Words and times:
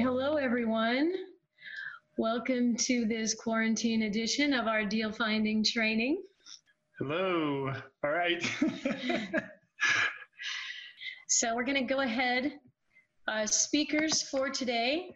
Hello, 0.00 0.36
everyone. 0.36 1.12
Welcome 2.18 2.76
to 2.76 3.04
this 3.04 3.34
quarantine 3.34 4.02
edition 4.02 4.54
of 4.54 4.68
our 4.68 4.84
deal 4.84 5.10
finding 5.10 5.64
training. 5.64 6.22
Hello. 7.00 7.72
All 8.04 8.10
right. 8.10 8.40
so 11.28 11.56
we're 11.56 11.64
going 11.64 11.84
to 11.84 11.92
go 11.94 12.02
ahead. 12.02 12.60
Uh, 13.26 13.44
speakers 13.44 14.22
for 14.22 14.48
today 14.50 15.10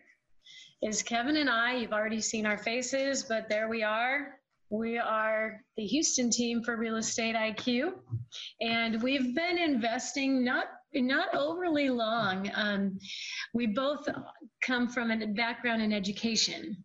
is 0.83 1.01
Kevin 1.01 1.37
and 1.37 1.49
I. 1.49 1.77
You've 1.77 1.93
already 1.93 2.21
seen 2.21 2.45
our 2.45 2.59
faces, 2.59 3.23
but 3.23 3.49
there 3.49 3.69
we 3.69 3.84
are. 3.84 4.41
We 4.69 4.98
are 4.98 5.61
the 5.77 5.84
Houston 5.84 6.28
team 6.28 6.64
for 6.64 6.77
Real 6.77 6.97
Estate 6.97 7.37
IQ, 7.37 7.92
and 8.61 9.01
we've 9.01 9.33
been 9.33 9.59
investing 9.59 10.45
not 10.45 10.64
not 10.95 11.34
overly 11.34 11.91
long. 11.91 12.51
Um, 12.55 12.98
we 13.55 13.66
both 13.66 14.06
come 14.64 14.88
from 14.88 15.10
a 15.10 15.27
background 15.27 15.83
in 15.83 15.92
education. 15.92 16.77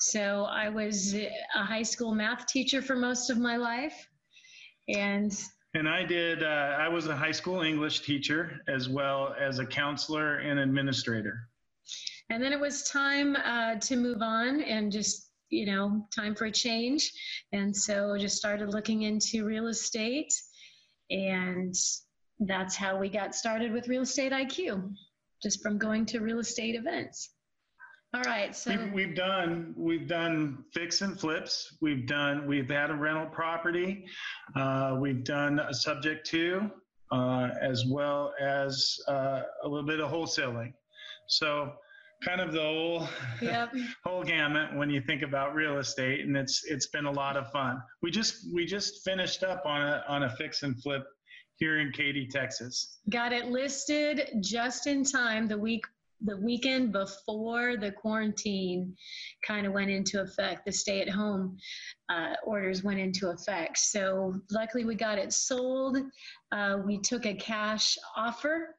So 0.00 0.44
I 0.44 0.68
was 0.68 1.14
a 1.14 1.30
high 1.54 1.82
school 1.82 2.14
math 2.14 2.46
teacher 2.46 2.82
for 2.82 2.96
most 2.96 3.30
of 3.30 3.38
my 3.38 3.56
life, 3.56 4.06
and 4.88 5.32
and 5.74 5.88
I 5.88 6.04
did. 6.04 6.42
Uh, 6.42 6.76
I 6.78 6.88
was 6.88 7.06
a 7.06 7.16
high 7.16 7.32
school 7.32 7.62
English 7.62 8.00
teacher 8.00 8.60
as 8.68 8.88
well 8.88 9.34
as 9.40 9.58
a 9.58 9.66
counselor 9.66 10.38
and 10.38 10.58
administrator. 10.58 11.48
And 12.28 12.42
then 12.42 12.52
it 12.52 12.60
was 12.60 12.84
time 12.84 13.36
uh, 13.36 13.76
to 13.76 13.96
move 13.96 14.20
on 14.20 14.62
and 14.62 14.92
just 14.92 15.32
you 15.52 15.66
know, 15.66 16.04
time 16.14 16.34
for 16.34 16.46
a 16.46 16.50
change. 16.50 17.12
And 17.52 17.76
so 17.76 18.16
just 18.18 18.36
started 18.36 18.70
looking 18.70 19.02
into 19.02 19.44
real 19.44 19.68
estate. 19.68 20.32
And 21.10 21.74
that's 22.48 22.76
how 22.76 22.98
we 22.98 23.08
got 23.08 23.34
started 23.34 23.72
with 23.72 23.88
Real 23.88 24.02
Estate 24.02 24.32
IQ, 24.32 24.94
just 25.42 25.62
from 25.62 25.78
going 25.78 26.06
to 26.06 26.20
real 26.20 26.38
estate 26.38 26.74
events. 26.74 27.30
All 28.14 28.22
right, 28.22 28.54
so 28.54 28.76
we've, 28.76 28.92
we've, 28.92 29.14
done 29.14 29.74
we've 29.74 30.06
done 30.06 30.64
fix 30.74 31.00
and 31.00 31.18
flips. 31.18 31.78
We've 31.80 32.06
done 32.06 32.46
we've 32.46 32.68
had 32.68 32.90
a 32.90 32.94
rental 32.94 33.24
property. 33.24 34.04
Uh, 34.54 34.98
we've 35.00 35.24
done 35.24 35.58
a 35.58 35.72
subject 35.72 36.26
to, 36.26 36.70
uh, 37.10 37.48
as 37.58 37.86
well 37.86 38.34
as 38.38 38.98
uh, 39.08 39.42
a 39.64 39.68
little 39.68 39.86
bit 39.86 40.00
of 40.00 40.10
wholesaling. 40.10 40.74
So 41.26 41.72
kind 42.22 42.40
of 42.40 42.52
the 42.52 42.60
whole 42.60 43.08
yep. 43.40 43.72
whole 44.04 44.22
gamut 44.22 44.76
when 44.76 44.90
you 44.90 45.00
think 45.00 45.22
about 45.22 45.54
real 45.54 45.78
estate 45.78 46.20
and 46.20 46.36
it's 46.36 46.64
it's 46.66 46.86
been 46.88 47.06
a 47.06 47.10
lot 47.10 47.36
of 47.36 47.50
fun 47.50 47.82
we 48.00 48.10
just 48.10 48.46
we 48.54 48.64
just 48.64 49.02
finished 49.04 49.42
up 49.42 49.66
on 49.66 49.80
a 49.80 50.04
on 50.08 50.22
a 50.22 50.36
fix 50.36 50.62
and 50.62 50.80
flip 50.82 51.04
here 51.56 51.80
in 51.80 51.92
katy 51.92 52.26
texas. 52.26 52.98
Got 53.10 53.32
it 53.32 53.46
listed 53.46 54.38
just 54.40 54.86
in 54.86 55.04
time 55.04 55.48
the 55.48 55.58
week 55.58 55.84
the 56.24 56.36
weekend 56.36 56.92
before 56.92 57.76
the 57.76 57.90
quarantine 57.90 58.94
kind 59.44 59.66
of 59.66 59.72
went 59.72 59.90
into 59.90 60.20
effect 60.20 60.64
the 60.64 60.72
stay 60.72 61.00
at 61.00 61.08
home 61.08 61.58
uh, 62.08 62.34
orders 62.44 62.84
went 62.84 63.00
into 63.00 63.30
effect. 63.30 63.78
So 63.78 64.34
luckily 64.50 64.84
we 64.84 64.94
got 64.94 65.18
it 65.18 65.32
sold. 65.32 65.98
Uh, 66.50 66.78
we 66.84 66.98
took 66.98 67.26
a 67.26 67.34
cash 67.34 67.98
offer 68.16 68.76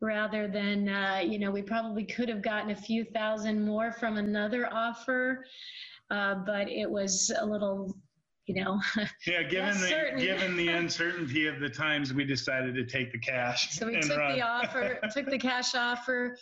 rather 0.00 0.48
than, 0.48 0.88
uh, 0.88 1.22
you 1.24 1.38
know, 1.38 1.50
we 1.50 1.62
probably 1.62 2.04
could 2.04 2.28
have 2.28 2.42
gotten 2.42 2.70
a 2.70 2.76
few 2.76 3.04
thousand 3.04 3.64
more 3.64 3.92
from 3.92 4.16
another 4.16 4.68
offer, 4.72 5.44
uh, 6.10 6.34
but 6.46 6.68
it 6.68 6.90
was 6.90 7.32
a 7.38 7.46
little, 7.46 7.96
you 8.46 8.62
know. 8.62 8.80
Yeah, 9.26 9.42
given 9.42 9.80
the 9.80 9.88
certain. 9.88 10.18
given 10.18 10.56
the 10.56 10.68
uncertainty 10.82 11.46
of 11.46 11.60
the 11.60 11.68
times, 11.68 12.12
we 12.12 12.24
decided 12.24 12.74
to 12.74 12.84
take 12.84 13.12
the 13.12 13.18
cash. 13.18 13.72
So 13.72 13.86
we 13.86 14.00
took 14.00 14.18
run. 14.18 14.34
the 14.34 14.42
offer, 14.42 14.98
took 15.12 15.30
the 15.30 15.38
cash 15.38 15.74
offer, 15.74 16.36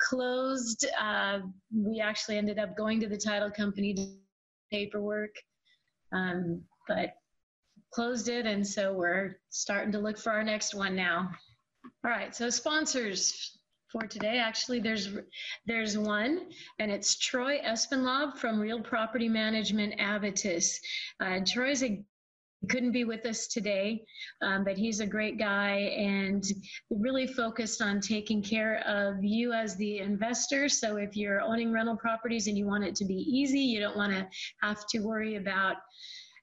closed. 0.00 0.86
Uh, 1.00 1.40
we 1.74 2.00
actually 2.00 2.38
ended 2.38 2.58
up 2.58 2.76
going 2.76 3.00
to 3.00 3.08
the 3.08 3.16
title 3.16 3.50
company 3.50 3.94
to 3.94 4.06
paperwork, 4.70 5.34
um, 6.12 6.62
but 6.86 7.14
closed 7.92 8.28
it, 8.28 8.46
and 8.46 8.66
so 8.66 8.92
we're 8.92 9.40
starting 9.50 9.92
to 9.92 9.98
look 9.98 10.18
for 10.18 10.30
our 10.32 10.44
next 10.44 10.74
one 10.74 10.94
now. 10.94 11.30
All 12.04 12.10
right, 12.10 12.34
so 12.34 12.50
sponsors 12.50 13.57
for 13.90 14.06
today, 14.06 14.38
actually, 14.38 14.80
there's 14.80 15.08
there's 15.66 15.96
one, 15.96 16.48
and 16.78 16.90
it's 16.90 17.16
Troy 17.18 17.58
Espenlaub 17.60 18.36
from 18.36 18.60
Real 18.60 18.80
Property 18.80 19.28
Management 19.28 19.98
Avitus. 19.98 20.76
Uh, 21.20 21.40
Troy's 21.46 21.82
a 21.82 22.02
couldn't 22.68 22.92
be 22.92 23.04
with 23.04 23.24
us 23.24 23.46
today, 23.46 24.04
um, 24.42 24.64
but 24.64 24.76
he's 24.76 24.98
a 24.98 25.06
great 25.06 25.38
guy 25.38 25.76
and 25.96 26.44
really 26.90 27.26
focused 27.26 27.80
on 27.80 28.00
taking 28.00 28.42
care 28.42 28.80
of 28.86 29.22
you 29.22 29.52
as 29.52 29.76
the 29.76 29.98
investor. 29.98 30.68
So 30.68 30.96
if 30.96 31.16
you're 31.16 31.40
owning 31.40 31.72
rental 31.72 31.96
properties 31.96 32.48
and 32.48 32.58
you 32.58 32.66
want 32.66 32.82
it 32.82 32.96
to 32.96 33.04
be 33.04 33.14
easy, 33.14 33.60
you 33.60 33.78
don't 33.78 33.96
want 33.96 34.12
to 34.12 34.26
have 34.60 34.86
to 34.88 34.98
worry 34.98 35.36
about 35.36 35.76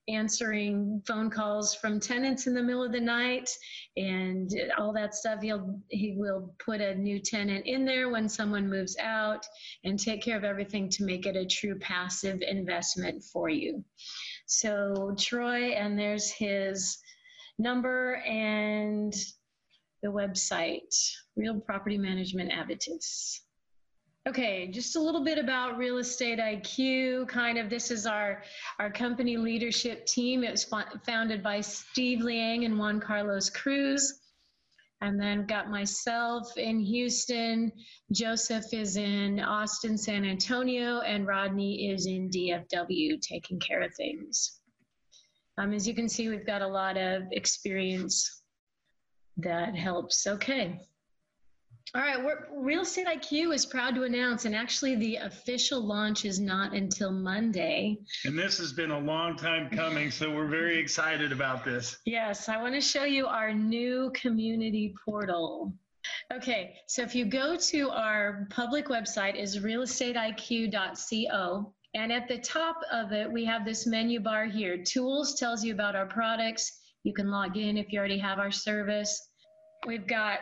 answering 0.08 1.02
phone 1.08 1.30
calls 1.30 1.74
from 1.74 2.00
tenants 2.00 2.48
in 2.48 2.54
the 2.54 2.62
middle 2.62 2.84
of 2.84 2.92
the 2.92 3.00
night 3.00 3.50
and 3.98 4.52
all 4.78 4.94
that 4.94 5.16
stuff. 5.16 5.42
He'll 5.42 5.80
he 5.90 6.14
will 6.16 6.54
put 6.64 6.82
a 6.82 6.96
new 6.96 7.20
tenant 7.20 7.66
in 7.66 7.86
there 7.86 8.10
when 8.10 8.30
someone 8.30 8.70
moves 8.70 8.96
out 9.00 9.46
and 9.84 10.00
take 10.00 10.22
care 10.22 10.38
of 10.38 10.44
everything 10.44 10.90
to 10.90 11.06
make 11.06 11.26
it 11.26 11.36
a 11.36 11.46
true 11.46 11.78
passive 11.80 12.42
investment 12.42 13.24
for 13.24 13.50
you. 13.50 13.84
So 14.46 15.16
Troy, 15.20 15.72
and 15.72 15.98
there's 15.98 16.30
his 16.30 17.00
number 17.58 18.16
and 18.28 19.14
the 20.04 20.10
website, 20.10 20.94
Real 21.36 21.60
Property 21.60 21.98
Management 21.98 22.52
Avitus. 22.52 23.40
Okay, 24.28 24.66
just 24.68 24.96
a 24.96 25.00
little 25.00 25.24
bit 25.24 25.38
about 25.38 25.78
Real 25.78 26.00
Estate 26.00 26.40
IQ. 26.40 27.28
Kind 27.28 27.60
of, 27.60 27.70
this 27.70 27.92
is 27.92 28.08
our 28.08 28.42
our 28.80 28.92
company 28.92 29.38
leadership 29.38 30.08
team. 30.08 30.44
It 30.44 30.50
was 30.50 30.66
founded 31.06 31.44
by 31.44 31.62
Steve 31.62 32.22
Liang 32.22 32.66
and 32.66 32.80
Juan 32.80 33.00
Carlos 33.00 33.52
Cruz, 33.52 34.22
and 35.02 35.22
then 35.22 35.46
got 35.46 35.70
myself 35.70 36.58
in 36.58 36.80
Houston. 36.80 37.72
Joseph 38.12 38.74
is 38.74 38.98
in 38.98 39.40
Austin, 39.40 39.96
San 39.96 40.26
Antonio, 40.26 41.02
and 41.02 41.28
Rodney 41.28 41.92
is 41.92 42.08
in 42.08 42.32
DFW, 42.32 43.22
taking 43.22 43.60
care 43.60 43.84
of 43.84 43.94
things. 43.94 44.60
Um, 45.60 45.72
as 45.72 45.88
you 45.88 45.94
can 45.94 46.10
see, 46.10 46.30
we've 46.30 46.48
got 46.48 46.64
a 46.64 46.68
lot 46.68 46.98
of 46.98 47.24
experience 47.32 48.42
that 49.38 49.76
helps. 49.76 50.26
Okay. 50.26 50.80
All 51.94 52.02
right, 52.02 52.18
Real 52.52 52.82
Estate 52.82 53.08
IQ 53.08 53.54
is 53.54 53.66
proud 53.66 53.96
to 53.96 54.04
announce, 54.04 54.46
and 54.46 54.56
actually 54.56 54.96
the 54.96 55.18
official 55.18 55.80
launch 55.80 56.26
is 56.26 56.40
not 56.40 56.74
until 56.74 57.12
Monday. 57.12 57.98
And 58.26 58.38
this 58.38 58.58
has 58.58 58.74
been 58.74 58.92
a 58.92 59.00
long 59.00 59.38
time 59.38 59.70
coming, 59.70 60.12
so 60.12 60.34
we're 60.34 60.48
very 60.48 60.78
excited 60.80 61.32
about 61.32 61.64
this. 61.64 61.98
Yes, 62.06 62.50
I 62.50 62.62
want 62.62 62.74
to 62.74 62.82
show 62.82 63.04
you 63.04 63.28
our 63.28 63.54
new 63.54 64.12
community 64.14 64.96
portal. 65.06 65.74
Okay, 66.34 66.76
so 66.88 67.02
if 67.02 67.16
you 67.16 67.26
go 67.26 67.56
to 67.56 67.90
our 67.92 68.48
public 68.50 68.88
website 68.88 69.36
is 69.36 69.60
realestateiq.co, 69.60 71.74
and 71.94 72.12
at 72.12 72.28
the 72.28 72.40
top 72.40 72.78
of 72.92 73.14
it, 73.14 73.32
we 73.32 73.46
have 73.46 73.64
this 73.64 73.88
menu 73.88 74.20
bar 74.20 74.46
here. 74.46 74.84
Tools 74.84 75.36
tells 75.36 75.64
you 75.64 75.74
about 75.74 75.96
our 75.96 76.08
products. 76.08 76.82
You 77.04 77.14
can 77.14 77.32
log 77.32 77.56
in 77.56 77.78
if 77.78 77.94
you 77.94 78.00
already 78.00 78.18
have 78.18 78.40
our 78.40 78.52
service. 78.52 79.30
We've 79.88 80.08
got 80.08 80.40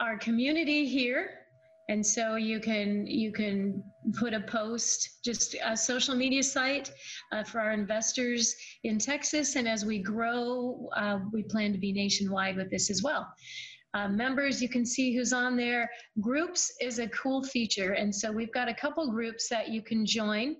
our 0.00 0.16
community 0.18 0.86
here. 0.86 1.30
And 1.90 2.04
so 2.04 2.36
you 2.36 2.60
can 2.60 3.06
you 3.06 3.32
can 3.32 3.82
put 4.18 4.34
a 4.34 4.40
post 4.40 5.24
just 5.24 5.56
a 5.64 5.74
social 5.76 6.14
media 6.14 6.42
site 6.42 6.92
uh, 7.32 7.42
for 7.44 7.60
our 7.60 7.72
investors 7.72 8.54
in 8.84 8.98
texas. 8.98 9.56
And 9.56 9.66
as 9.66 9.86
we 9.86 10.02
grow 10.02 10.88
uh, 10.94 11.20
we 11.32 11.42
plan 11.44 11.72
to 11.72 11.78
be 11.78 11.92
nationwide 11.92 12.56
with 12.56 12.70
this 12.70 12.90
as 12.90 13.02
well. 13.02 13.26
Uh, 13.94 14.06
members 14.06 14.60
you 14.60 14.68
can 14.68 14.84
see 14.84 15.16
who's 15.16 15.32
on 15.32 15.56
there. 15.56 15.90
Groups 16.20 16.70
is 16.80 16.98
a 16.98 17.08
cool 17.08 17.42
feature. 17.42 17.94
And 17.94 18.14
so 18.14 18.30
we've 18.30 18.52
got 18.52 18.68
a 18.68 18.74
couple 18.74 19.10
groups 19.10 19.48
that 19.48 19.70
you 19.70 19.80
can 19.80 20.04
join 20.04 20.56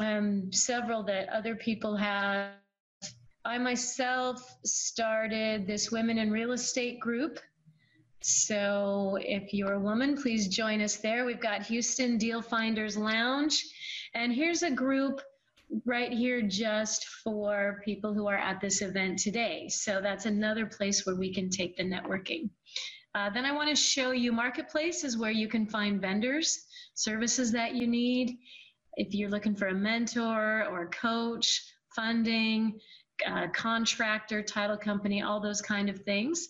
um, 0.00 0.52
several 0.52 1.02
that 1.04 1.30
other 1.30 1.56
people 1.56 1.96
have. 1.96 2.52
I 3.44 3.56
myself 3.56 4.58
started 4.66 5.66
this 5.66 5.90
women 5.90 6.18
in 6.18 6.30
real 6.30 6.52
estate 6.52 7.00
group 7.00 7.40
so 8.20 9.18
if 9.20 9.54
you're 9.54 9.74
a 9.74 9.80
woman, 9.80 10.20
please 10.20 10.48
join 10.48 10.80
us 10.80 10.96
there. 10.96 11.24
We've 11.24 11.40
got 11.40 11.62
Houston 11.66 12.18
Deal 12.18 12.42
Finders 12.42 12.96
Lounge. 12.96 13.64
And 14.14 14.32
here's 14.32 14.62
a 14.62 14.70
group 14.70 15.20
right 15.84 16.12
here 16.12 16.42
just 16.42 17.06
for 17.22 17.80
people 17.84 18.14
who 18.14 18.26
are 18.26 18.36
at 18.36 18.60
this 18.60 18.82
event 18.82 19.18
today. 19.18 19.68
So 19.68 20.00
that's 20.00 20.26
another 20.26 20.66
place 20.66 21.06
where 21.06 21.16
we 21.16 21.32
can 21.32 21.50
take 21.50 21.76
the 21.76 21.84
networking. 21.84 22.50
Uh, 23.14 23.30
then 23.30 23.44
I 23.44 23.52
want 23.52 23.68
to 23.68 23.76
show 23.76 24.10
you 24.10 24.32
Marketplace 24.32 25.04
is 25.04 25.16
where 25.16 25.30
you 25.30 25.48
can 25.48 25.66
find 25.66 26.00
vendors, 26.00 26.66
services 26.94 27.52
that 27.52 27.74
you 27.74 27.86
need. 27.86 28.38
If 28.96 29.14
you're 29.14 29.30
looking 29.30 29.54
for 29.54 29.68
a 29.68 29.74
mentor 29.74 30.64
or 30.70 30.82
a 30.82 30.90
coach, 30.90 31.62
funding, 31.94 32.80
uh, 33.26 33.48
contractor, 33.52 34.42
title 34.42 34.76
company, 34.76 35.22
all 35.22 35.40
those 35.40 35.62
kind 35.62 35.88
of 35.88 36.00
things. 36.00 36.48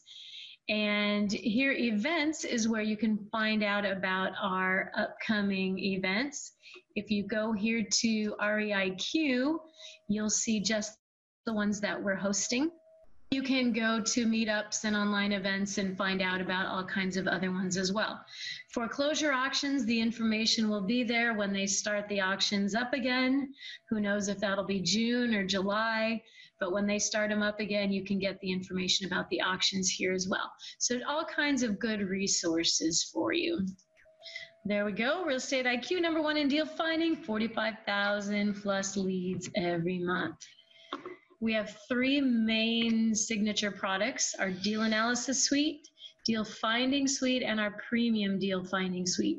And 0.69 1.33
here, 1.33 1.73
events 1.73 2.45
is 2.45 2.69
where 2.69 2.83
you 2.83 2.97
can 2.97 3.27
find 3.33 3.63
out 3.63 3.87
about 3.87 4.33
our 4.43 4.93
upcoming 4.95 5.79
events. 5.79 6.53
If 6.95 7.11
you 7.11 7.27
go 7.27 7.53
here 7.53 7.83
to 7.83 8.35
REIQ, 8.39 9.59
you'll 10.09 10.31
see 10.31 10.61
just 10.61 10.99
the 11.47 11.55
ones 11.55 11.81
that 11.81 12.03
we're 12.03 12.17
hosting. 12.17 12.71
You 13.31 13.43
can 13.43 13.73
go 13.73 14.01
to 14.01 14.27
meetups 14.27 14.85
and 14.85 14.97
online 14.97 15.33
events 15.33 15.79
and 15.79 15.97
find 15.97 16.21
out 16.21 16.41
about 16.41 16.67
all 16.67 16.85
kinds 16.85 17.17
of 17.17 17.27
other 17.27 17.51
ones 17.51 17.77
as 17.77 17.93
well. 17.93 18.25
Foreclosure 18.73 19.33
auctions, 19.33 19.85
the 19.85 20.01
information 20.01 20.69
will 20.69 20.81
be 20.83 21.03
there 21.03 21.35
when 21.35 21.53
they 21.53 21.67
start 21.67 22.09
the 22.09 22.21
auctions 22.21 22.75
up 22.75 22.93
again. 22.93 23.53
Who 23.89 24.01
knows 24.01 24.29
if 24.29 24.39
that'll 24.39 24.65
be 24.65 24.81
June 24.81 25.35
or 25.35 25.47
July, 25.47 26.23
but 26.61 26.73
when 26.73 26.87
they 26.87 26.99
start 26.99 27.31
them 27.31 27.43
up 27.43 27.61
again, 27.61 27.93
you 27.93 28.05
can 28.05 28.19
get 28.19 28.41
the 28.41 28.51
information 28.51 29.07
about 29.07 29.29
the 29.31 29.41
auctions 29.41 29.89
here 29.89 30.13
as 30.13 30.29
well. 30.29 30.51
So 30.79 31.01
all 31.09 31.25
kinds 31.25 31.63
of 31.63 31.79
good 31.79 32.01
resources 32.01 33.11
for 33.13 33.33
you. 33.33 33.67
There 34.65 34.85
we 34.85 34.93
go. 34.93 35.25
Real 35.25 35.37
estate 35.37 35.67
IQ 35.67 36.03
number 36.03 36.21
one 36.21 36.37
in 36.37 36.49
deal 36.49 36.67
finding, 36.67 37.17
45,000 37.17 38.61
plus 38.61 38.97
leads 38.97 39.49
every 39.57 39.99
month. 40.01 40.37
We 41.41 41.53
have 41.55 41.77
three 41.89 42.21
main 42.21 43.15
signature 43.15 43.71
products 43.71 44.35
our 44.39 44.51
deal 44.51 44.83
analysis 44.83 45.45
suite, 45.45 45.87
deal 46.27 46.45
finding 46.45 47.07
suite, 47.07 47.43
and 47.43 47.61
our 47.61 47.81
premium 47.89 48.39
deal 48.39 48.65
finding 48.65 49.07
suite. 49.07 49.39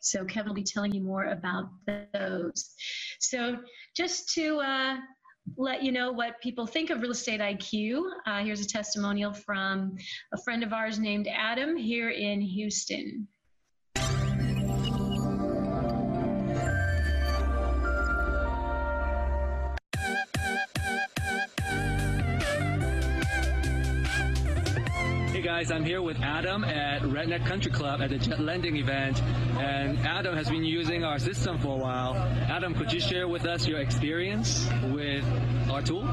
So 0.00 0.24
Kevin 0.24 0.48
will 0.48 0.54
be 0.54 0.62
telling 0.62 0.94
you 0.94 1.02
more 1.02 1.24
about 1.24 1.70
those. 2.12 2.74
So 3.20 3.58
just 3.96 4.32
to 4.34 4.58
uh, 4.58 4.96
let 5.56 5.82
you 5.82 5.92
know 5.92 6.12
what 6.12 6.40
people 6.40 6.66
think 6.66 6.90
of 6.90 7.00
Real 7.00 7.10
Estate 7.10 7.40
IQ, 7.40 8.02
uh, 8.26 8.42
here's 8.42 8.60
a 8.60 8.66
testimonial 8.66 9.32
from 9.32 9.96
a 10.32 10.42
friend 10.42 10.62
of 10.62 10.72
ours 10.72 10.98
named 10.98 11.28
Adam 11.28 11.76
here 11.76 12.10
in 12.10 12.40
Houston. 12.40 13.26
Guys. 25.60 25.70
I'm 25.70 25.84
here 25.84 26.00
with 26.00 26.18
Adam 26.22 26.64
at 26.64 27.02
Redneck 27.02 27.44
Country 27.44 27.70
Club 27.70 28.00
at 28.00 28.08
the 28.08 28.16
Jet 28.16 28.40
Lending 28.40 28.76
event. 28.76 29.20
And 29.58 29.98
Adam 30.06 30.34
has 30.34 30.48
been 30.48 30.64
using 30.64 31.04
our 31.04 31.18
system 31.18 31.58
for 31.58 31.74
a 31.74 31.76
while. 31.76 32.14
Adam, 32.48 32.72
could 32.72 32.90
you 32.90 32.98
share 33.00 33.28
with 33.28 33.44
us 33.44 33.66
your 33.66 33.80
experience 33.80 34.66
with 34.84 35.22
our 35.70 35.82
tool? 35.82 36.08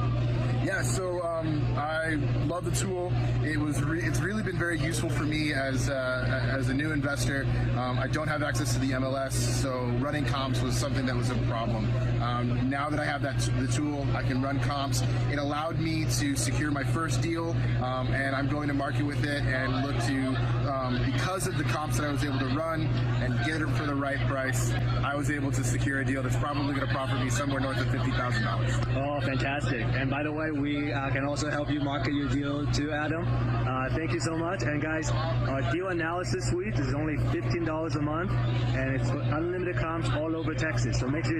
Yeah, 0.65 0.81
so 0.81 1.23
um, 1.23 1.65
I 1.77 2.15
love 2.45 2.65
the 2.65 2.71
tool. 2.71 3.13
It 3.41 3.57
was 3.57 3.81
re- 3.81 4.03
it's 4.03 4.19
really 4.19 4.43
been 4.43 4.57
very 4.57 4.79
useful 4.79 5.09
for 5.09 5.23
me 5.23 5.53
as 5.53 5.89
uh, 5.89 6.49
as 6.51 6.67
a 6.67 6.73
new 6.73 6.91
investor. 6.91 7.47
Um, 7.77 7.99
I 7.99 8.07
don't 8.07 8.27
have 8.27 8.43
access 8.43 8.73
to 8.73 8.79
the 8.79 8.91
MLS, 8.91 9.31
so 9.31 9.85
running 10.01 10.25
comps 10.25 10.61
was 10.61 10.75
something 10.75 11.05
that 11.05 11.15
was 11.15 11.29
a 11.29 11.35
problem. 11.47 11.89
Um, 12.27 12.69
now 12.69 12.89
that 12.89 12.99
I 12.99 13.05
have 13.05 13.21
that 13.21 13.39
the 13.57 13.67
tool, 13.67 14.05
I 14.13 14.21
can 14.21 14.41
run 14.41 14.59
comps. 14.59 15.01
It 15.31 15.39
allowed 15.39 15.79
me 15.79 16.05
to 16.19 16.35
secure 16.35 16.71
my 16.71 16.83
first 16.83 17.21
deal, 17.21 17.55
um, 17.81 18.13
and 18.13 18.35
I'm 18.35 18.49
going 18.49 18.67
to 18.67 18.73
market 18.73 19.03
with 19.03 19.23
it 19.23 19.43
and 19.43 19.81
look 19.81 19.95
to 20.05 20.35
um, 20.69 21.01
because 21.05 21.47
of 21.47 21.57
the 21.57 21.63
comps 21.63 21.97
that 21.97 22.05
I 22.05 22.11
was 22.11 22.23
able 22.25 22.39
to 22.39 22.47
run 22.47 22.81
and 23.21 23.33
get 23.45 23.61
it 23.61 23.69
for 23.69 23.85
the 23.85 23.95
right 23.95 24.19
price. 24.27 24.73
I 25.03 25.15
was 25.15 25.31
able 25.31 25.51
to 25.51 25.63
secure 25.63 26.01
a 26.01 26.05
deal 26.05 26.21
that's 26.21 26.35
probably 26.35 26.75
going 26.75 26.85
to 26.87 26.93
profit 26.93 27.23
me 27.23 27.29
somewhere 27.29 27.61
north 27.61 27.77
of 27.77 27.89
fifty 27.91 28.11
thousand 28.11 28.43
dollars. 28.43 28.73
Oh, 28.95 29.21
fantastic! 29.21 29.85
And 29.93 30.09
by 30.09 30.23
the 30.23 30.31
way, 30.31 30.51
we 30.51 30.91
uh, 30.91 31.09
can 31.11 31.23
also 31.23 31.49
help 31.49 31.71
you 31.71 31.79
market 31.79 32.13
your 32.13 32.27
deal 32.27 32.69
to 32.69 32.91
Adam. 32.91 33.25
Uh, 33.25 33.89
thank 33.95 34.11
you 34.11 34.19
so 34.19 34.35
much. 34.35 34.63
And 34.63 34.81
guys, 34.81 35.09
our 35.11 35.61
deal 35.71 35.87
analysis 35.87 36.49
suite 36.49 36.75
is 36.75 36.93
only 36.93 37.15
$15 37.15 37.95
a 37.95 38.01
month, 38.01 38.31
and 38.31 38.99
it's 38.99 39.09
unlimited 39.09 39.77
comps 39.77 40.09
all 40.09 40.35
over 40.35 40.53
Texas. 40.53 40.99
So 40.99 41.07
make 41.07 41.23
sure. 41.25 41.39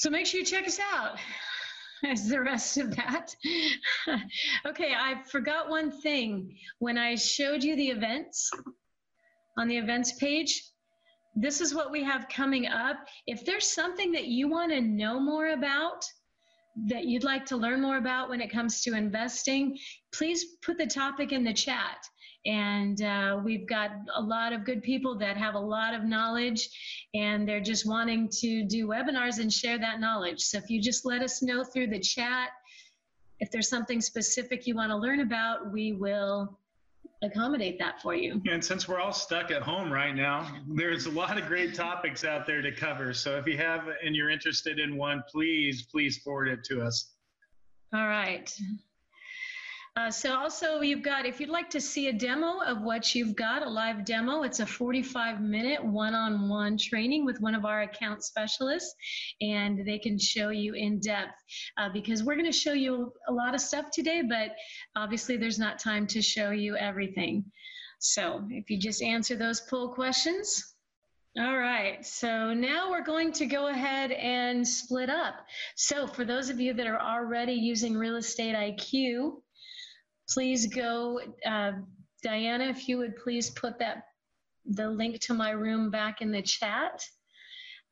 So 0.00 0.08
make 0.08 0.24
sure 0.24 0.40
you 0.40 0.46
check 0.46 0.66
us 0.66 0.80
out. 0.94 1.18
As 2.10 2.26
the 2.26 2.40
rest 2.40 2.78
of 2.78 2.96
that. 2.96 3.36
okay, 4.66 4.94
I 4.96 5.22
forgot 5.30 5.68
one 5.68 5.90
thing. 5.90 6.56
When 6.78 6.96
I 6.96 7.16
showed 7.16 7.62
you 7.62 7.76
the 7.76 7.90
events 7.90 8.50
on 9.58 9.68
the 9.68 9.76
events 9.76 10.12
page, 10.14 10.64
this 11.36 11.60
is 11.60 11.74
what 11.74 11.90
we 11.90 12.02
have 12.02 12.30
coming 12.30 12.66
up. 12.66 12.96
If 13.26 13.44
there's 13.44 13.70
something 13.70 14.12
that 14.12 14.24
you 14.24 14.48
want 14.48 14.72
to 14.72 14.80
know 14.80 15.20
more 15.20 15.48
about, 15.48 16.02
that 16.86 17.04
you'd 17.04 17.22
like 17.22 17.44
to 17.46 17.58
learn 17.58 17.82
more 17.82 17.98
about 17.98 18.30
when 18.30 18.40
it 18.40 18.50
comes 18.50 18.80
to 18.84 18.94
investing, 18.94 19.76
please 20.14 20.46
put 20.62 20.78
the 20.78 20.86
topic 20.86 21.30
in 21.30 21.44
the 21.44 21.52
chat. 21.52 22.06
And 22.46 23.02
uh, 23.02 23.40
we've 23.44 23.66
got 23.66 23.90
a 24.14 24.22
lot 24.22 24.52
of 24.52 24.64
good 24.64 24.82
people 24.82 25.18
that 25.18 25.36
have 25.36 25.54
a 25.54 25.60
lot 25.60 25.94
of 25.94 26.04
knowledge 26.04 26.70
and 27.14 27.46
they're 27.46 27.60
just 27.60 27.86
wanting 27.86 28.28
to 28.40 28.64
do 28.64 28.86
webinars 28.86 29.40
and 29.40 29.52
share 29.52 29.78
that 29.78 30.00
knowledge. 30.00 30.40
So 30.40 30.58
if 30.58 30.70
you 30.70 30.80
just 30.80 31.04
let 31.04 31.22
us 31.22 31.42
know 31.42 31.62
through 31.64 31.88
the 31.88 31.98
chat, 31.98 32.50
if 33.40 33.50
there's 33.50 33.68
something 33.68 34.00
specific 34.00 34.66
you 34.66 34.74
want 34.74 34.90
to 34.90 34.96
learn 34.96 35.20
about, 35.20 35.70
we 35.72 35.92
will 35.92 36.58
accommodate 37.22 37.78
that 37.78 38.00
for 38.00 38.14
you. 38.14 38.40
And 38.48 38.64
since 38.64 38.88
we're 38.88 39.00
all 39.00 39.12
stuck 39.12 39.50
at 39.50 39.62
home 39.62 39.92
right 39.92 40.14
now, 40.14 40.50
there's 40.68 41.06
a 41.06 41.10
lot 41.10 41.38
of 41.38 41.46
great 41.46 41.74
topics 41.74 42.24
out 42.24 42.46
there 42.46 42.62
to 42.62 42.72
cover. 42.72 43.12
So 43.12 43.36
if 43.36 43.46
you 43.46 43.58
have 43.58 43.88
and 44.04 44.16
you're 44.16 44.30
interested 44.30 44.78
in 44.78 44.96
one, 44.96 45.22
please, 45.30 45.82
please 45.82 46.18
forward 46.18 46.48
it 46.48 46.64
to 46.64 46.82
us. 46.82 47.12
All 47.92 48.06
right. 48.06 48.54
Uh, 49.96 50.10
so 50.10 50.34
also 50.34 50.80
you've 50.82 51.02
got, 51.02 51.26
if 51.26 51.40
you'd 51.40 51.48
like 51.48 51.68
to 51.68 51.80
see 51.80 52.08
a 52.08 52.12
demo 52.12 52.60
of 52.60 52.82
what 52.82 53.14
you've 53.14 53.34
got, 53.34 53.62
a 53.62 53.68
live 53.68 54.04
demo, 54.04 54.42
it's 54.42 54.60
a 54.60 54.66
45 54.66 55.40
minute 55.40 55.84
one-on-one 55.84 56.78
training 56.78 57.24
with 57.24 57.40
one 57.40 57.56
of 57.56 57.64
our 57.64 57.82
account 57.82 58.22
specialists 58.22 58.94
and 59.40 59.84
they 59.84 59.98
can 59.98 60.16
show 60.16 60.50
you 60.50 60.74
in 60.74 61.00
depth 61.00 61.34
uh, 61.76 61.88
because 61.92 62.22
we're 62.22 62.36
going 62.36 62.50
to 62.50 62.52
show 62.52 62.72
you 62.72 63.12
a 63.28 63.32
lot 63.32 63.54
of 63.54 63.60
stuff 63.60 63.86
today, 63.92 64.22
but 64.28 64.52
obviously 64.94 65.36
there's 65.36 65.58
not 65.58 65.80
time 65.80 66.06
to 66.06 66.22
show 66.22 66.50
you 66.50 66.76
everything. 66.76 67.44
So 67.98 68.46
if 68.48 68.70
you 68.70 68.78
just 68.78 69.02
answer 69.02 69.34
those 69.34 69.60
poll 69.62 69.92
questions, 69.92 70.74
all 71.38 71.58
right, 71.58 72.04
so 72.04 72.52
now 72.54 72.90
we're 72.90 73.04
going 73.04 73.32
to 73.32 73.46
go 73.46 73.68
ahead 73.68 74.10
and 74.12 74.66
split 74.66 75.08
up. 75.10 75.46
So 75.76 76.06
for 76.06 76.24
those 76.24 76.48
of 76.48 76.60
you 76.60 76.74
that 76.74 76.86
are 76.86 77.00
already 77.00 77.52
using 77.52 77.94
Real 77.94 78.16
Estate 78.16 78.54
IQ, 78.56 79.34
please 80.30 80.66
go, 80.66 81.20
uh, 81.46 81.72
Diana, 82.22 82.64
if 82.64 82.88
you 82.88 82.98
would 82.98 83.16
please 83.16 83.50
put 83.50 83.78
that 83.78 84.04
the 84.66 84.88
link 84.88 85.20
to 85.20 85.34
my 85.34 85.50
room 85.50 85.90
back 85.90 86.20
in 86.20 86.30
the 86.30 86.42
chat. 86.42 87.02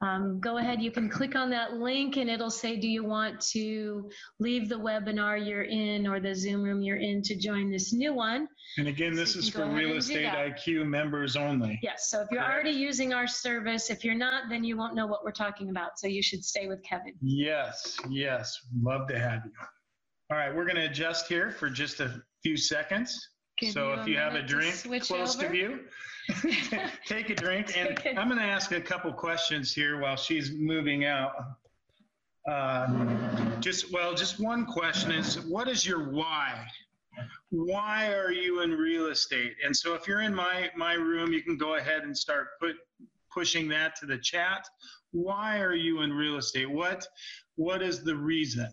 Um, 0.01 0.39
go 0.39 0.59
ahead, 0.59 0.81
you 0.81 0.93
can 0.93 1.09
click 1.09 1.35
on 1.35 1.51
that 1.51 1.73
link 1.73 2.19
and 2.19 2.31
it'll 2.31 2.53
say, 2.53 2.77
do 2.77 2.87
you 2.87 3.03
want 3.03 3.41
to 3.53 4.09
leave 4.39 4.69
the 4.69 4.77
webinar 4.77 5.45
you're 5.45 5.65
in 5.65 6.07
or 6.07 6.21
the 6.21 6.33
Zoom 6.37 6.63
room 6.63 6.81
you're 6.81 6.99
in 6.99 7.21
to 7.23 7.35
join 7.35 7.69
this 7.69 7.93
new 7.93 8.15
one? 8.15 8.47
And 8.77 8.87
again, 8.87 9.17
this 9.17 9.33
so 9.33 9.41
is 9.41 9.49
for 9.49 9.67
Real 9.67 9.97
Estate 9.97 10.27
IQ 10.27 10.87
members 10.87 11.35
only. 11.35 11.81
Yes, 11.83 12.11
so 12.11 12.21
if 12.21 12.29
you're 12.31 12.45
already 12.45 12.71
using 12.71 13.13
our 13.13 13.27
service, 13.27 13.91
if 13.91 14.05
you're 14.05 14.15
not, 14.15 14.45
then 14.49 14.63
you 14.63 14.77
won't 14.77 14.95
know 14.95 15.07
what 15.07 15.25
we're 15.25 15.33
talking 15.33 15.69
about. 15.69 15.99
So 15.99 16.07
you 16.07 16.23
should 16.23 16.45
stay 16.45 16.69
with 16.69 16.81
Kevin. 16.85 17.15
Yes, 17.21 17.97
yes, 18.09 18.57
love 18.81 19.09
to 19.09 19.19
have 19.19 19.43
you. 19.47 19.51
All 20.31 20.37
right, 20.39 20.55
we're 20.55 20.65
going 20.65 20.77
to 20.77 20.85
adjust 20.85 21.27
here 21.27 21.51
for 21.51 21.69
just 21.69 21.99
a 21.99 22.23
few 22.43 22.57
seconds. 22.57 23.31
Give 23.59 23.73
so 23.73 23.93
if 23.95 24.07
you 24.07 24.17
have 24.17 24.33
a 24.33 24.35
minute 24.35 24.49
to 24.49 24.55
drink 24.55 24.75
switch 24.75 25.09
close 25.09 25.37
over. 25.37 25.49
to 25.49 25.57
you, 25.57 25.81
take 27.07 27.31
a 27.31 27.35
drink. 27.35 27.73
And 27.77 27.97
Take 27.97 28.07
it. 28.07 28.19
I'm 28.19 28.29
going 28.29 28.41
to 28.41 28.47
ask 28.47 28.73
a 28.73 28.81
couple 28.81 29.13
questions 29.13 29.75
here 29.75 30.01
while 30.01 30.17
she's 30.17 30.53
moving 30.53 31.05
out. 31.05 31.33
Uh, 32.49 32.87
just 33.61 33.93
well, 33.93 34.15
just 34.15 34.41
one 34.41 34.65
question 34.65 35.11
is, 35.11 35.41
what 35.41 35.69
is 35.69 35.85
your 35.85 36.11
why? 36.11 36.67
Why 37.51 38.13
are 38.13 38.31
you 38.31 38.63
in 38.63 38.71
real 38.71 39.07
estate? 39.07 39.55
And 39.65 39.77
so 39.77 39.95
if 39.95 40.07
you're 40.07 40.23
in 40.23 40.35
my 40.35 40.71
my 40.77 40.95
room, 40.95 41.33
you 41.33 41.43
can 41.43 41.57
go 41.57 41.75
ahead 41.75 42.05
and 42.05 42.17
start 42.17 42.59
put 42.61 42.77
pushing 43.33 43.69
that 43.69 43.97
to 43.97 44.07
the 44.07 44.19
chat. 44.19 44.67
Why 45.11 45.61
are 45.61 45.75
you 45.75 46.03
in 46.03 46.13
real 46.13 46.37
estate? 46.37 46.71
What 46.71 47.07
what 47.57 47.83
is 47.83 48.05
the 48.05 48.15
reason? 48.15 48.71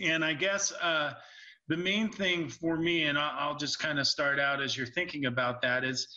And 0.00 0.24
I 0.24 0.32
guess 0.34 0.72
uh, 0.72 1.14
the 1.68 1.76
main 1.76 2.10
thing 2.10 2.48
for 2.48 2.76
me, 2.76 3.04
and 3.04 3.18
I'll, 3.18 3.56
just 3.56 3.78
kind 3.78 3.98
of 3.98 4.06
start 4.06 4.38
out 4.38 4.62
as 4.62 4.76
you're 4.76 4.86
thinking 4.86 5.26
about 5.26 5.62
that, 5.62 5.84
is 5.84 6.08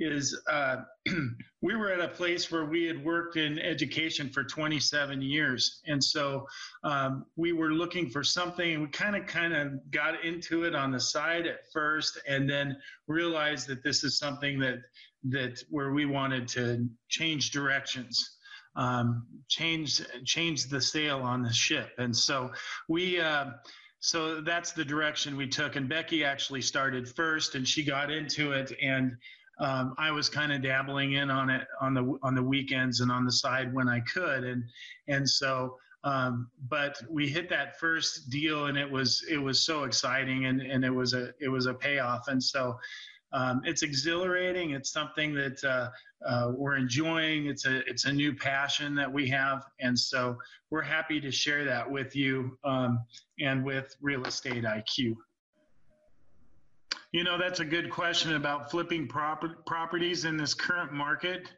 is 0.00 0.40
uh, 0.50 0.78
we 1.62 1.76
were 1.76 1.92
at 1.92 2.00
a 2.00 2.08
place 2.08 2.50
where 2.50 2.64
we 2.64 2.84
had 2.84 3.04
worked 3.04 3.36
in 3.36 3.60
education 3.60 4.28
for 4.28 4.42
27 4.42 5.22
years, 5.22 5.80
and 5.86 6.02
so 6.02 6.46
um, 6.82 7.26
we 7.36 7.52
were 7.52 7.70
looking 7.70 8.08
for 8.10 8.24
something. 8.24 8.80
We 8.80 8.88
kind 8.88 9.16
of 9.16 9.26
kind 9.26 9.54
of 9.54 9.90
got 9.90 10.24
into 10.24 10.64
it 10.64 10.74
on 10.74 10.90
the 10.90 11.00
side 11.00 11.46
at 11.46 11.60
first, 11.72 12.18
and 12.26 12.48
then 12.48 12.76
realized 13.06 13.68
that 13.68 13.82
this 13.82 14.04
is 14.04 14.18
something 14.18 14.58
that 14.60 14.78
that 15.30 15.62
where 15.70 15.92
we 15.92 16.06
wanted 16.06 16.46
to 16.48 16.86
change 17.08 17.50
directions 17.50 18.34
um, 18.76 19.26
change 19.48 20.02
change 20.24 20.66
the 20.66 20.80
sail 20.80 21.20
on 21.20 21.42
the 21.42 21.52
ship. 21.52 21.90
And 21.98 22.16
so 22.16 22.52
we 22.88 23.20
uh, 23.20 23.46
so 24.04 24.42
that's 24.42 24.72
the 24.72 24.84
direction 24.84 25.34
we 25.34 25.46
took. 25.46 25.76
And 25.76 25.88
Becky 25.88 26.24
actually 26.24 26.60
started 26.60 27.08
first, 27.08 27.54
and 27.54 27.66
she 27.66 27.82
got 27.82 28.10
into 28.10 28.52
it, 28.52 28.70
and 28.82 29.16
um, 29.58 29.94
I 29.96 30.10
was 30.10 30.28
kind 30.28 30.52
of 30.52 30.60
dabbling 30.60 31.14
in 31.14 31.30
on 31.30 31.48
it 31.48 31.66
on 31.80 31.94
the 31.94 32.18
on 32.22 32.34
the 32.34 32.42
weekends 32.42 33.00
and 33.00 33.10
on 33.10 33.24
the 33.24 33.32
side 33.32 33.72
when 33.72 33.88
I 33.88 34.00
could, 34.00 34.44
and 34.44 34.64
and 35.08 35.28
so. 35.28 35.78
Um, 36.04 36.50
but 36.68 37.02
we 37.08 37.26
hit 37.26 37.48
that 37.48 37.80
first 37.80 38.28
deal, 38.28 38.66
and 38.66 38.76
it 38.76 38.90
was 38.90 39.24
it 39.30 39.38
was 39.38 39.64
so 39.64 39.84
exciting, 39.84 40.44
and 40.44 40.60
and 40.60 40.84
it 40.84 40.90
was 40.90 41.14
a 41.14 41.30
it 41.40 41.48
was 41.48 41.64
a 41.64 41.72
payoff, 41.72 42.28
and 42.28 42.42
so 42.42 42.76
um, 43.34 43.62
it's 43.64 43.82
exhilarating. 43.82 44.70
It's 44.70 44.90
something 44.90 45.34
that 45.34 45.62
uh, 45.64 45.90
uh, 46.24 46.52
we're 46.54 46.76
enjoying. 46.76 47.46
It's 47.46 47.66
a 47.66 47.78
it's 47.88 48.04
a 48.04 48.12
new 48.12 48.32
passion 48.32 48.94
that 48.94 49.12
we 49.12 49.28
have, 49.28 49.66
and 49.80 49.98
so 49.98 50.38
we're 50.70 50.82
happy 50.82 51.20
to 51.20 51.32
share 51.32 51.64
that 51.64 51.90
with 51.90 52.14
you 52.14 52.56
um, 52.62 53.04
and 53.40 53.64
with 53.64 53.94
Real 54.00 54.24
Estate 54.24 54.62
IQ. 54.62 55.16
You 57.12 57.24
know, 57.24 57.36
that's 57.36 57.60
a 57.60 57.64
good 57.64 57.90
question 57.90 58.34
about 58.34 58.70
flipping 58.70 59.06
prop- 59.06 59.66
properties 59.66 60.24
in 60.24 60.36
this 60.36 60.54
current 60.54 60.92
market. 60.92 61.52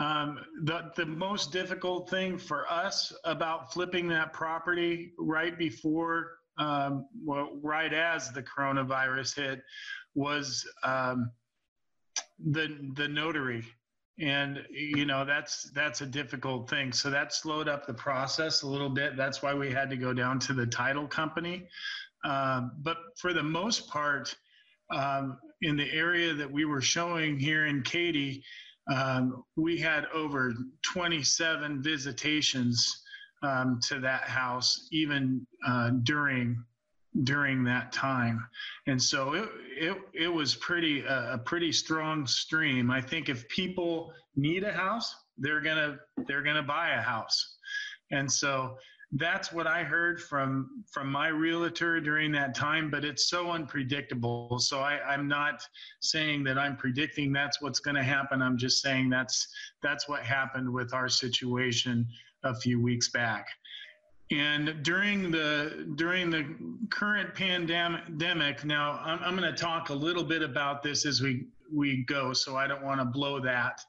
Um, 0.00 0.38
the, 0.62 0.92
the 0.96 1.06
most 1.06 1.52
difficult 1.52 2.08
thing 2.08 2.38
for 2.38 2.70
us 2.70 3.12
about 3.24 3.72
flipping 3.72 4.08
that 4.08 4.32
property 4.32 5.12
right 5.18 5.56
before, 5.58 6.38
um, 6.58 7.06
well, 7.24 7.58
right 7.62 7.92
as 7.92 8.30
the 8.30 8.42
coronavirus 8.42 9.36
hit 9.36 9.62
was 10.18 10.66
um, 10.82 11.30
the, 12.44 12.76
the 12.96 13.06
notary. 13.06 13.64
And, 14.20 14.64
you 14.70 15.06
know, 15.06 15.24
that's, 15.24 15.70
that's 15.74 16.00
a 16.00 16.06
difficult 16.06 16.68
thing. 16.68 16.92
So 16.92 17.08
that 17.10 17.32
slowed 17.32 17.68
up 17.68 17.86
the 17.86 17.94
process 17.94 18.62
a 18.62 18.66
little 18.66 18.88
bit. 18.88 19.16
That's 19.16 19.42
why 19.42 19.54
we 19.54 19.70
had 19.70 19.88
to 19.90 19.96
go 19.96 20.12
down 20.12 20.40
to 20.40 20.52
the 20.52 20.66
title 20.66 21.06
company. 21.06 21.68
Um, 22.24 22.72
but 22.82 22.96
for 23.16 23.32
the 23.32 23.44
most 23.44 23.88
part, 23.88 24.34
um, 24.90 25.38
in 25.62 25.76
the 25.76 25.88
area 25.92 26.34
that 26.34 26.50
we 26.50 26.64
were 26.64 26.80
showing 26.80 27.38
here 27.38 27.66
in 27.66 27.82
Katy, 27.82 28.42
um, 28.92 29.44
we 29.54 29.78
had 29.78 30.06
over 30.06 30.52
27 30.82 31.80
visitations 31.80 33.04
um, 33.44 33.78
to 33.86 34.00
that 34.00 34.22
house, 34.22 34.88
even 34.90 35.46
uh, 35.64 35.90
during 36.02 36.64
during 37.22 37.64
that 37.64 37.92
time, 37.92 38.46
and 38.86 39.02
so 39.02 39.34
it 39.34 39.48
it, 39.76 39.98
it 40.14 40.28
was 40.28 40.54
pretty 40.54 41.06
uh, 41.06 41.34
a 41.34 41.38
pretty 41.38 41.72
strong 41.72 42.26
stream. 42.26 42.90
I 42.90 43.00
think 43.00 43.28
if 43.28 43.48
people 43.48 44.12
need 44.36 44.64
a 44.64 44.72
house, 44.72 45.14
they're 45.36 45.60
gonna 45.60 45.98
they're 46.26 46.42
gonna 46.42 46.62
buy 46.62 46.90
a 46.90 47.00
house, 47.00 47.56
and 48.10 48.30
so 48.30 48.76
that's 49.12 49.52
what 49.52 49.66
I 49.66 49.84
heard 49.84 50.20
from 50.20 50.84
from 50.92 51.10
my 51.10 51.28
realtor 51.28 52.00
during 52.00 52.30
that 52.32 52.54
time, 52.54 52.90
but 52.90 53.04
it's 53.04 53.28
so 53.28 53.50
unpredictable. 53.50 54.58
So 54.58 54.80
I, 54.80 55.00
I'm 55.00 55.26
not 55.26 55.62
saying 56.00 56.44
that 56.44 56.58
I'm 56.58 56.76
predicting 56.76 57.32
that's 57.32 57.62
what's 57.62 57.80
going 57.80 57.96
to 57.96 58.02
happen. 58.02 58.42
I'm 58.42 58.58
just 58.58 58.82
saying 58.82 59.08
that's 59.08 59.48
that's 59.82 60.08
what 60.08 60.22
happened 60.22 60.70
with 60.70 60.92
our 60.92 61.08
situation 61.08 62.06
a 62.44 62.54
few 62.54 62.82
weeks 62.82 63.08
back. 63.08 63.46
And 64.30 64.82
during 64.82 65.30
the 65.30 65.92
during 65.96 66.28
the 66.28 66.54
current 66.90 67.34
pandemic, 67.34 68.64
now 68.64 69.00
I'm, 69.02 69.18
I'm 69.22 69.36
going 69.36 69.50
to 69.50 69.58
talk 69.58 69.88
a 69.88 69.94
little 69.94 70.24
bit 70.24 70.42
about 70.42 70.82
this 70.82 71.06
as 71.06 71.22
we 71.22 71.46
we 71.72 72.04
go. 72.04 72.32
So 72.32 72.56
I 72.56 72.66
don't 72.66 72.82
want 72.82 73.00
to 73.00 73.04
blow 73.04 73.40
that, 73.40 73.80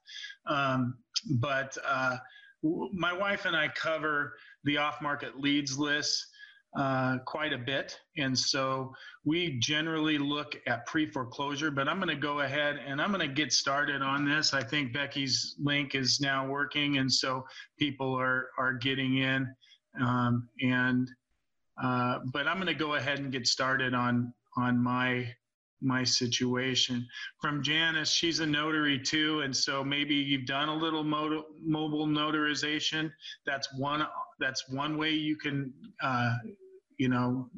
um, 0.46 0.96
but. 1.40 1.78
Uh, 1.86 2.18
my 2.92 3.14
wife 3.14 3.46
and 3.46 3.56
I 3.56 3.70
cover 3.70 4.36
the 4.66 4.78
off 4.78 5.02
market 5.02 5.40
leads 5.40 5.78
list 5.80 6.28
uh, 6.76 7.18
quite 7.26 7.54
a 7.54 7.58
bit. 7.58 7.98
And 8.18 8.38
so 8.38 8.94
we 9.26 9.58
generally 9.60 10.18
look 10.18 10.60
at 10.68 10.86
pre 10.86 11.10
foreclosure, 11.10 11.72
but 11.72 11.88
I'm 11.88 11.98
going 11.98 12.10
to 12.10 12.16
go 12.16 12.42
ahead 12.42 12.80
and 12.86 13.02
I'm 13.02 13.12
going 13.12 13.28
to 13.28 13.34
get 13.34 13.52
started 13.52 14.02
on 14.02 14.26
this. 14.26 14.54
I 14.54 14.64
think 14.64 14.94
Becky's 14.94 15.56
link 15.62 15.96
is 15.96 16.20
now 16.20 16.48
working, 16.48 16.98
and 16.98 17.12
so 17.12 17.46
people 17.78 18.14
are, 18.14 18.50
are 18.58 18.74
getting 18.74 19.18
in. 19.18 19.48
Um, 20.00 20.50
and 20.62 21.10
uh, 21.82 22.20
but 22.34 22.48
I'm 22.48 22.58
going 22.58 22.68
to 22.68 22.74
go 22.74 22.96
ahead 22.96 23.20
and 23.20 23.32
get 23.32 23.48
started 23.48 23.94
on 23.94 24.34
on 24.58 24.82
my 24.82 25.28
my 25.82 26.04
situation. 26.04 27.08
From 27.42 27.64
Janice, 27.64 28.12
she's 28.12 28.40
a 28.40 28.46
notary 28.46 29.00
too, 29.00 29.42
and 29.42 29.56
so 29.56 29.84
maybe 29.84 30.16
you've 30.16 30.46
done 30.46 30.70
a 30.70 30.76
little 30.76 31.04
mobile 31.04 32.08
notarization. 32.08 33.12
That's 33.46 33.70
one. 33.78 34.06
That's 34.40 34.70
one 34.70 34.98
way 34.98 35.12
you 35.12 35.38
can, 35.38 35.74
uh, 36.02 36.36
you 36.98 37.10
know, 37.10 37.50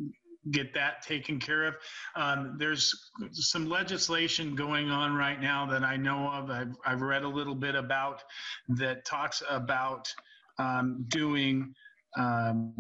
get 0.51 0.73
that 0.73 1.01
taken 1.01 1.39
care 1.39 1.65
of. 1.65 1.75
Um, 2.15 2.55
there's 2.57 3.11
some 3.31 3.67
legislation 3.69 4.55
going 4.55 4.89
on 4.89 5.15
right 5.15 5.39
now 5.39 5.65
that 5.67 5.83
I 5.83 5.97
know 5.97 6.29
of. 6.29 6.49
I've, 6.49 6.75
I've 6.85 7.01
read 7.01 7.23
a 7.23 7.27
little 7.27 7.55
bit 7.55 7.75
about 7.75 8.23
that 8.69 9.05
talks 9.05 9.43
about 9.49 10.07
um, 10.57 11.05
doing 11.07 11.73
um, 12.17 12.73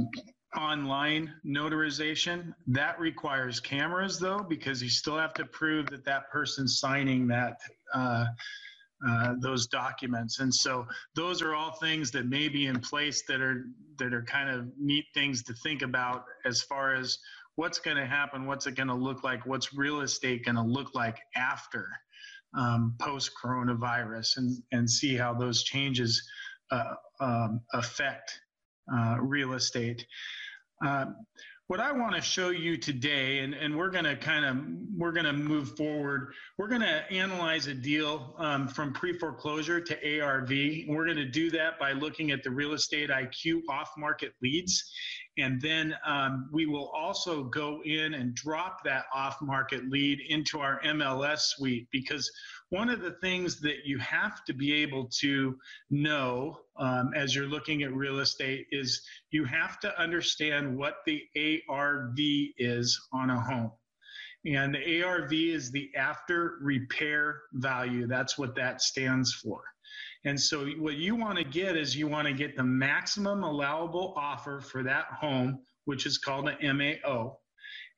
online 0.57 1.33
notarization. 1.45 2.53
That 2.67 2.99
requires 2.99 3.59
cameras 3.59 4.19
though, 4.19 4.45
because 4.47 4.81
you 4.81 4.89
still 4.89 5.17
have 5.17 5.33
to 5.35 5.45
prove 5.45 5.87
that 5.87 6.05
that 6.05 6.29
person's 6.29 6.79
signing 6.79 7.27
that 7.27 7.57
uh, 7.93 8.25
uh, 9.07 9.33
those 9.39 9.67
documents. 9.67 10.39
And 10.39 10.53
so 10.53 10.85
those 11.15 11.41
are 11.41 11.55
all 11.55 11.71
things 11.71 12.11
that 12.11 12.27
may 12.27 12.49
be 12.49 12.67
in 12.67 12.79
place 12.79 13.23
that 13.27 13.41
are 13.41 13.65
that 13.97 14.13
are 14.13 14.23
kind 14.23 14.49
of 14.49 14.67
neat 14.77 15.05
things 15.13 15.43
to 15.43 15.53
think 15.53 15.81
about 15.81 16.25
as 16.45 16.61
far 16.61 16.93
as 16.93 17.17
what's 17.55 17.79
going 17.79 17.97
to 17.97 18.05
happen, 18.05 18.45
what's 18.45 18.67
it 18.67 18.75
going 18.75 18.87
to 18.87 18.93
look 18.93 19.23
like, 19.23 19.45
what's 19.45 19.73
real 19.73 20.01
estate 20.01 20.45
going 20.45 20.55
to 20.55 20.61
look 20.61 20.93
like 20.95 21.19
after 21.35 21.87
um, 22.57 22.95
post 22.99 23.31
coronavirus, 23.41 24.37
and 24.37 24.63
and 24.71 24.89
see 24.89 25.15
how 25.15 25.33
those 25.33 25.63
changes 25.63 26.21
uh, 26.69 26.93
um, 27.19 27.61
affect 27.73 28.39
uh, 28.93 29.17
real 29.19 29.53
estate. 29.53 30.05
Um, 30.85 31.15
what 31.71 31.79
I 31.79 31.93
want 31.93 32.15
to 32.15 32.21
show 32.21 32.49
you 32.49 32.75
today, 32.75 33.39
and, 33.39 33.53
and 33.53 33.77
we're 33.77 33.91
going 33.91 34.03
to 34.03 34.17
kind 34.17 34.43
of 34.43 34.57
we're 34.97 35.13
going 35.13 35.25
to 35.25 35.31
move 35.31 35.77
forward. 35.77 36.33
We're 36.57 36.67
going 36.67 36.81
to 36.81 37.09
analyze 37.09 37.67
a 37.67 37.73
deal 37.73 38.35
um, 38.39 38.67
from 38.67 38.91
pre-foreclosure 38.91 39.79
to 39.79 40.19
ARV. 40.19 40.51
And 40.51 40.89
we're 40.89 41.05
going 41.05 41.15
to 41.15 41.29
do 41.29 41.49
that 41.51 41.79
by 41.79 41.93
looking 41.93 42.31
at 42.31 42.43
the 42.43 42.51
real 42.51 42.73
estate 42.73 43.09
IQ 43.09 43.61
off-market 43.69 44.33
leads, 44.41 44.91
and 45.41 45.59
then 45.59 45.95
um, 46.05 46.49
we 46.51 46.67
will 46.67 46.89
also 46.89 47.43
go 47.43 47.81
in 47.83 48.13
and 48.13 48.35
drop 48.35 48.83
that 48.83 49.05
off-market 49.13 49.89
lead 49.89 50.19
into 50.29 50.59
our 50.59 50.79
MLS 50.81 51.39
suite 51.39 51.87
because 51.91 52.31
one 52.69 52.89
of 52.89 53.01
the 53.01 53.15
things 53.21 53.59
that 53.61 53.83
you 53.83 53.97
have 53.97 54.45
to 54.45 54.53
be 54.53 54.71
able 54.71 55.09
to 55.19 55.57
know 55.89 56.59
um, 56.77 57.11
as 57.15 57.35
you're 57.35 57.47
looking 57.47 57.81
at 57.81 57.91
real 57.93 58.19
estate 58.19 58.67
is 58.71 59.01
you 59.31 59.43
have 59.43 59.79
to 59.79 59.99
understand 59.99 60.77
what 60.77 60.97
the 61.07 61.23
ARV 61.67 62.17
is 62.57 62.99
on 63.11 63.31
a 63.31 63.39
home. 63.39 63.71
And 64.45 64.75
the 64.75 65.03
ARV 65.03 65.33
is 65.33 65.71
the 65.71 65.89
after 65.95 66.57
repair 66.61 67.41
value. 67.53 68.05
That's 68.05 68.37
what 68.37 68.55
that 68.55 68.81
stands 68.81 69.33
for. 69.33 69.63
And 70.25 70.39
so 70.39 70.65
what 70.77 70.95
you 70.95 71.15
want 71.15 71.37
to 71.37 71.43
get 71.43 71.75
is 71.75 71.95
you 71.95 72.07
want 72.07 72.27
to 72.27 72.33
get 72.33 72.55
the 72.55 72.63
maximum 72.63 73.43
allowable 73.43 74.13
offer 74.15 74.59
for 74.59 74.83
that 74.83 75.05
home, 75.05 75.59
which 75.85 76.05
is 76.05 76.17
called 76.17 76.49
an 76.49 76.77
MAO. 76.77 77.37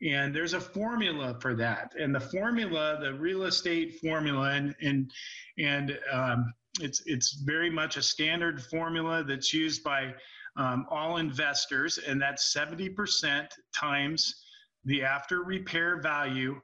And 0.02 0.34
there's 0.36 0.54
a 0.54 0.60
formula 0.60 1.38
for 1.42 1.54
that. 1.56 1.94
And 2.00 2.14
the 2.14 2.20
formula, 2.20 2.98
the 3.02 3.14
real 3.14 3.44
estate 3.44 4.00
formula, 4.00 4.52
and 4.52 4.76
and 4.82 5.12
and 5.58 5.98
um, 6.12 6.54
it's 6.82 7.02
it's 7.06 7.34
very 7.34 7.70
much 7.70 7.98
a 7.98 8.02
standard 8.02 8.62
formula 8.64 9.24
that's 9.24 9.54
used 9.54 9.84
by 9.84 10.14
um, 10.58 10.86
all 10.90 11.18
investors, 11.18 11.98
and 11.98 12.22
that's 12.22 12.54
70% 12.54 13.48
times 13.74 14.44
the 14.86 15.04
after 15.04 15.44
repair 15.44 16.02
value 16.02 16.60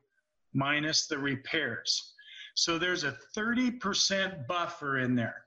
minus 0.53 1.07
the 1.07 1.17
repairs. 1.17 2.13
So 2.55 2.77
there's 2.77 3.03
a 3.03 3.17
30% 3.37 4.47
buffer 4.47 4.99
in 4.99 5.15
there, 5.15 5.45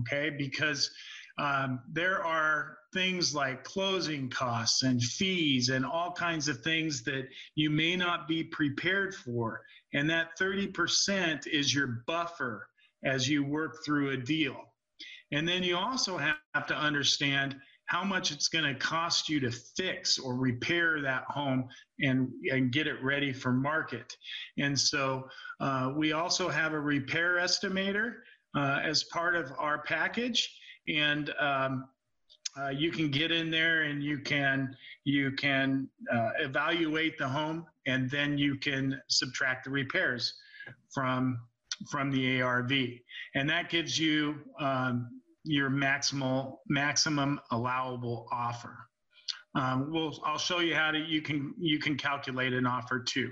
okay? 0.00 0.30
Because 0.30 0.90
um, 1.38 1.80
there 1.92 2.24
are 2.24 2.78
things 2.92 3.34
like 3.34 3.64
closing 3.64 4.30
costs 4.30 4.84
and 4.84 5.02
fees 5.02 5.68
and 5.68 5.84
all 5.84 6.12
kinds 6.12 6.46
of 6.48 6.60
things 6.60 7.02
that 7.04 7.28
you 7.56 7.70
may 7.70 7.96
not 7.96 8.28
be 8.28 8.44
prepared 8.44 9.14
for. 9.14 9.62
And 9.92 10.08
that 10.10 10.38
30% 10.38 11.46
is 11.46 11.74
your 11.74 12.04
buffer 12.06 12.68
as 13.04 13.28
you 13.28 13.44
work 13.44 13.84
through 13.84 14.10
a 14.10 14.16
deal. 14.16 14.56
And 15.32 15.46
then 15.48 15.62
you 15.62 15.76
also 15.76 16.16
have 16.16 16.66
to 16.68 16.76
understand 16.76 17.56
how 17.86 18.02
much 18.02 18.30
it's 18.32 18.48
going 18.48 18.64
to 18.64 18.74
cost 18.74 19.28
you 19.28 19.40
to 19.40 19.50
fix 19.50 20.18
or 20.18 20.36
repair 20.36 21.02
that 21.02 21.24
home 21.24 21.68
and, 22.00 22.30
and 22.50 22.72
get 22.72 22.86
it 22.86 23.02
ready 23.02 23.32
for 23.32 23.52
market. 23.52 24.16
And 24.58 24.78
so 24.78 25.28
uh, 25.60 25.92
we 25.94 26.12
also 26.12 26.48
have 26.48 26.72
a 26.72 26.80
repair 26.80 27.36
estimator 27.36 28.14
uh, 28.54 28.80
as 28.82 29.04
part 29.04 29.36
of 29.36 29.52
our 29.58 29.82
package. 29.82 30.56
And 30.88 31.32
um, 31.38 31.88
uh, 32.58 32.68
you 32.68 32.90
can 32.92 33.10
get 33.10 33.32
in 33.32 33.50
there 33.50 33.82
and 33.82 34.02
you 34.02 34.18
can 34.18 34.76
you 35.04 35.32
can 35.32 35.88
uh, 36.12 36.30
evaluate 36.38 37.18
the 37.18 37.28
home 37.28 37.66
and 37.86 38.08
then 38.10 38.38
you 38.38 38.56
can 38.56 39.00
subtract 39.08 39.64
the 39.64 39.70
repairs 39.70 40.34
from 40.92 41.38
from 41.90 42.10
the 42.10 42.40
ARV, 42.40 42.72
and 43.34 43.48
that 43.50 43.68
gives 43.68 43.98
you 43.98 44.36
um, 44.60 45.20
your 45.44 45.70
maximal 45.70 46.58
maximum 46.68 47.40
allowable 47.50 48.28
offer. 48.32 48.76
Um, 49.54 49.92
we'll, 49.92 50.20
I'll 50.24 50.38
show 50.38 50.60
you 50.60 50.74
how 50.74 50.90
to 50.90 50.98
you 50.98 51.22
can 51.22 51.54
you 51.58 51.78
can 51.78 51.96
calculate 51.96 52.52
an 52.52 52.66
offer 52.66 53.00
too. 53.00 53.30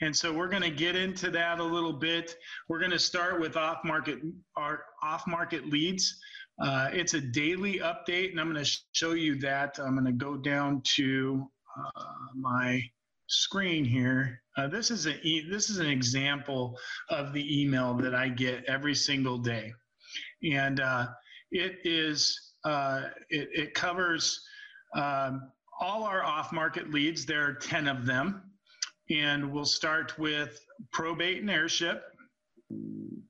And 0.00 0.14
so 0.14 0.32
we're 0.32 0.48
going 0.48 0.62
to 0.62 0.70
get 0.70 0.96
into 0.96 1.30
that 1.30 1.60
a 1.60 1.64
little 1.64 1.92
bit. 1.92 2.36
We're 2.68 2.78
going 2.78 2.90
to 2.90 2.98
start 2.98 3.40
with 3.40 3.56
off-market 3.56 4.18
our 4.56 4.84
off-market 5.02 5.68
leads. 5.68 6.18
Uh, 6.60 6.88
it's 6.92 7.14
a 7.14 7.20
daily 7.20 7.80
update, 7.80 8.30
and 8.30 8.40
I'm 8.40 8.52
going 8.52 8.64
to 8.64 8.78
show 8.92 9.12
you 9.12 9.38
that. 9.40 9.78
I'm 9.78 9.94
going 9.94 10.06
to 10.06 10.12
go 10.12 10.36
down 10.36 10.82
to 10.96 11.50
uh, 11.76 12.02
my 12.36 12.82
screen 13.26 13.84
here. 13.84 14.40
Uh, 14.56 14.68
this 14.68 14.90
is 14.90 15.06
a 15.06 15.20
e 15.26 15.46
this 15.50 15.70
is 15.70 15.78
an 15.78 15.88
example 15.88 16.78
of 17.10 17.32
the 17.32 17.62
email 17.62 17.94
that 17.94 18.14
I 18.14 18.28
get 18.28 18.64
every 18.66 18.94
single 18.94 19.38
day, 19.38 19.72
and 20.52 20.78
uh, 20.80 21.08
it 21.50 21.78
is 21.84 22.52
uh, 22.64 23.08
it, 23.30 23.48
it, 23.52 23.74
covers 23.74 24.40
um, 24.94 25.50
all 25.80 26.04
our 26.04 26.22
off-market 26.22 26.92
leads. 26.92 27.26
There 27.26 27.44
are 27.44 27.54
ten 27.54 27.88
of 27.88 28.06
them, 28.06 28.42
and 29.10 29.52
we'll 29.52 29.64
start 29.64 30.18
with 30.18 30.64
probate 30.92 31.40
and 31.40 31.50
heirship. 31.50 32.04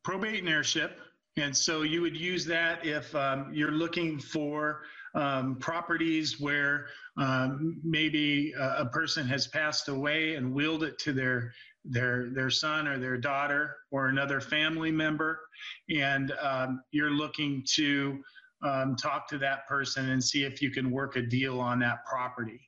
Probate 0.03 0.41
and 0.41 0.49
heirship. 0.49 0.99
And 1.37 1.57
so 1.57 1.83
you 1.83 2.01
would 2.01 2.17
use 2.17 2.45
that 2.47 2.87
if 2.87 3.15
um, 3.15 3.51
you're 3.53 3.73
looking 3.73 4.21
for 4.21 4.83
um, 5.15 5.57
properties 5.57 6.41
where 6.41 6.87
um, 7.17 7.81
maybe 7.83 8.53
a, 8.59 8.83
a, 8.83 8.87
person 8.87 9.27
has 9.29 9.47
passed 9.47 9.89
away 9.89 10.35
and 10.35 10.53
willed 10.53 10.83
it 10.83 10.99
to 10.99 11.13
their 11.13 11.53
their 11.85 12.31
their 12.31 12.51
son 12.51 12.89
or 12.89 12.99
their 12.99 13.17
daughter 13.17 13.77
or 13.93 14.09
another 14.09 14.41
family 14.41 14.91
member, 14.91 15.41
and 15.89 16.33
um, 16.41 16.83
you're 16.91 17.11
looking 17.11 17.63
to 17.75 18.21
um, 18.65 18.97
talk 18.97 19.29
to 19.29 19.39
that 19.39 19.69
person 19.69 20.11
and 20.11 20.23
see 20.23 20.45
if 20.45 20.61
you 20.61 20.71
can 20.71 20.91
work 20.91 21.17
a 21.17 21.23
deal 21.23 21.61
on 21.61 21.79
that 21.81 22.05
property. 22.07 22.61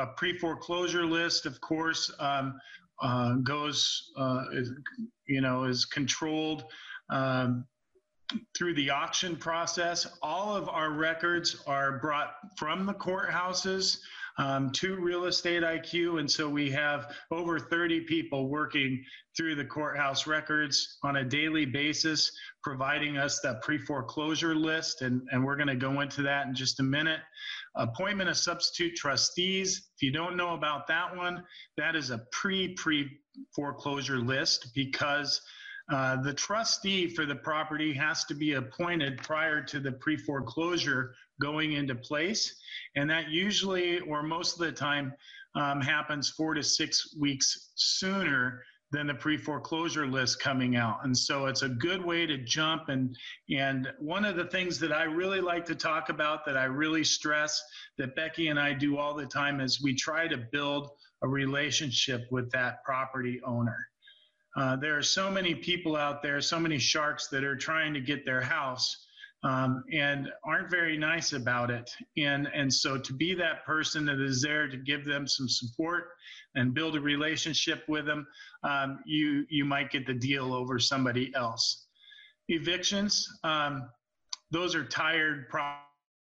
A 0.00 0.06
pre-foreclosure 0.16 1.04
list, 1.04 1.44
of 1.44 1.60
course, 1.60 2.10
um, 2.18 2.58
uh, 3.02 3.34
goes 3.36 4.12
uh, 4.16 4.44
is, 4.52 4.72
you 5.26 5.40
know 5.40 5.64
is 5.64 5.84
controlled. 5.84 6.64
Um, 7.10 7.66
through 8.56 8.74
the 8.74 8.90
auction 8.90 9.36
process. 9.36 10.06
All 10.22 10.54
of 10.54 10.68
our 10.68 10.92
records 10.92 11.56
are 11.66 11.98
brought 11.98 12.34
from 12.56 12.86
the 12.86 12.94
courthouses 12.94 13.98
um, 14.38 14.70
to 14.72 14.96
Real 14.96 15.24
Estate 15.24 15.62
IQ. 15.62 16.20
And 16.20 16.30
so 16.30 16.48
we 16.48 16.70
have 16.70 17.14
over 17.30 17.58
30 17.58 18.02
people 18.02 18.48
working 18.48 19.04
through 19.36 19.54
the 19.54 19.64
courthouse 19.64 20.26
records 20.26 20.98
on 21.02 21.16
a 21.16 21.24
daily 21.24 21.66
basis, 21.66 22.32
providing 22.62 23.16
us 23.16 23.40
that 23.40 23.62
pre 23.62 23.78
foreclosure 23.78 24.54
list. 24.54 25.02
And, 25.02 25.22
and 25.30 25.44
we're 25.44 25.56
going 25.56 25.68
to 25.68 25.76
go 25.76 26.00
into 26.00 26.22
that 26.22 26.46
in 26.46 26.54
just 26.54 26.80
a 26.80 26.84
minute. 26.84 27.20
Appointment 27.76 28.28
of 28.28 28.36
substitute 28.36 28.96
trustees. 28.96 29.90
If 29.94 30.02
you 30.02 30.10
don't 30.10 30.36
know 30.36 30.54
about 30.54 30.86
that 30.88 31.16
one, 31.16 31.44
that 31.76 31.94
is 31.94 32.10
a 32.10 32.18
pre 32.32 32.74
pre 32.74 33.08
foreclosure 33.54 34.18
list 34.18 34.72
because 34.74 35.40
uh, 35.90 36.20
the 36.22 36.34
trustee 36.34 37.08
for 37.08 37.26
the 37.26 37.34
property 37.34 37.92
has 37.92 38.24
to 38.24 38.34
be 38.34 38.52
appointed 38.52 39.18
prior 39.18 39.62
to 39.62 39.80
the 39.80 39.92
pre 39.92 40.16
foreclosure 40.16 41.14
going 41.40 41.72
into 41.72 41.94
place. 41.94 42.60
And 42.96 43.08
that 43.10 43.28
usually, 43.28 44.00
or 44.00 44.22
most 44.22 44.54
of 44.54 44.60
the 44.60 44.72
time, 44.72 45.12
um, 45.54 45.80
happens 45.80 46.30
four 46.30 46.54
to 46.54 46.62
six 46.62 47.16
weeks 47.18 47.72
sooner 47.74 48.62
than 48.92 49.06
the 49.06 49.14
pre 49.14 49.36
foreclosure 49.36 50.06
list 50.06 50.40
coming 50.40 50.76
out. 50.76 51.04
And 51.04 51.16
so 51.16 51.46
it's 51.46 51.62
a 51.62 51.68
good 51.68 52.04
way 52.04 52.26
to 52.26 52.38
jump. 52.38 52.88
And, 52.88 53.16
and 53.50 53.88
one 53.98 54.24
of 54.24 54.36
the 54.36 54.46
things 54.46 54.78
that 54.80 54.92
I 54.92 55.04
really 55.04 55.40
like 55.40 55.64
to 55.66 55.74
talk 55.74 56.08
about, 56.08 56.44
that 56.46 56.56
I 56.56 56.64
really 56.64 57.04
stress, 57.04 57.62
that 57.98 58.16
Becky 58.16 58.48
and 58.48 58.58
I 58.58 58.72
do 58.72 58.98
all 58.98 59.14
the 59.14 59.26
time, 59.26 59.60
is 59.60 59.82
we 59.82 59.94
try 59.94 60.26
to 60.26 60.36
build 60.36 60.90
a 61.22 61.28
relationship 61.28 62.26
with 62.30 62.50
that 62.50 62.82
property 62.84 63.40
owner. 63.44 63.76
Uh, 64.56 64.76
there 64.76 64.96
are 64.98 65.02
so 65.02 65.30
many 65.30 65.54
people 65.54 65.94
out 65.94 66.22
there, 66.22 66.40
so 66.40 66.58
many 66.58 66.78
sharks 66.78 67.28
that 67.28 67.44
are 67.44 67.56
trying 67.56 67.94
to 67.94 68.00
get 68.00 68.24
their 68.24 68.40
house 68.40 69.06
um, 69.42 69.84
and 69.92 70.28
aren't 70.44 70.70
very 70.70 70.96
nice 70.96 71.32
about 71.32 71.70
it. 71.70 71.90
And, 72.16 72.48
and 72.54 72.72
so 72.72 72.98
to 72.98 73.12
be 73.12 73.34
that 73.34 73.64
person 73.64 74.04
that 74.06 74.20
is 74.20 74.42
there 74.42 74.68
to 74.68 74.76
give 74.76 75.04
them 75.04 75.26
some 75.26 75.48
support 75.48 76.08
and 76.54 76.74
build 76.74 76.96
a 76.96 77.00
relationship 77.00 77.84
with 77.88 78.06
them, 78.06 78.26
um, 78.64 79.00
you, 79.06 79.46
you 79.48 79.64
might 79.64 79.90
get 79.90 80.06
the 80.06 80.14
deal 80.14 80.52
over 80.52 80.78
somebody 80.78 81.32
else. 81.34 81.86
Evictions, 82.48 83.28
um, 83.44 83.88
those 84.50 84.74
are 84.74 84.84
tired 84.84 85.46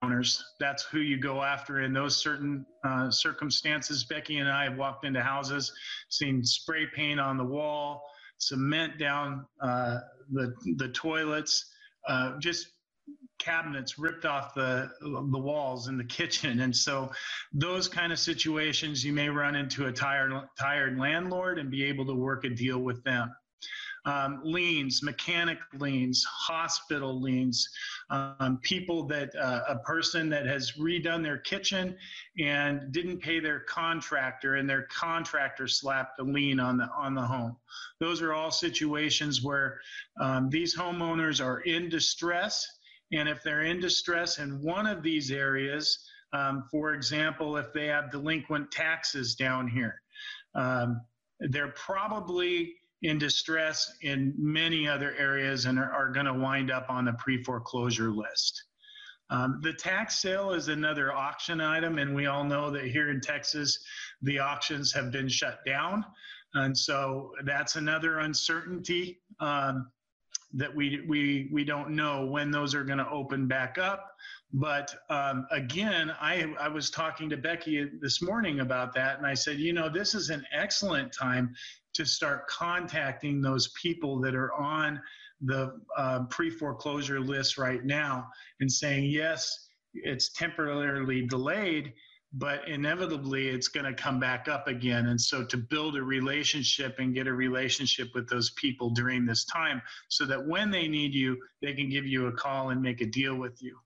owners. 0.03 0.43
That's 0.59 0.85
who 0.85 1.01
you 1.01 1.19
go 1.19 1.43
after 1.43 1.83
in 1.83 1.93
those 1.93 2.17
certain 2.17 2.67
uh, 2.85 3.11
circumstances. 3.11 4.05
Becky 4.05 4.39
and 4.39 4.49
I 4.49 4.65
have 4.65 4.79
walked 4.79 5.05
into 5.05 5.23
houses, 5.23 5.73
seen 6.09 6.45
spray 6.45 6.87
paint 6.95 7.21
on 7.21 7.37
the 7.37 7.45
wall, 7.45 8.03
cement 8.39 8.99
down 8.99 9.47
uh, 9.61 9.99
the 10.33 10.55
the 10.77 10.89
toilets, 10.89 11.73
uh, 12.09 12.39
just 12.39 12.69
cabinets 13.39 13.99
ripped 13.99 14.25
off 14.25 14.55
the 14.55 14.91
the 15.01 15.39
walls 15.39 15.89
in 15.89 15.97
the 15.97 16.05
kitchen 16.05 16.61
and 16.61 16.75
so 16.75 17.11
those 17.53 17.89
kind 17.89 18.13
of 18.13 18.19
situations 18.19 19.05
you 19.05 19.13
may 19.13 19.29
run 19.29 19.55
into 19.55 19.87
a 19.87 19.93
tired 19.93 20.33
tired 20.59 20.99
landlord 20.99 21.59
and 21.59 21.71
be 21.71 21.85
able 21.85 22.05
to 22.05 22.15
work 22.15 22.45
a 22.45 22.51
deal 22.51 22.79
with 22.79 23.03
them 23.05 23.33
um, 24.07 24.41
liens, 24.45 25.03
mechanic 25.03 25.59
liens, 25.79 26.25
hospital 26.25 27.21
liens, 27.21 27.69
um, 28.09 28.61
people 28.63 29.05
that 29.09 29.35
uh, 29.35 29.63
a 29.69 29.79
person 29.81 30.29
that 30.31 30.47
has 30.47 30.73
redone 30.79 31.23
their 31.23 31.39
kitchen 31.39 31.97
and 32.39 32.93
didn't 32.93 33.19
pay 33.19 33.41
their 33.41 33.61
contractor, 33.61 34.55
and 34.55 34.71
their 34.71 34.83
contractor 34.85 35.67
slapped 35.67 36.21
a 36.21 36.23
lien 36.23 36.61
on 36.61 36.77
the 36.77 36.89
on 36.97 37.15
the 37.15 37.23
home. 37.23 37.57
Those 37.99 38.23
are 38.23 38.33
all 38.33 38.53
situations 38.53 39.43
where 39.43 39.81
um, 40.21 40.49
these 40.51 40.77
homeowners 40.77 41.45
are 41.45 41.61
in 41.61 41.89
distress, 41.89 42.76
and 43.13 43.29
if 43.29 43.43
they're 43.43 43.63
in 43.63 43.81
distress 43.81 44.39
in 44.39 44.63
one 44.63 44.87
of 44.87 45.03
these 45.03 45.31
areas, 45.31 45.99
um, 46.33 46.65
for 46.71 46.93
example, 46.93 47.57
if 47.57 47.73
they 47.73 47.87
have 47.87 48.11
delinquent 48.11 48.71
taxes 48.71 49.35
down 49.35 49.69
here, 49.69 50.01
um, 50.55 51.01
they're 51.41 51.73
probably 51.73 52.75
in 53.03 53.19
distress 53.19 53.93
in 54.03 54.35
many 54.37 54.89
other 54.89 55.15
areas 55.17 55.67
and 55.67 55.79
are, 55.79 55.93
are 55.93 56.11
going 56.11 56.27
to 56.27 56.35
wind 56.35 56.71
up 56.71 56.87
on 56.89 57.05
the 57.05 57.13
pre 57.13 57.43
foreclosure 57.43 58.11
list. 58.11 58.65
Um, 59.29 59.61
the 59.63 59.73
tax 59.73 60.21
sale 60.21 60.53
is 60.53 60.69
another 60.69 61.13
auction 61.13 61.61
item, 61.61 61.99
and 61.99 62.15
we 62.15 62.27
all 62.27 62.45
know 62.45 62.71
that 62.71 62.85
here 62.85 63.11
in 63.11 63.21
Texas, 63.21 63.79
the 64.23 64.39
auctions 64.39 64.93
have 64.93 65.11
been 65.11 65.29
shut 65.29 65.65
down. 65.67 66.05
And 66.55 66.77
so 66.77 67.33
that's 67.45 67.77
another 67.77 68.21
uncertainty 68.21 69.21
um, 69.41 69.91
that 70.57 70.75
we, 70.75 71.05
we, 71.07 71.49
we 71.53 71.65
don't 71.65 71.91
know 71.91 72.27
when 72.27 72.51
those 72.51 72.75
are 72.75 72.85
going 72.85 72.99
to 72.99 73.09
open 73.11 73.47
back 73.47 73.79
up. 73.79 74.13
But 74.53 74.95
um, 75.11 75.47
again, 75.51 76.13
I, 76.21 76.55
I 76.59 76.69
was 76.69 76.91
talking 76.91 77.29
to 77.31 77.37
Becky 77.37 77.91
this 78.01 78.23
morning 78.23 78.61
about 78.61 78.95
that, 78.95 79.19
and 79.19 79.27
I 79.27 79.35
said, 79.35 79.59
you 79.59 79.73
know, 79.73 79.89
this 79.89 80.15
is 80.15 80.31
an 80.31 80.45
excellent 80.53 81.13
time 81.13 81.55
to 81.95 82.05
start 82.05 82.47
contacting 82.47 83.41
those 83.41 83.69
people 83.81 84.21
that 84.21 84.35
are 84.35 84.53
on 84.55 85.01
the 85.43 85.79
uh, 85.97 86.21
pre 86.31 86.49
foreclosure 86.49 87.21
list 87.21 87.59
right 87.59 87.85
now 87.85 88.29
and 88.61 88.71
saying, 88.71 89.05
yes, 89.05 89.69
it's 89.95 90.33
temporarily 90.33 91.27
delayed, 91.27 91.93
but 92.33 92.69
inevitably 92.69 93.49
it's 93.49 93.69
going 93.69 93.87
to 93.87 93.95
come 93.95 94.21
back 94.21 94.49
up 94.49 94.69
again. 94.69 95.07
And 95.07 95.21
so 95.21 95.45
to 95.45 95.57
build 95.57 95.97
a 95.97 96.03
relationship 96.03 96.97
and 96.99 97.15
get 97.15 97.27
a 97.27 97.33
relationship 97.33 98.09
with 98.15 98.29
those 98.29 98.51
people 98.51 98.91
during 98.91 99.25
this 99.25 99.45
time 99.45 99.81
so 100.09 100.25
that 100.27 100.47
when 100.47 100.71
they 100.71 100.89
need 100.89 101.15
you, 101.15 101.39
they 101.63 101.73
can 101.73 101.89
give 101.89 102.07
you 102.07 102.27
a 102.27 102.33
call 102.33 102.71
and 102.71 102.83
make 102.83 103.01
a 103.01 103.07
deal 103.07 103.37
with 103.37 103.63
you. 103.63 103.79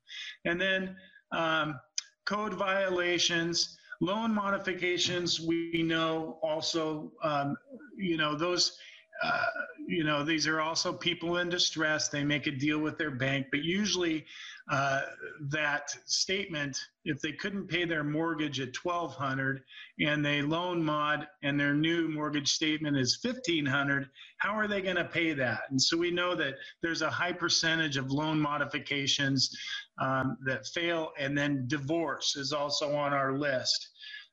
And 0.45 0.61
then 0.61 0.97
um, 1.33 1.79
code 2.27 2.55
violations. 2.55 3.77
Loan 4.03 4.35
modifications, 4.35 5.41
we 5.41 5.83
know 5.83 6.39
also, 6.43 7.13
um, 7.23 7.55
you 7.99 8.17
know, 8.17 8.35
those 8.35 8.79
uh, 9.23 9.47
you 9.87 10.05
know, 10.05 10.23
these 10.23 10.47
are 10.47 10.61
also 10.61 10.93
people 10.93 11.39
in 11.39 11.49
distress. 11.49 12.09
They 12.09 12.25
make 12.25 12.47
a 12.47 12.53
deal 12.53 12.79
with 12.79 12.97
their 12.97 13.11
bank, 13.11 13.49
but 13.51 13.63
usually 13.63 14.25
uh, 14.71 15.03
that 15.49 15.91
statement, 16.07 16.79
if 17.05 17.21
they 17.21 17.33
couldn't 17.33 17.67
pay 17.67 17.85
their 17.85 18.05
mortgage 18.05 18.61
at 18.61 18.77
1200 18.83 19.63
and 19.99 20.25
they 20.25 20.43
loan 20.43 20.83
mod 20.83 21.27
and 21.43 21.59
their 21.59 21.75
new 21.75 22.09
mortgage 22.09 22.53
statement 22.53 22.97
is 22.97 23.19
1500, 23.21 24.09
how 24.39 24.53
are 24.53 24.69
they 24.69 24.81
going 24.81 24.97
to 24.97 25.05
pay 25.05 25.33
that? 25.35 25.63
And 25.71 25.81
so 25.81 25.99
we 25.99 26.11
know 26.11 26.35
that 26.37 26.55
there's 26.83 27.03
a 27.03 27.11
high 27.11 27.33
percentage 27.33 27.97
of 27.97 28.13
loan 28.13 28.41
modifications 28.41 29.55
um, 29.99 30.39
that 30.47 30.67
fail, 30.69 31.11
and 31.19 31.37
then 31.37 31.65
divorce 31.67 32.37
is 32.37 32.53
also 32.53 32.95
on 32.95 33.13
our 33.13 33.37
list. 33.37 33.89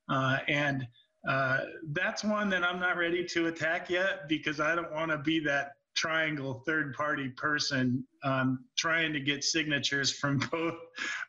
Uh, 0.10 0.38
and 0.48 0.88
uh, 1.28 1.60
that's 1.92 2.24
one 2.24 2.50
that 2.50 2.64
I'm 2.64 2.80
not 2.80 2.98
ready 2.98 3.26
to 3.26 3.48
attack 3.48 3.90
yet 3.90 4.28
because 4.28 4.60
I 4.60 4.76
don't 4.76 4.92
want 4.94 5.12
to 5.12 5.18
be 5.18 5.40
that 5.42 5.72
triangle 5.98 6.62
third 6.66 6.94
party 6.94 7.28
person 7.30 8.06
um, 8.24 8.64
trying 8.78 9.12
to 9.12 9.20
get 9.20 9.44
signatures 9.44 10.12
from 10.12 10.38
both 10.52 10.76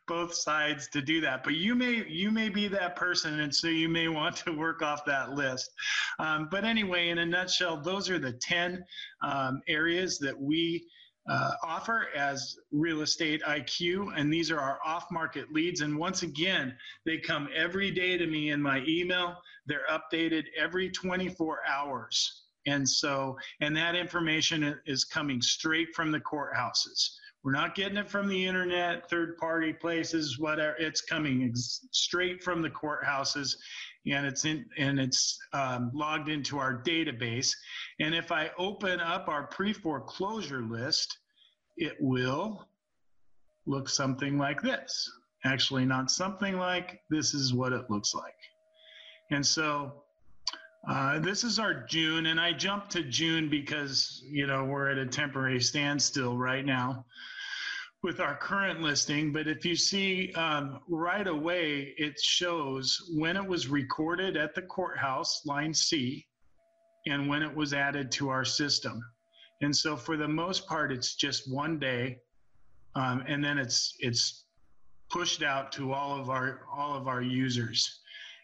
both 0.07 0.33
sides 0.33 0.87
to 0.89 1.01
do 1.01 1.19
that 1.19 1.43
but 1.43 1.55
you 1.55 1.73
may 1.73 2.05
you 2.07 2.29
may 2.29 2.49
be 2.49 2.67
that 2.67 2.95
person 2.95 3.39
and 3.39 3.53
so 3.53 3.67
you 3.67 3.89
may 3.89 4.07
want 4.07 4.35
to 4.35 4.51
work 4.51 4.83
off 4.83 5.03
that 5.05 5.33
list 5.33 5.71
um, 6.19 6.47
but 6.51 6.63
anyway 6.63 7.09
in 7.09 7.17
a 7.17 7.25
nutshell 7.25 7.81
those 7.81 8.11
are 8.11 8.19
the 8.19 8.33
10 8.33 8.85
um, 9.23 9.59
areas 9.67 10.19
that 10.19 10.39
we 10.39 10.85
uh, 11.29 11.51
offer 11.63 12.07
as 12.15 12.57
real 12.71 13.01
estate 13.01 13.41
IQ, 13.43 14.17
and 14.17 14.33
these 14.33 14.49
are 14.49 14.59
our 14.59 14.79
off 14.83 15.05
market 15.11 15.51
leads. 15.53 15.81
And 15.81 15.95
once 15.95 16.23
again, 16.23 16.75
they 17.05 17.19
come 17.19 17.47
every 17.55 17.91
day 17.91 18.17
to 18.17 18.25
me 18.25 18.49
in 18.49 18.61
my 18.61 18.83
email. 18.87 19.37
They're 19.69 19.87
updated 19.89 20.45
every 20.57 20.89
24 20.89 21.59
hours. 21.65 22.43
And 22.67 22.87
so, 22.87 23.37
and 23.61 23.75
that 23.77 23.95
information 23.95 24.77
is 24.85 25.05
coming 25.05 25.41
straight 25.41 25.95
from 25.95 26.11
the 26.11 26.19
courthouses. 26.19 27.11
We're 27.43 27.53
not 27.53 27.73
getting 27.73 27.97
it 27.97 28.09
from 28.09 28.27
the 28.27 28.45
internet, 28.45 29.09
third 29.09 29.37
party 29.37 29.71
places, 29.71 30.37
whatever. 30.39 30.75
It's 30.77 31.01
coming 31.01 31.53
straight 31.55 32.43
from 32.43 32.61
the 32.61 32.69
courthouses 32.69 33.55
and 34.05 34.25
it's 34.25 34.43
in 34.43 34.65
and 34.77 34.99
it's 34.99 35.37
um, 35.53 35.91
logged 35.93 36.29
into 36.29 36.57
our 36.57 36.81
database. 36.83 37.51
And 37.99 38.13
if 38.13 38.31
I 38.31 38.51
open 38.57 38.99
up 38.99 39.29
our 39.29 39.47
pre-foreclosure 39.47 40.63
list, 40.63 41.17
it 41.77 41.95
will 41.99 42.67
look 43.65 43.87
something 43.87 44.37
like 44.37 44.61
this. 44.61 45.09
Actually, 45.45 45.85
not 45.85 46.11
something 46.11 46.57
like 46.57 46.99
this 47.09 47.33
is 47.33 47.53
what 47.53 47.71
it 47.71 47.89
looks 47.89 48.13
like. 48.13 48.35
And 49.31 49.45
so 49.45 50.03
uh, 50.87 51.19
this 51.19 51.43
is 51.43 51.59
our 51.59 51.73
June, 51.73 52.27
and 52.27 52.39
I 52.39 52.53
jumped 52.53 52.91
to 52.91 53.03
June 53.03 53.49
because 53.49 54.23
you 54.25 54.47
know 54.47 54.63
we're 54.65 54.89
at 54.89 54.97
a 54.97 55.05
temporary 55.05 55.61
standstill 55.61 56.37
right 56.37 56.65
now 56.65 57.05
with 58.01 58.21
our 58.21 58.35
current 58.35 58.81
listing, 58.81 59.33
but 59.33 59.47
if 59.47 59.65
you 59.65 59.75
see 59.75 60.31
um, 60.33 60.79
right 60.87 61.27
away, 61.27 61.93
it 61.97 62.17
shows 62.19 63.11
when 63.13 63.35
it 63.35 63.45
was 63.45 63.67
recorded 63.67 64.37
at 64.37 64.55
the 64.55 64.61
courthouse, 64.61 65.45
line 65.45 65.73
C, 65.73 66.25
and 67.07 67.27
when 67.27 67.43
it 67.43 67.53
was 67.53 67.73
added 67.73 68.09
to 68.13 68.29
our 68.29 68.45
system. 68.45 69.03
And 69.61 69.75
so 69.75 69.97
for 69.97 70.15
the 70.15 70.27
most 70.27 70.65
part, 70.67 70.93
it's 70.93 71.15
just 71.15 71.51
one 71.51 71.77
day, 71.77 72.19
um, 72.95 73.23
and 73.27 73.43
then 73.43 73.57
it's 73.57 73.95
it's 73.99 74.45
pushed 75.09 75.43
out 75.43 75.71
to 75.73 75.91
all 75.91 76.17
of 76.17 76.29
our 76.29 76.61
all 76.73 76.95
of 76.95 77.07
our 77.09 77.21
users. 77.21 77.99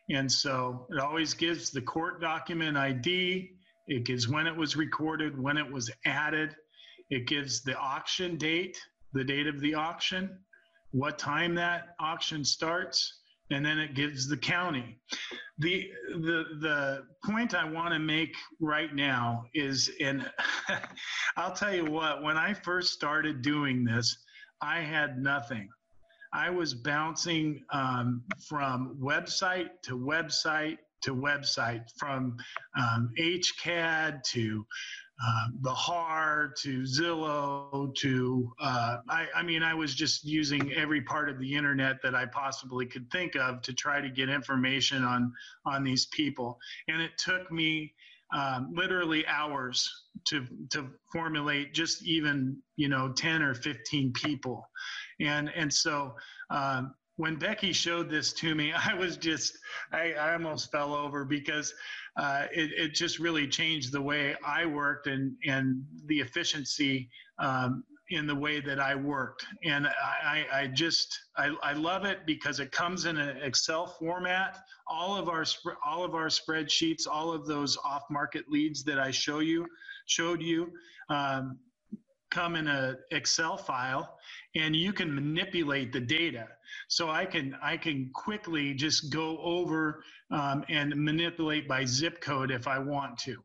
And 0.10 0.32
so 0.32 0.88
it 0.92 1.00
always 1.00 1.34
gives 1.34 1.72
the 1.72 1.82
court 1.82 2.22
document 2.22 2.78
ID. 2.78 3.52
It 3.88 4.04
gives 4.06 4.28
when 4.28 4.48
it 4.48 4.56
was 4.56 4.76
recorded, 4.76 5.40
when 5.40 5.58
it 5.58 5.72
was 5.72 5.92
added. 6.06 6.56
It 7.10 7.28
gives 7.28 7.62
the 7.64 7.78
auction 7.78 8.38
date 8.38 8.78
the 9.16 9.24
date 9.24 9.48
of 9.48 9.60
the 9.62 9.74
auction, 9.74 10.38
what 10.92 11.18
time 11.18 11.56
that 11.56 11.96
auction 12.00 12.44
starts, 12.44 13.22
and 13.50 13.66
then 13.66 13.80
it 13.80 13.96
gives 13.96 14.28
the 14.28 14.38
county. 14.38 15.00
The 15.58 15.90
the 16.10 16.44
the 16.60 17.04
point 17.24 17.56
I 17.56 17.64
want 17.64 17.94
to 17.94 18.00
make 18.00 18.36
right 18.60 18.94
now 18.94 19.46
is 19.54 19.90
and 20.02 20.30
I'll 21.38 21.54
tell 21.54 21.74
you 21.74 21.86
what, 21.86 22.22
when 22.22 22.38
I 22.38 22.54
first 22.54 22.92
started 22.92 23.42
doing 23.42 23.86
this, 23.86 24.18
I 24.62 24.82
had 24.82 25.18
nothing. 25.18 25.70
I 26.36 26.50
was 26.50 26.74
bouncing 26.74 27.64
um, 27.72 28.24
from 28.48 28.98
website 29.02 29.70
to 29.84 29.98
website 29.98 30.78
to 31.04 31.16
website, 31.16 31.84
from 31.98 32.36
um, 32.78 33.12
HCAD 33.18 34.24
to 34.24 34.66
uh, 35.24 35.48
the 35.62 35.72
HAR 35.74 36.54
to 36.62 36.82
Zillow 36.82 37.94
to, 37.96 38.52
uh, 38.60 38.98
I, 39.08 39.28
I, 39.36 39.44
mean, 39.44 39.64
I 39.64 39.74
was 39.74 39.96
just 39.96 40.26
using 40.26 40.74
every 40.74 41.02
part 41.02 41.30
of 41.30 41.40
the 41.40 41.54
internet 41.54 42.02
that 42.04 42.16
I 42.16 42.26
possibly 42.26 42.86
could 42.86 43.10
think 43.12 43.36
of 43.36 43.62
to 43.62 43.74
try 43.74 44.02
to 44.02 44.10
get 44.10 44.30
information 44.30 45.04
on 45.04 45.32
on 45.66 45.84
these 45.84 46.08
people, 46.08 46.58
and 46.88 47.02
it 47.02 47.12
took 47.18 47.50
me 47.52 47.94
um, 48.34 48.72
literally 48.74 49.26
hours 49.28 49.90
to 50.26 50.46
to 50.72 50.90
formulate 51.12 51.74
just 51.74 52.04
even 52.04 52.58
you 52.76 52.90
know 52.90 53.14
10 53.14 53.42
or 53.42 53.54
15 53.54 54.12
people, 54.14 54.68
and 55.20 55.50
and 55.56 55.72
so. 55.72 56.16
Um, 56.50 56.94
when 57.18 57.38
Becky 57.38 57.72
showed 57.72 58.10
this 58.10 58.34
to 58.34 58.56
me, 58.56 58.74
I 58.86 58.94
was 58.94 59.18
just, 59.18 59.58
I, 59.92 60.14
I 60.14 60.34
almost 60.34 60.72
fell 60.72 60.94
over 60.94 61.26
because 61.26 61.74
uh, 62.18 62.48
it, 62.54 62.72
it, 62.78 62.94
just 62.94 63.20
really 63.20 63.48
changed 63.48 63.92
the 63.92 64.02
way 64.02 64.36
I 64.46 64.66
worked 64.66 65.08
and, 65.08 65.36
and 65.46 65.84
the 66.08 66.20
efficiency 66.20 67.10
um, 67.40 67.84
in 68.10 68.28
the 68.28 68.36
way 68.36 68.60
that 68.62 68.80
I 68.80 68.96
worked. 68.96 69.46
And 69.64 69.88
I, 69.88 70.46
I 70.54 70.68
just, 70.68 71.20
I, 71.38 71.56
I 71.64 71.74
love 71.74 72.06
it 72.06 72.20
because 72.26 72.60
it 72.60 72.72
comes 72.72 73.06
in 73.06 73.18
an 73.18 73.38
Excel 73.38 73.88
format. 73.88 74.60
All 74.88 75.18
of 75.18 75.28
our, 75.28 75.44
all 75.86 76.04
of 76.04 76.14
our 76.14 76.28
spreadsheets, 76.28 77.08
all 77.10 77.32
of 77.32 77.48
those 77.48 77.78
off 77.84 78.04
market 78.10 78.46
leads 78.50 78.84
that 78.84 79.00
I 79.00 79.12
show 79.12 79.40
you, 79.40 79.66
showed 80.06 80.42
you, 80.42 80.72
um, 81.10 81.58
come 82.36 82.58
in 82.58 82.68
a 82.68 82.98
Excel 83.12 83.56
file 83.56 84.18
and 84.56 84.76
you 84.76 84.92
can 84.92 85.14
manipulate 85.16 85.94
the 85.94 86.02
data. 86.02 86.48
So 86.90 87.10
I 87.10 87.26
can 87.26 87.56
I 87.64 87.78
can 87.78 88.10
quickly 88.14 88.74
just 88.74 89.10
go 89.10 89.38
over 89.40 90.04
um, 90.32 90.66
and 90.68 90.94
manipulate 90.98 91.66
by 91.66 91.86
zip 91.86 92.20
code 92.20 92.52
if 92.52 92.68
I 92.68 92.78
want 92.78 93.18
to. 93.20 93.38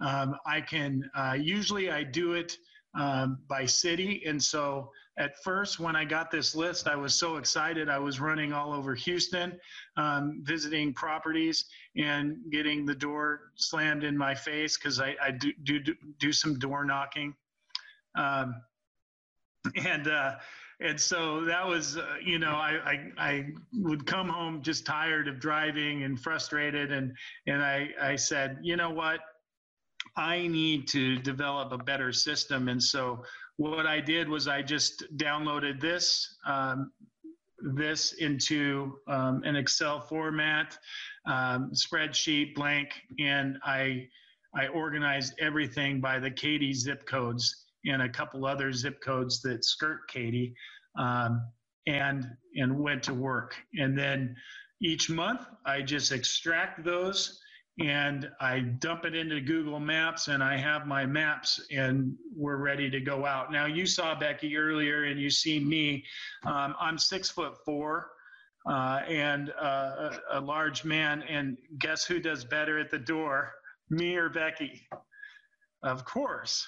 Um, 0.00 0.36
I 0.46 0.62
can 0.62 1.08
uh, 1.14 1.36
usually 1.38 1.90
I 1.90 2.04
do 2.04 2.32
it 2.32 2.56
um, 2.94 3.38
by 3.48 3.66
city, 3.66 4.22
and 4.26 4.42
so 4.42 4.90
at 5.18 5.42
first 5.44 5.78
when 5.78 5.94
I 5.94 6.06
got 6.06 6.30
this 6.30 6.54
list, 6.54 6.88
I 6.88 6.96
was 6.96 7.12
so 7.12 7.36
excited. 7.36 7.90
I 7.90 7.98
was 7.98 8.18
running 8.18 8.54
all 8.54 8.72
over 8.72 8.94
Houston, 8.94 9.58
um, 9.98 10.40
visiting 10.42 10.94
properties 10.94 11.66
and 11.96 12.36
getting 12.50 12.86
the 12.86 12.94
door 12.94 13.52
slammed 13.56 14.04
in 14.04 14.16
my 14.16 14.34
face 14.34 14.78
because 14.78 15.00
I, 15.00 15.16
I 15.22 15.30
do, 15.32 15.52
do 15.64 15.94
do 16.18 16.32
some 16.32 16.58
door 16.58 16.84
knocking. 16.86 17.34
Um, 18.16 18.56
and 19.84 20.08
uh, 20.08 20.36
and 20.80 21.00
so 21.00 21.44
that 21.44 21.66
was 21.66 21.96
uh, 21.96 22.16
you 22.22 22.38
know 22.38 22.52
I, 22.52 22.78
I, 22.84 23.12
I 23.18 23.46
would 23.74 24.06
come 24.06 24.28
home 24.28 24.62
just 24.62 24.84
tired 24.84 25.28
of 25.28 25.40
driving 25.40 26.04
and 26.04 26.20
frustrated. 26.20 26.92
And 26.92 27.12
and 27.46 27.62
I 27.62 27.90
I 28.00 28.16
said 28.16 28.58
you 28.62 28.76
know 28.76 28.90
what? 28.90 29.20
I 30.16 30.46
need 30.46 30.88
to 30.88 31.16
develop 31.16 31.72
a 31.72 31.78
better 31.78 32.12
system. 32.12 32.68
And 32.68 32.82
so 32.82 33.22
what 33.56 33.86
I 33.86 34.00
did 34.00 34.28
was 34.28 34.48
I 34.48 34.62
just 34.62 35.04
downloaded 35.16 35.80
this 35.80 36.36
um, 36.46 36.92
this 37.74 38.12
into 38.14 38.98
um, 39.08 39.42
an 39.44 39.56
Excel 39.56 40.00
format 40.00 40.78
um, 41.26 41.72
spreadsheet 41.72 42.54
blank 42.54 42.90
and 43.18 43.58
I 43.64 44.08
I 44.54 44.68
organized 44.68 45.34
everything 45.38 46.00
by 46.00 46.18
the 46.18 46.30
Katy 46.30 46.72
zip 46.72 47.06
codes 47.06 47.65
and 47.86 48.02
a 48.02 48.08
couple 48.08 48.46
other 48.46 48.72
zip 48.72 49.00
codes 49.00 49.40
that 49.42 49.64
skirt 49.64 50.08
Katy, 50.08 50.54
um, 50.98 51.42
and 51.86 52.26
and 52.56 52.78
went 52.78 53.02
to 53.04 53.14
work. 53.14 53.54
And 53.74 53.98
then 53.98 54.36
each 54.82 55.08
month, 55.08 55.46
I 55.64 55.82
just 55.82 56.12
extract 56.12 56.84
those 56.84 57.40
and 57.78 58.30
I 58.40 58.60
dump 58.60 59.04
it 59.04 59.14
into 59.14 59.40
Google 59.40 59.78
Maps, 59.78 60.28
and 60.28 60.42
I 60.42 60.56
have 60.56 60.86
my 60.86 61.04
maps, 61.04 61.60
and 61.70 62.14
we're 62.34 62.56
ready 62.56 62.88
to 62.88 63.00
go 63.00 63.26
out. 63.26 63.52
Now, 63.52 63.66
you 63.66 63.84
saw 63.84 64.18
Becky 64.18 64.56
earlier, 64.56 65.04
and 65.04 65.20
you 65.20 65.28
see 65.28 65.60
me. 65.60 66.02
Um, 66.46 66.74
I'm 66.80 66.96
six 66.96 67.28
foot 67.28 67.54
four. 67.64 68.10
Uh, 68.66 69.00
and 69.06 69.52
uh, 69.60 70.18
a, 70.32 70.38
a 70.38 70.40
large 70.40 70.84
man, 70.84 71.22
and 71.28 71.56
guess 71.78 72.04
who 72.04 72.18
does 72.18 72.44
better 72.44 72.80
at 72.80 72.90
the 72.90 72.98
door? 72.98 73.52
Me 73.90 74.16
or 74.16 74.28
Becky? 74.28 74.88
Of 75.82 76.04
course. 76.04 76.66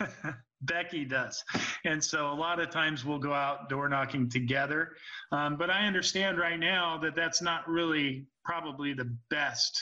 Becky 0.62 1.04
does. 1.04 1.42
And 1.84 2.02
so 2.02 2.30
a 2.30 2.34
lot 2.34 2.60
of 2.60 2.70
times 2.70 3.04
we'll 3.04 3.18
go 3.18 3.32
out 3.32 3.68
door 3.68 3.88
knocking 3.88 4.28
together. 4.28 4.90
Um, 5.32 5.56
but 5.56 5.70
I 5.70 5.86
understand 5.86 6.38
right 6.38 6.58
now 6.58 6.98
that 6.98 7.16
that's 7.16 7.40
not 7.40 7.68
really 7.68 8.26
probably 8.44 8.92
the 8.92 9.16
best 9.30 9.80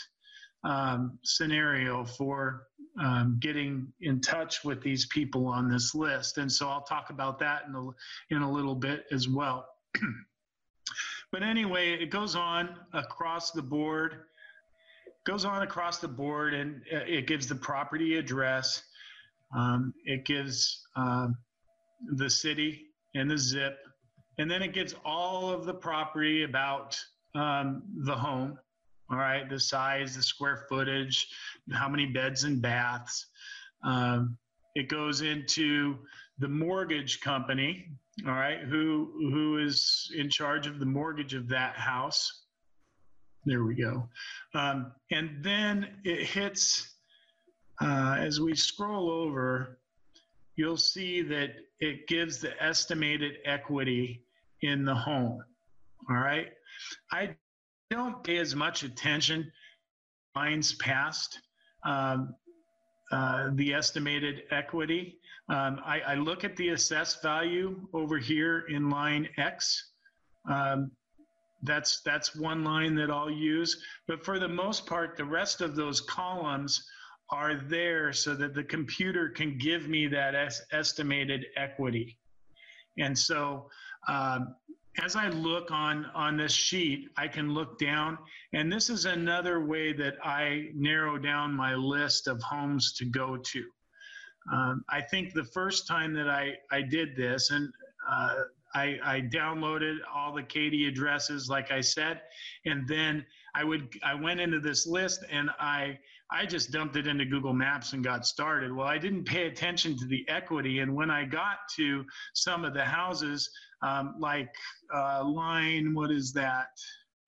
um, 0.65 1.19
scenario 1.23 2.05
for 2.05 2.65
um, 3.01 3.37
getting 3.41 3.93
in 4.01 4.21
touch 4.21 4.65
with 4.65 4.83
these 4.83 5.07
people 5.07 5.47
on 5.47 5.69
this 5.69 5.95
list. 5.95 6.39
And 6.39 6.51
so 6.51 6.69
I'll 6.69 6.83
talk 6.83 7.11
about 7.11 7.39
that 7.41 7.63
in 7.69 7.75
a, 7.75 8.35
in 8.35 8.43
a 8.43 8.51
little 8.51 8.75
bit 8.75 9.07
as 9.13 9.29
well. 9.29 9.67
but 11.33 11.43
anyway, 11.43 11.93
it 11.93 12.11
goes 12.11 12.35
on 12.35 12.77
across 12.93 13.53
the 13.53 13.63
board, 13.63 14.23
goes 15.29 15.45
on 15.45 15.63
across 15.63 15.99
the 15.99 16.09
board, 16.09 16.55
and 16.55 16.81
it 16.91 17.27
gives 17.27 17.47
the 17.47 17.55
property 17.55 18.17
address. 18.17 18.83
Um, 19.55 19.93
it 20.07 20.25
gives 20.25 20.87
uh, 20.97 21.29
the 22.15 22.31
city 22.31 22.87
and 23.15 23.31
the 23.31 23.37
zip, 23.37 23.77
and 24.39 24.51
then 24.51 24.63
it 24.63 24.73
gives 24.73 24.95
all 25.05 25.51
of 25.51 25.67
the 25.67 25.75
property 25.75 26.45
about 26.45 26.99
um, 27.35 27.83
the 28.07 28.15
home. 28.15 28.59
All 29.11 29.19
right, 29.19 29.49
the 29.49 29.61
size, 29.61 30.17
the 30.17 30.23
square 30.23 30.65
footage, 30.67 31.29
how 31.73 31.91
many 31.91 32.07
beds 32.07 32.45
and 32.45 32.63
baths. 32.63 33.27
Um, 33.85 34.39
it 34.77 34.89
goes 34.89 35.21
into 35.21 35.99
the 36.39 36.49
mortgage 36.49 37.21
company, 37.21 37.91
all 38.27 38.33
right, 38.33 38.61
who 38.61 39.13
who 39.31 39.59
is 39.59 40.11
in 40.17 40.31
charge 40.31 40.67
of 40.67 40.79
the 40.79 40.87
mortgage 40.87 41.35
of 41.35 41.49
that 41.49 41.75
house. 41.75 42.47
There 43.49 43.65
we 43.65 43.75
go. 43.75 44.07
Um, 44.53 44.93
and 45.11 45.43
then 45.43 45.89
it 46.05 46.27
hits, 46.27 46.97
uh, 47.81 48.17
as 48.19 48.43
we 48.43 48.55
scroll 48.55 49.11
over, 49.11 49.79
you'll 50.57 50.77
see 50.77 51.23
that 51.23 51.55
it 51.81 52.07
gives 52.09 52.41
the 52.41 52.63
estimated 52.63 53.39
equity 53.47 54.23
in 54.61 54.85
the 54.85 54.95
home. 54.95 55.43
All 56.11 56.17
right. 56.17 56.49
I 57.11 57.37
don't 57.91 58.23
pay 58.23 58.37
as 58.37 58.55
much 58.55 58.83
attention 58.83 59.51
lines 60.37 60.75
past 60.75 61.41
um, 61.87 62.35
uh, 63.11 63.49
the 63.55 63.73
estimated 63.73 64.43
equity. 64.51 65.21
Um, 65.49 65.81
I, 65.87 66.01
I, 66.01 66.15
look 66.17 66.45
at 66.45 66.55
the 66.57 66.69
assessed 66.71 67.23
value 67.23 67.89
over 67.95 68.19
here 68.19 68.67
in 68.69 68.91
line 68.91 69.27
X. 69.39 69.93
Um, 70.47 70.91
that's 71.63 72.01
that's 72.03 72.37
one 72.37 72.65
line 72.65 72.95
that 72.97 73.11
I'll 73.11 73.31
use. 73.31 73.83
But 74.07 74.25
for 74.25 74.39
the 74.39 74.49
most 74.49 74.87
part, 74.87 75.17
the 75.17 75.25
rest 75.25 75.61
of 75.61 75.75
those 75.75 76.01
columns 76.01 76.89
are 77.31 77.57
there 77.57 78.13
so 78.13 78.35
that 78.35 78.55
the 78.55 78.65
computer 78.65 79.29
can 79.29 79.59
give 79.59 79.89
me 79.89 80.07
that 80.07 80.35
es- 80.35 80.63
estimated 80.73 81.47
equity. 81.57 82.17
And 82.99 83.17
so 83.19 83.69
um, 84.07 84.55
as 85.03 85.15
I 85.15 85.29
look 85.29 85.71
on 85.71 86.07
on 86.15 86.37
this 86.37 86.53
sheet, 86.53 87.09
I 87.17 87.29
can 87.29 87.53
look 87.53 87.79
down, 87.79 88.19
and 88.53 88.73
this 88.73 88.91
is 88.91 89.05
another 89.05 89.65
way 89.65 89.93
that 89.93 90.15
I 90.25 90.71
narrow 90.75 91.19
down 91.19 91.55
my 91.55 91.75
list 91.75 92.27
of 92.27 92.43
homes 92.43 92.93
to 92.95 93.05
go 93.05 93.37
to. 93.37 93.65
Um, 94.53 94.85
I 94.89 95.03
think 95.03 95.35
the 95.35 95.45
first 95.45 95.87
time 95.87 96.15
that 96.15 96.29
I 96.29 96.55
I 96.71 96.83
did 96.83 97.15
this, 97.17 97.51
and 97.51 97.71
uh, 98.11 98.35
I, 98.79 98.99
I 99.17 99.21
downloaded 99.21 99.97
all 100.15 100.33
the 100.33 100.43
Katy 100.43 100.87
addresses, 100.87 101.49
like 101.49 101.73
I 101.73 101.81
said, 101.81 102.21
and 102.65 102.87
then 102.87 103.27
I 103.55 103.65
would 103.65 103.89
I 104.05 104.15
went 104.15 104.41
into 104.41 104.61
this 104.61 104.87
list 104.87 105.25
and 105.31 105.51
I 105.59 105.99
I 106.31 106.47
just 106.47 106.71
dumped 106.71 106.97
it 106.97 107.07
into 107.07 107.25
Google 107.25 107.55
Maps 107.55 107.93
and 107.93 108.05
got 108.05 108.27
started. 108.27 108.73
Well, 108.73 108.87
I 108.87 108.99
didn't 108.99 109.25
pay 109.25 109.47
attention 109.47 109.97
to 109.99 110.07
the 110.07 110.25
equity, 110.29 110.81
and 110.81 110.95
when 110.95 111.11
I 111.11 111.25
got 111.25 111.57
to 111.77 112.05
some 112.35 112.65
of 112.65 112.75
the 112.75 112.85
houses, 112.85 113.51
um, 113.83 114.15
like 114.19 114.55
uh, 114.95 115.25
line, 115.25 115.95
what 115.95 116.11
is 116.11 116.33
that? 116.35 116.69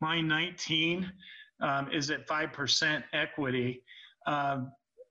Line 0.02 0.28
19 0.28 1.10
um, 1.62 1.88
is 1.92 2.10
at 2.10 2.26
5% 2.28 3.02
equity. 3.12 3.82
Um, 4.26 4.70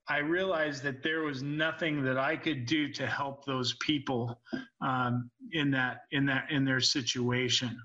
I 0.10 0.18
realized 0.18 0.82
that 0.84 1.04
there 1.04 1.22
was 1.22 1.44
nothing 1.44 2.04
that 2.04 2.18
I 2.18 2.36
could 2.36 2.66
do 2.66 2.90
to 2.94 3.06
help 3.06 3.46
those 3.46 3.76
people 3.76 4.42
um, 4.82 5.30
in 5.52 5.70
that 5.72 6.02
in 6.12 6.26
that 6.26 6.50
in 6.50 6.66
their 6.66 6.80
situation. 6.80 7.80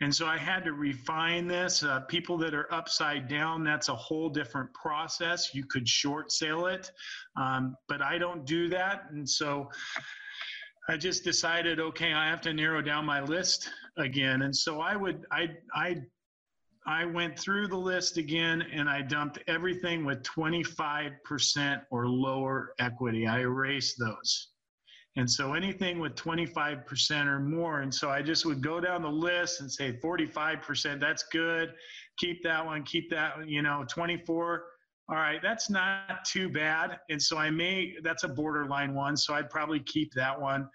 And 0.00 0.14
so 0.14 0.26
I 0.26 0.38
had 0.38 0.64
to 0.64 0.72
refine 0.72 1.48
this. 1.48 1.82
Uh, 1.82 2.00
people 2.00 2.38
that 2.38 2.54
are 2.54 2.72
upside 2.72 3.26
down, 3.26 3.64
that's 3.64 3.88
a 3.88 3.96
whole 3.96 4.28
different 4.28 4.72
process. 4.72 5.52
You 5.52 5.64
could 5.64 5.88
short 5.88 6.30
sale 6.30 6.66
it, 6.66 6.92
um, 7.36 7.76
but 7.88 8.00
I 8.00 8.16
don't 8.16 8.46
do 8.46 8.68
that. 8.68 9.06
And 9.10 9.28
so 9.28 9.68
I 10.88 10.96
just 10.96 11.24
decided, 11.24 11.80
okay, 11.80 12.12
I 12.12 12.28
have 12.28 12.40
to 12.42 12.54
narrow 12.54 12.80
down 12.80 13.04
my 13.04 13.20
list 13.20 13.70
again. 13.96 14.42
And 14.42 14.54
so 14.54 14.80
I 14.80 14.94
would, 14.94 15.26
I, 15.32 15.48
I, 15.74 15.96
I 16.88 17.04
went 17.04 17.38
through 17.38 17.68
the 17.68 17.76
list 17.76 18.16
again 18.16 18.62
and 18.72 18.88
I 18.88 19.02
dumped 19.02 19.38
everything 19.46 20.06
with 20.06 20.22
25% 20.22 21.82
or 21.90 22.08
lower 22.08 22.72
equity. 22.78 23.26
I 23.26 23.40
erased 23.40 23.98
those. 23.98 24.48
And 25.16 25.30
so 25.30 25.52
anything 25.52 25.98
with 25.98 26.14
25% 26.14 27.26
or 27.26 27.40
more. 27.40 27.80
And 27.80 27.94
so 27.94 28.08
I 28.08 28.22
just 28.22 28.46
would 28.46 28.62
go 28.62 28.80
down 28.80 29.02
the 29.02 29.10
list 29.10 29.60
and 29.60 29.70
say 29.70 29.98
45%, 30.02 30.98
that's 30.98 31.24
good. 31.24 31.74
Keep 32.16 32.42
that 32.44 32.64
one, 32.64 32.84
keep 32.84 33.10
that, 33.10 33.46
you 33.46 33.60
know, 33.62 33.84
24 33.86 34.64
all 35.10 35.16
right, 35.16 35.40
that's 35.42 35.70
not 35.70 36.22
too 36.26 36.50
bad. 36.50 36.98
And 37.08 37.22
so 37.22 37.38
I 37.38 37.48
may, 37.48 37.94
that's 38.02 38.24
a 38.24 38.28
borderline 38.28 38.94
one. 38.94 39.16
So 39.16 39.32
I'd 39.32 39.48
probably 39.48 39.80
keep 39.80 40.12
that 40.12 40.38
one. 40.38 40.68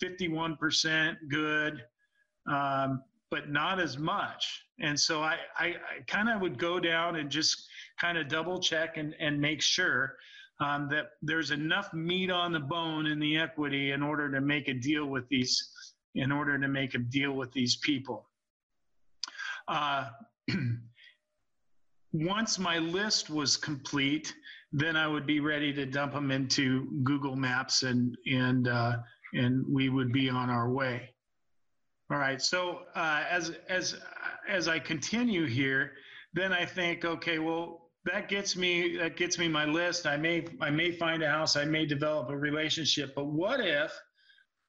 51% 0.00 1.16
good, 1.28 1.82
um, 2.48 3.02
but 3.32 3.48
not 3.48 3.80
as 3.80 3.96
much. 3.96 4.62
And 4.78 5.00
so 5.00 5.22
I, 5.22 5.38
I, 5.56 5.66
I 5.68 6.02
kind 6.06 6.28
of 6.28 6.42
would 6.42 6.58
go 6.58 6.78
down 6.78 7.16
and 7.16 7.30
just 7.30 7.66
kind 7.98 8.18
of 8.18 8.28
double 8.28 8.60
check 8.60 8.98
and, 8.98 9.14
and 9.18 9.40
make 9.40 9.62
sure 9.62 10.16
um, 10.60 10.86
that 10.90 11.12
there's 11.22 11.50
enough 11.50 11.94
meat 11.94 12.30
on 12.30 12.52
the 12.52 12.60
bone 12.60 13.06
in 13.06 13.18
the 13.18 13.38
equity 13.38 13.92
in 13.92 14.02
order 14.02 14.30
to 14.30 14.42
make 14.42 14.68
a 14.68 14.74
deal 14.74 15.06
with 15.06 15.26
these, 15.30 15.66
in 16.14 16.30
order 16.30 16.58
to 16.58 16.68
make 16.68 16.94
a 16.94 16.98
deal 16.98 17.32
with 17.32 17.50
these 17.52 17.76
people. 17.76 18.28
Uh, 19.66 20.10
once 22.12 22.58
my 22.58 22.76
list 22.76 23.30
was 23.30 23.56
complete, 23.56 24.34
then 24.72 24.94
I 24.94 25.08
would 25.08 25.26
be 25.26 25.40
ready 25.40 25.72
to 25.72 25.86
dump 25.86 26.12
them 26.12 26.30
into 26.30 26.86
Google 27.02 27.36
Maps 27.36 27.82
and 27.82 28.14
and 28.30 28.68
uh, 28.68 28.96
and 29.32 29.64
we 29.66 29.88
would 29.88 30.12
be 30.12 30.28
on 30.28 30.50
our 30.50 30.70
way. 30.70 31.11
All 32.12 32.18
right. 32.18 32.42
So 32.42 32.80
uh, 32.94 33.24
as 33.30 33.52
as 33.68 33.96
as 34.46 34.68
I 34.68 34.78
continue 34.78 35.46
here, 35.46 35.92
then 36.34 36.52
I 36.52 36.66
think, 36.66 37.04
okay, 37.04 37.38
well, 37.38 37.88
that 38.04 38.28
gets 38.28 38.54
me 38.54 38.98
that 38.98 39.16
gets 39.16 39.38
me 39.38 39.48
my 39.48 39.64
list. 39.64 40.06
I 40.06 40.18
may 40.18 40.46
I 40.60 40.68
may 40.68 40.92
find 40.92 41.22
a 41.22 41.30
house. 41.30 41.56
I 41.56 41.64
may 41.64 41.86
develop 41.86 42.28
a 42.28 42.36
relationship. 42.36 43.14
But 43.14 43.26
what 43.26 43.60
if 43.60 43.98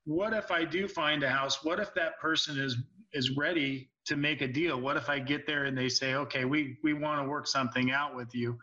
what 0.05 0.33
if 0.33 0.51
I 0.51 0.63
do 0.63 0.87
find 0.87 1.23
a 1.23 1.29
house? 1.29 1.63
What 1.63 1.79
if 1.79 1.93
that 1.95 2.17
person 2.19 2.57
is 2.57 2.77
is 3.13 3.35
ready 3.35 3.89
to 4.05 4.15
make 4.15 4.41
a 4.41 4.47
deal. 4.47 4.79
What 4.79 4.97
if 4.97 5.09
I 5.09 5.19
get 5.19 5.45
there 5.45 5.65
and 5.65 5.77
they 5.77 5.89
say, 5.89 6.15
okay, 6.15 6.45
we, 6.45 6.77
we 6.83 6.93
want 6.93 7.21
to 7.21 7.29
work 7.29 7.47
something 7.47 7.91
out 7.91 8.15
with 8.15 8.33
you? 8.33 8.57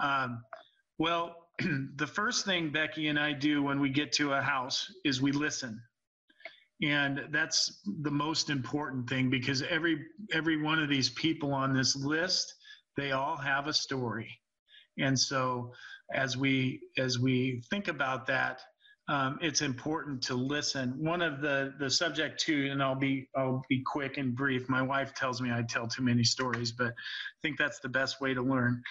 Um, 0.00 0.42
well, 0.98 1.36
the 1.96 2.06
first 2.06 2.44
thing 2.44 2.70
Becky 2.70 3.08
and 3.08 3.18
I 3.18 3.32
do 3.32 3.62
when 3.62 3.80
we 3.80 3.90
get 3.90 4.12
to 4.14 4.32
a 4.32 4.40
house 4.40 4.90
is 5.04 5.22
we 5.22 5.32
listen. 5.32 5.80
And 6.82 7.28
that's 7.30 7.80
the 8.02 8.10
most 8.10 8.50
important 8.50 9.08
thing 9.08 9.30
because 9.30 9.62
every 9.62 10.04
every 10.32 10.60
one 10.60 10.82
of 10.82 10.88
these 10.88 11.10
people 11.10 11.54
on 11.54 11.72
this 11.72 11.94
list, 11.94 12.54
they 12.96 13.12
all 13.12 13.36
have 13.36 13.68
a 13.68 13.72
story. 13.72 14.28
And 14.98 15.18
so 15.18 15.72
as 16.12 16.36
we 16.36 16.80
as 16.98 17.18
we 17.18 17.62
think 17.70 17.88
about 17.88 18.26
that, 18.26 18.62
um, 19.08 19.38
it's 19.40 19.62
important 19.62 20.22
to 20.24 20.34
listen. 20.34 20.94
One 20.98 21.22
of 21.22 21.40
the 21.40 21.74
the 21.78 21.88
subject 21.90 22.40
to, 22.42 22.70
and 22.70 22.82
I'll 22.82 22.94
be 22.94 23.28
I'll 23.36 23.62
be 23.68 23.82
quick 23.84 24.18
and 24.18 24.34
brief. 24.34 24.68
My 24.68 24.82
wife 24.82 25.14
tells 25.14 25.40
me 25.40 25.52
I 25.52 25.62
tell 25.62 25.86
too 25.86 26.02
many 26.02 26.24
stories, 26.24 26.72
but 26.72 26.88
I 26.88 27.38
think 27.42 27.58
that's 27.58 27.78
the 27.80 27.88
best 27.88 28.20
way 28.20 28.34
to 28.34 28.42
learn. 28.42 28.82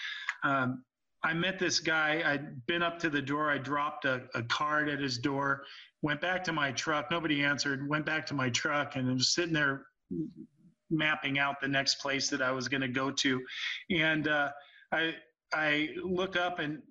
Um, 0.43 0.83
I 1.23 1.33
met 1.33 1.59
this 1.59 1.79
guy. 1.79 2.23
I'd 2.25 2.65
been 2.65 2.81
up 2.81 2.99
to 2.99 3.09
the 3.09 3.21
door. 3.21 3.51
I 3.51 3.57
dropped 3.57 4.05
a, 4.05 4.23
a 4.33 4.41
card 4.43 4.89
at 4.89 4.99
his 4.99 5.17
door. 5.17 5.63
Went 6.01 6.21
back 6.21 6.43
to 6.45 6.53
my 6.53 6.71
truck. 6.71 7.11
Nobody 7.11 7.43
answered. 7.43 7.87
Went 7.87 8.05
back 8.05 8.25
to 8.27 8.33
my 8.33 8.49
truck 8.49 8.95
and 8.95 9.09
I 9.09 9.13
was 9.13 9.33
sitting 9.33 9.53
there 9.53 9.85
mapping 10.89 11.39
out 11.39 11.61
the 11.61 11.67
next 11.67 11.95
place 11.95 12.29
that 12.29 12.41
I 12.41 12.51
was 12.51 12.67
going 12.67 12.81
to 12.81 12.87
go 12.87 13.11
to. 13.11 13.41
And 13.89 14.27
uh, 14.27 14.49
I 14.91 15.15
I 15.53 15.89
look 16.03 16.35
up 16.35 16.59
and 16.59 16.81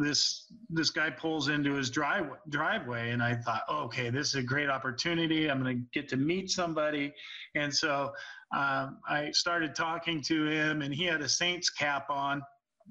this 0.00 0.46
this 0.68 0.90
guy 0.90 1.10
pulls 1.10 1.48
into 1.48 1.74
his 1.74 1.90
drive, 1.90 2.26
driveway 2.50 3.10
and 3.10 3.22
i 3.22 3.34
thought 3.34 3.62
okay 3.70 4.10
this 4.10 4.28
is 4.28 4.34
a 4.34 4.42
great 4.42 4.68
opportunity 4.68 5.50
i'm 5.50 5.62
going 5.62 5.76
to 5.76 5.98
get 5.98 6.08
to 6.08 6.16
meet 6.16 6.50
somebody 6.50 7.12
and 7.54 7.74
so 7.74 8.12
um, 8.54 8.98
i 9.08 9.30
started 9.32 9.74
talking 9.74 10.20
to 10.20 10.46
him 10.46 10.82
and 10.82 10.94
he 10.94 11.04
had 11.04 11.22
a 11.22 11.28
saints 11.28 11.70
cap 11.70 12.10
on 12.10 12.42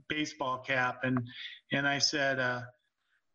baseball 0.09 0.59
cap 0.59 1.01
and 1.03 1.19
and 1.73 1.87
i 1.87 1.99
said 1.99 2.39
uh, 2.39 2.61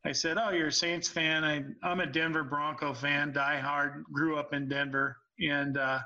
i 0.05 0.13
said 0.13 0.37
oh 0.39 0.51
you're 0.51 0.69
a 0.69 0.73
saints 0.73 1.09
fan 1.09 1.45
I, 1.45 1.65
i'm 1.83 2.01
a 2.01 2.07
denver 2.07 2.45
bronco 2.45 2.95
fan 2.95 3.33
die 3.33 3.59
hard 3.59 4.05
grew 4.13 4.37
up 4.37 4.53
in 4.53 4.69
denver 4.69 5.17
and 5.41 5.77
uh, 5.77 6.01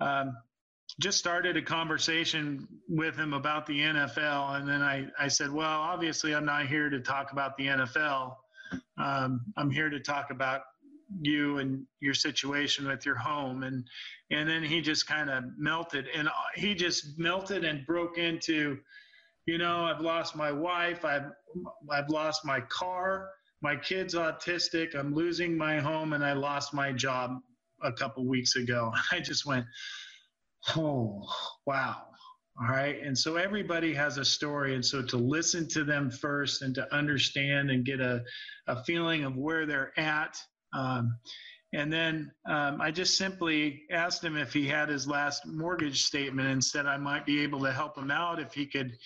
um, 0.00 0.36
just 1.00 1.18
started 1.18 1.56
a 1.56 1.62
conversation 1.62 2.66
with 2.88 3.16
him 3.16 3.34
about 3.34 3.66
the 3.66 3.78
NFL. 3.78 4.56
And 4.56 4.68
then 4.68 4.82
I, 4.82 5.06
I 5.18 5.28
said, 5.28 5.50
well, 5.52 5.80
obviously, 5.80 6.34
I'm 6.34 6.44
not 6.44 6.66
here 6.66 6.88
to 6.88 7.00
talk 7.00 7.32
about 7.32 7.56
the 7.56 7.66
NFL. 7.66 8.36
Um, 8.98 9.40
I'm 9.56 9.70
here 9.70 9.90
to 9.90 10.00
talk 10.00 10.30
about 10.30 10.62
you 11.20 11.58
and 11.58 11.84
your 12.00 12.14
situation 12.14 12.86
with 12.86 13.04
your 13.04 13.14
home. 13.14 13.62
And, 13.62 13.84
and 14.30 14.48
then 14.48 14.62
he 14.62 14.80
just 14.80 15.06
kind 15.06 15.30
of 15.30 15.44
melted 15.56 16.08
and 16.14 16.28
he 16.54 16.74
just 16.74 17.18
melted 17.18 17.64
and 17.64 17.86
broke 17.86 18.18
into, 18.18 18.78
you 19.46 19.58
know, 19.58 19.84
I've 19.84 20.00
lost 20.00 20.36
my 20.36 20.50
wife. 20.50 21.04
I've, 21.04 21.30
I've 21.90 22.08
lost 22.08 22.44
my 22.44 22.60
car. 22.62 23.30
My 23.62 23.76
kid's 23.76 24.14
autistic. 24.14 24.94
I'm 24.94 25.14
losing 25.14 25.56
my 25.56 25.78
home 25.78 26.12
and 26.12 26.24
I 26.24 26.32
lost 26.32 26.74
my 26.74 26.92
job 26.92 27.38
a 27.82 27.92
couple 27.92 28.26
weeks 28.26 28.56
ago. 28.56 28.92
I 29.12 29.20
just 29.20 29.46
went, 29.46 29.64
oh, 30.76 31.22
wow. 31.64 32.02
All 32.60 32.68
right. 32.68 33.00
And 33.02 33.16
so 33.16 33.36
everybody 33.36 33.94
has 33.94 34.18
a 34.18 34.24
story. 34.24 34.74
And 34.74 34.84
so 34.84 35.02
to 35.02 35.16
listen 35.16 35.68
to 35.68 35.84
them 35.84 36.10
first 36.10 36.62
and 36.62 36.74
to 36.74 36.94
understand 36.94 37.70
and 37.70 37.84
get 37.84 38.00
a, 38.00 38.22
a 38.66 38.82
feeling 38.84 39.24
of 39.24 39.36
where 39.36 39.66
they're 39.66 39.92
at. 39.98 40.36
Um, 40.72 41.18
and 41.72 41.92
then 41.92 42.32
um, 42.48 42.80
I 42.80 42.90
just 42.90 43.18
simply 43.18 43.82
asked 43.90 44.24
him 44.24 44.36
if 44.36 44.52
he 44.52 44.66
had 44.66 44.88
his 44.88 45.06
last 45.06 45.46
mortgage 45.46 46.04
statement 46.04 46.48
and 46.48 46.64
said 46.64 46.86
I 46.86 46.96
might 46.96 47.26
be 47.26 47.42
able 47.42 47.60
to 47.64 47.72
help 47.72 47.98
him 47.98 48.10
out. 48.10 48.40
If 48.40 48.54
he 48.54 48.66
could 48.66 48.96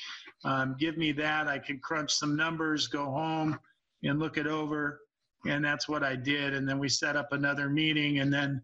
um, 0.44 0.76
give 0.78 0.96
me 0.96 1.12
that, 1.12 1.48
I 1.48 1.58
could 1.58 1.82
crunch 1.82 2.12
some 2.12 2.36
numbers, 2.36 2.86
go 2.86 3.04
home 3.04 3.58
and 4.02 4.18
look 4.18 4.36
it 4.36 4.46
over. 4.46 5.00
And 5.46 5.64
that's 5.64 5.88
what 5.88 6.02
I 6.02 6.16
did. 6.16 6.54
And 6.54 6.68
then 6.68 6.78
we 6.78 6.88
set 6.88 7.16
up 7.16 7.32
another 7.32 7.68
meeting. 7.68 8.18
And 8.20 8.32
then 8.32 8.62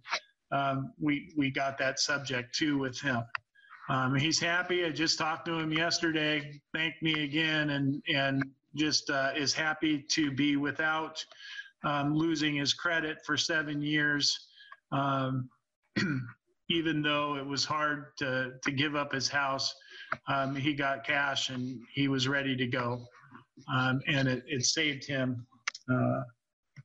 um, 0.53 0.93
we 1.01 1.33
we 1.37 1.51
got 1.51 1.79
that 1.79 1.99
subject 1.99 2.55
too 2.55 2.79
with 2.79 3.01
him. 3.01 3.23
Um, 3.89 4.15
he's 4.15 4.39
happy. 4.39 4.85
I 4.85 4.91
just 4.91 5.19
talked 5.19 5.47
to 5.47 5.59
him 5.59 5.73
yesterday. 5.73 6.61
Thanked 6.75 7.03
me 7.03 7.25
again, 7.25 7.71
and 7.71 8.03
and 8.09 8.43
just 8.75 9.11
uh, 9.11 9.31
is 9.37 9.53
happy 9.53 10.05
to 10.11 10.31
be 10.31 10.57
without 10.57 11.25
um, 11.85 12.15
losing 12.15 12.57
his 12.57 12.75
credit 12.75 13.19
for 13.25 13.37
seven 13.37 13.81
years. 13.81 14.49
Even 16.69 17.03
though 17.03 17.37
it 17.37 17.47
was 17.47 17.65
hard 17.65 18.17
to 18.19 18.53
to 18.63 18.71
give 18.71 18.97
up 18.97 19.13
his 19.13 19.29
house, 19.29 19.75
um, 20.29 20.55
he 20.55 20.75
got 20.75 21.05
cash 21.05 21.51
and 21.51 21.81
he 21.95 22.09
was 22.09 22.29
ready 22.29 22.57
to 22.57 22.67
go, 22.67 23.05
um, 23.73 24.01
and 24.09 24.29
it, 24.29 24.43
it 24.47 24.65
saved 24.65 25.07
him. 25.07 25.47
Uh, 25.93 26.23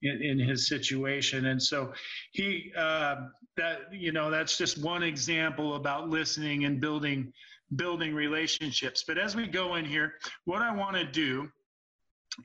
in, 0.03 0.21
in, 0.21 0.39
his 0.39 0.67
situation. 0.67 1.47
And 1.47 1.61
so 1.61 1.93
he, 2.31 2.71
uh, 2.75 3.27
that 3.57 3.93
you 3.93 4.11
know 4.11 4.29
that's 4.29 4.57
just 4.57 4.81
one 4.81 5.03
example 5.03 5.75
about 5.75 6.09
listening 6.09 6.65
and 6.65 6.79
building 6.79 7.31
building 7.75 8.13
relationships 8.13 9.03
but 9.07 9.17
as 9.17 9.35
we 9.35 9.47
go 9.47 9.75
in 9.75 9.85
here 9.85 10.13
what 10.45 10.61
i 10.61 10.73
want 10.73 10.95
to 10.95 11.05
do 11.05 11.47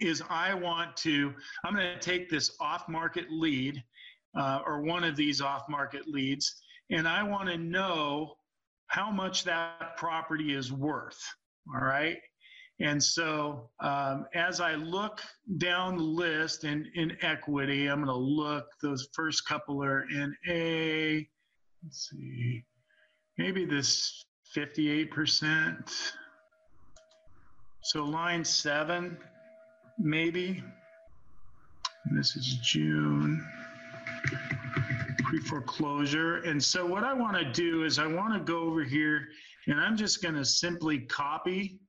is 0.00 0.22
i 0.28 0.54
want 0.54 0.96
to 0.96 1.32
i'm 1.64 1.74
going 1.74 1.86
to 1.86 2.00
take 2.00 2.28
this 2.28 2.56
off 2.60 2.88
market 2.88 3.24
lead 3.30 3.82
uh, 4.38 4.60
or 4.66 4.82
one 4.82 5.02
of 5.02 5.16
these 5.16 5.40
off 5.40 5.68
market 5.68 6.06
leads 6.06 6.62
and 6.90 7.06
i 7.06 7.22
want 7.22 7.48
to 7.48 7.56
know 7.56 8.34
how 8.88 9.10
much 9.10 9.44
that 9.44 9.96
property 9.96 10.54
is 10.54 10.72
worth 10.72 11.20
all 11.74 11.80
right 11.80 12.18
and 12.80 13.02
so 13.02 13.70
um, 13.80 14.26
as 14.34 14.60
I 14.60 14.74
look 14.74 15.22
down 15.56 15.96
the 15.96 16.02
list 16.02 16.64
in, 16.64 16.86
in 16.94 17.16
equity, 17.22 17.86
I'm 17.86 18.04
going 18.04 18.08
to 18.08 18.14
look, 18.14 18.66
those 18.82 19.08
first 19.14 19.46
couple 19.46 19.82
are 19.82 20.02
in 20.10 20.34
A. 20.46 21.26
Let's 21.82 22.10
see, 22.10 22.64
maybe 23.38 23.64
this 23.64 24.26
58%. 24.54 25.90
So 27.82 28.04
line 28.04 28.44
seven, 28.44 29.16
maybe. 29.98 30.62
And 32.04 32.18
this 32.18 32.36
is 32.36 32.58
June 32.62 33.46
pre-foreclosure. 35.26 36.36
And 36.38 36.62
so 36.62 36.86
what 36.86 37.04
I 37.04 37.12
want 37.12 37.36
to 37.36 37.44
do 37.52 37.84
is 37.84 37.98
I 37.98 38.06
want 38.06 38.34
to 38.34 38.40
go 38.40 38.60
over 38.60 38.84
here 38.84 39.28
and 39.66 39.80
I'm 39.80 39.96
just 39.96 40.22
going 40.22 40.36
to 40.36 40.44
simply 40.44 41.00
copy 41.00 41.80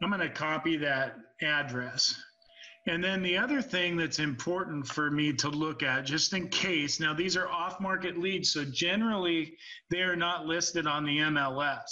I'm 0.00 0.10
going 0.10 0.20
to 0.20 0.28
copy 0.28 0.76
that 0.76 1.16
address. 1.42 2.14
And 2.86 3.02
then 3.02 3.22
the 3.22 3.36
other 3.36 3.60
thing 3.60 3.96
that's 3.96 4.18
important 4.18 4.86
for 4.86 5.10
me 5.10 5.32
to 5.34 5.48
look 5.48 5.82
at, 5.82 6.06
just 6.06 6.32
in 6.32 6.48
case, 6.48 7.00
now 7.00 7.12
these 7.12 7.36
are 7.36 7.48
off 7.48 7.80
market 7.80 8.16
leads, 8.16 8.52
so 8.52 8.64
generally 8.64 9.54
they 9.90 10.00
are 10.00 10.16
not 10.16 10.46
listed 10.46 10.86
on 10.86 11.04
the 11.04 11.18
MLS. 11.18 11.90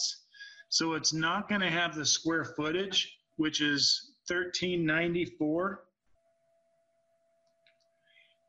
So 0.68 0.94
it's 0.94 1.12
not 1.12 1.48
going 1.48 1.60
to 1.60 1.70
have 1.70 1.94
the 1.94 2.06
square 2.06 2.44
footage, 2.44 3.18
which 3.36 3.60
is 3.60 4.12
1394. 4.28 5.82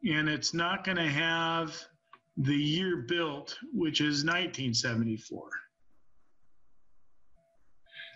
And 0.09 0.29
it's 0.29 0.53
not 0.53 0.83
going 0.83 0.97
to 0.97 1.09
have 1.09 1.75
the 2.37 2.55
year 2.55 2.97
built, 3.07 3.57
which 3.73 3.99
is 3.99 4.23
1974. 4.23 5.49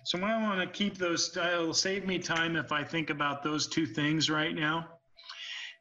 So 0.04 0.20
I 0.20 0.42
want 0.42 0.60
to 0.60 0.68
keep 0.68 0.98
those, 0.98 1.36
it'll 1.36 1.74
save 1.74 2.06
me 2.06 2.18
time 2.20 2.56
if 2.56 2.72
I 2.72 2.84
think 2.84 3.10
about 3.10 3.44
those 3.44 3.68
two 3.68 3.86
things 3.86 4.30
right 4.30 4.56
now. 4.56 4.88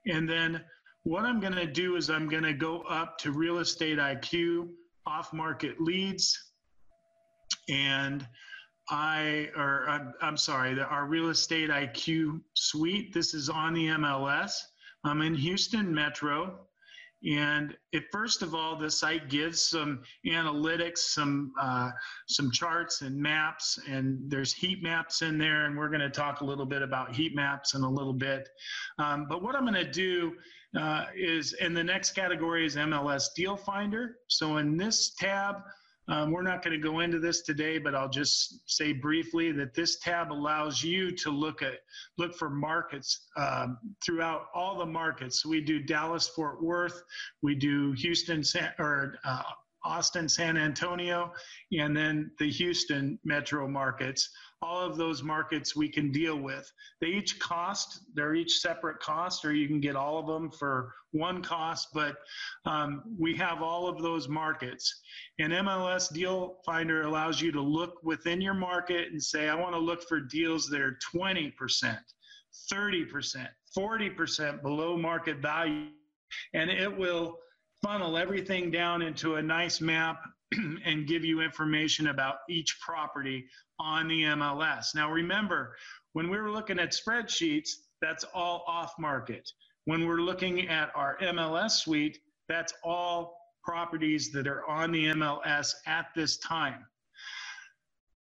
And 0.07 0.29
then 0.29 0.63
what 1.05 1.25
I'm 1.25 1.41
going 1.41 1.55
to 1.55 1.67
do 1.67 1.97
is 1.97 2.11
I'm 2.11 2.29
going 2.29 2.43
to 2.43 2.53
go 2.53 2.83
up 2.83 3.19
to 3.19 3.33
Real 3.33 3.59
Estate 3.59 3.99
IQ, 3.99 4.69
off 5.07 5.33
market 5.33 5.81
leads, 5.81 6.53
and 7.69 8.27
I, 8.91 9.49
or 9.57 9.89
I'm, 9.89 10.13
I'm 10.21 10.37
sorry, 10.37 10.79
our 10.81 11.07
Real 11.07 11.31
Estate 11.31 11.71
IQ 11.71 12.41
suite. 12.55 13.15
This 13.15 13.35
is 13.35 13.49
on 13.49 13.73
the 13.73 13.87
MLS. 13.87 14.53
I'm 15.05 15.23
in 15.23 15.35
Houston 15.35 15.95
Metro. 15.95 16.67
And 17.29 17.77
it, 17.93 18.05
first 18.11 18.43
of 18.43 18.55
all, 18.55 18.77
the 18.77 18.91
site 18.91 19.29
gives 19.29 19.63
some 19.63 20.03
analytics, 20.27 20.99
some 20.99 21.53
uh, 21.61 21.91
some 22.27 22.51
charts 22.51 23.03
and 23.03 23.17
maps, 23.17 23.79
and 23.89 24.19
there's 24.31 24.55
heat 24.55 24.83
maps 24.83 25.21
in 25.21 25.37
there, 25.37 25.67
and 25.67 25.77
we're 25.77 25.89
going 25.91 26.01
to 26.01 26.11
talk 26.11 26.41
a 26.41 26.45
little 26.45 26.65
bit 26.65 26.81
about 26.81 27.15
heat 27.15 27.35
maps 27.35 27.75
in 27.75 27.83
a 27.83 27.91
little 27.91 28.15
bit. 28.15 28.49
Um, 28.99 29.27
but 29.29 29.43
what 29.43 29.55
I'm 29.55 29.63
going 29.63 29.75
to 29.75 29.91
do 29.91 30.33
uh, 30.79 31.07
is, 31.15 31.53
in 31.55 31.75
the 31.75 31.85
next 31.85 32.13
category 32.13 32.65
is 32.65 32.77
MLS 32.77 33.35
Deal 33.35 33.57
Finder. 33.57 34.17
So 34.29 34.57
in 34.57 34.77
this 34.77 35.15
tab, 35.19 35.57
um, 36.11 36.33
we're 36.33 36.43
not 36.43 36.63
going 36.65 36.79
to 36.79 36.83
go 36.83 37.01
into 37.01 37.19
this 37.19 37.43
today, 37.43 37.79
but 37.79 37.95
I'll 37.95 38.09
just 38.09 38.69
say 38.69 38.93
briefly 38.93 39.53
that 39.53 39.75
this 39.75 39.99
tab 40.01 40.33
allows 40.33 40.83
you 40.83 41.13
to 41.17 41.31
look 41.31 41.63
at 41.63 41.75
look 42.19 42.35
for 42.35 42.51
markets 42.51 43.27
um, 43.37 43.79
throughout 44.05 44.47
all 44.55 44.79
the 44.79 44.87
markets. 44.87 45.47
We 45.47 45.61
do 45.61 45.79
Dallas, 45.79 46.29
Fort 46.29 46.63
Worth, 46.63 47.03
we 47.43 47.55
do 47.55 47.93
Houston, 47.93 48.43
or 48.79 49.19
uh, 49.25 49.43
Austin, 49.85 50.29
San 50.29 50.57
Antonio, 50.57 51.33
and 51.73 51.97
then 51.97 52.31
the 52.39 52.51
Houston 52.51 53.19
metro 53.25 53.67
markets. 53.67 54.29
All 54.63 54.81
of 54.81 54.99
those 54.99 55.23
markets 55.23 55.75
we 55.75 55.89
can 55.89 56.13
deal 56.13 56.37
with. 56.37 56.71
They 57.01 57.09
each 57.09 57.39
cost, 57.39 58.01
they're 58.15 58.35
each 58.35 58.59
separate 58.59 59.01
cost, 59.01 59.45
or 59.45 59.55
you 59.55 59.67
can 59.67 59.81
get 59.81 59.97
all 59.97 60.19
of 60.19 60.27
them 60.27 60.51
for 60.51 60.93
one 61.13 61.43
cost, 61.43 61.89
but 61.95 62.17
um, 62.67 63.03
we 63.19 63.35
have 63.37 63.63
all 63.63 63.89
of 63.89 64.03
those 64.03 64.29
markets. 64.29 65.03
And 65.39 65.53
MLS 65.53 66.13
Deal 66.13 66.59
Finder 66.67 67.03
allows 67.03 67.41
you 67.41 67.51
to 67.53 67.61
look 67.61 68.03
within 68.03 68.41
your 68.41 68.55
market 68.55 69.11
and 69.11 69.23
say, 69.23 69.49
I 69.49 69.55
want 69.55 69.75
to 69.75 69.81
look 69.81 70.03
for 70.07 70.21
deals 70.21 70.67
that 70.69 70.81
are 70.81 70.99
20%, 71.15 71.53
30%, 72.73 73.49
40% 73.77 74.63
below 74.63 74.97
market 74.97 75.39
value. 75.39 75.89
And 76.55 76.71
it 76.71 76.97
will 76.97 77.39
funnel 77.83 78.19
everything 78.19 78.71
down 78.71 79.03
into 79.03 79.37
a 79.37 79.43
nice 79.43 79.81
map 79.81 80.23
and 80.85 81.07
give 81.07 81.25
you 81.25 81.41
information 81.41 82.09
about 82.09 82.37
each 82.49 82.79
property 82.81 83.47
on 83.79 84.09
the 84.09 84.23
MLS. 84.23 84.95
Now, 84.95 85.11
remember, 85.11 85.77
when 86.13 86.29
we 86.29 86.39
were 86.39 86.51
looking 86.51 86.79
at 86.79 86.93
spreadsheets, 86.93 87.71
that's 88.03 88.25
all 88.35 88.65
off 88.67 88.93
market. 88.99 89.49
When 89.85 90.07
we're 90.07 90.21
looking 90.21 90.69
at 90.69 90.91
our 90.95 91.17
MLS 91.19 91.73
suite, 91.73 92.19
that's 92.49 92.75
all 92.85 93.37
properties 93.65 94.33
that 94.33 94.47
are 94.47 94.69
on 94.69 94.93
the 94.93 95.07
MLS 95.07 95.73
at 95.87 96.07
this 96.15 96.39
time. 96.39 96.85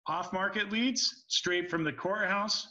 Off 0.07 0.33
market 0.33 0.71
leads, 0.71 1.25
straight 1.29 1.71
from 1.71 1.85
the 1.85 1.93
courthouse. 1.93 2.67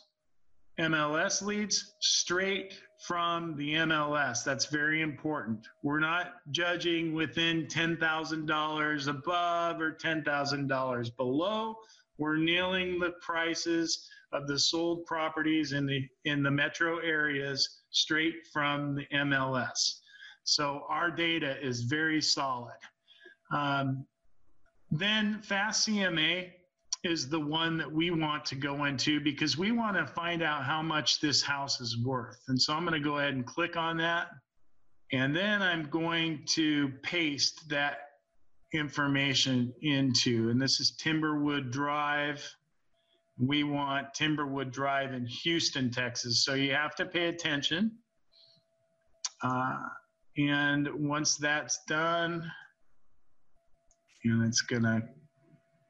MLS 0.82 1.42
leads, 1.42 1.96
straight 2.00 2.80
from 3.02 3.56
the 3.56 3.74
MLS. 3.74 4.44
That's 4.44 4.66
very 4.66 5.02
important. 5.02 5.68
We're 5.84 6.00
not 6.00 6.34
judging 6.52 7.14
within 7.14 7.68
$10,000 7.68 9.08
above 9.08 9.82
or 9.82 9.92
$10,000 9.94 11.18
below. 11.18 11.76
We're 12.18 12.38
nailing 12.38 13.00
the 13.00 13.14
prices 13.22 14.08
of 14.32 14.48
the 14.48 14.58
sold 14.58 15.06
properties 15.06 15.74
in 15.74 15.86
the 15.86 16.08
in 16.26 16.44
the 16.44 16.52
metro 16.52 17.00
areas 17.00 17.82
straight 17.90 18.36
from 18.54 18.96
the 18.96 19.06
MLS. 19.14 20.02
So 20.44 20.84
our 20.90 21.12
data 21.12 21.58
is 21.62 21.82
very 21.82 22.22
solid. 22.22 22.78
Um, 23.52 24.06
then 24.90 25.42
Fast 25.42 25.88
CMA 25.88 26.52
is 27.04 27.30
the 27.30 27.40
one 27.40 27.78
that 27.78 27.92
we 27.92 28.12
want 28.12 28.46
to 28.46 28.56
go 28.56 28.86
into 28.86 29.20
because 29.20 29.58
we 29.58 29.72
want 29.72 29.98
to 29.98 30.06
find 30.06 30.44
out 30.44 30.64
how 30.64 30.82
much 30.82 31.20
this 31.20 31.42
house 31.42 31.82
is 31.82 31.98
worth. 32.04 32.40
And 32.48 32.62
so 32.62 32.74
I'm 32.74 32.86
going 32.86 33.02
to 33.02 33.08
go 33.08 33.18
ahead 33.18 33.34
and 33.34 33.46
click 33.46 33.76
on 33.76 33.98
that. 33.98 34.28
And 35.12 35.36
then 35.36 35.62
I'm 35.62 35.90
going 35.90 36.44
to 36.50 36.90
paste 37.02 37.68
that 37.70 37.98
information 38.74 39.74
into, 39.82 40.50
and 40.50 40.62
this 40.62 40.80
is 40.80 40.96
Timberwood 41.02 41.72
Drive. 41.72 42.48
We 43.38 43.64
want 43.64 44.14
Timberwood 44.14 44.72
Drive 44.72 45.14
in 45.14 45.26
Houston, 45.26 45.90
Texas. 45.90 46.46
So 46.46 46.54
you 46.54 46.74
have 46.74 46.96
to 46.96 47.06
pay 47.06 47.28
attention. 47.28 47.92
Uh, 49.42 49.80
and 50.38 50.88
once 50.94 51.36
that's 51.36 51.80
done, 51.88 52.50
and 54.24 54.46
it's 54.46 54.62
going 54.62 54.84
to 54.84 55.02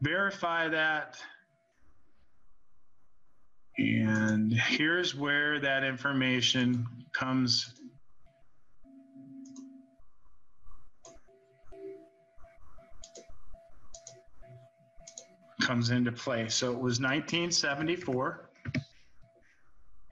verify 0.02 0.68
that. 0.70 1.18
And 3.78 4.52
here's 4.52 5.16
where 5.16 5.60
that 5.60 5.84
information 5.84 6.86
comes 7.14 7.74
comes 15.62 15.92
into 15.92 16.12
play. 16.12 16.50
So 16.50 16.68
it 16.72 16.80
was 16.80 17.00
1974 17.00 18.50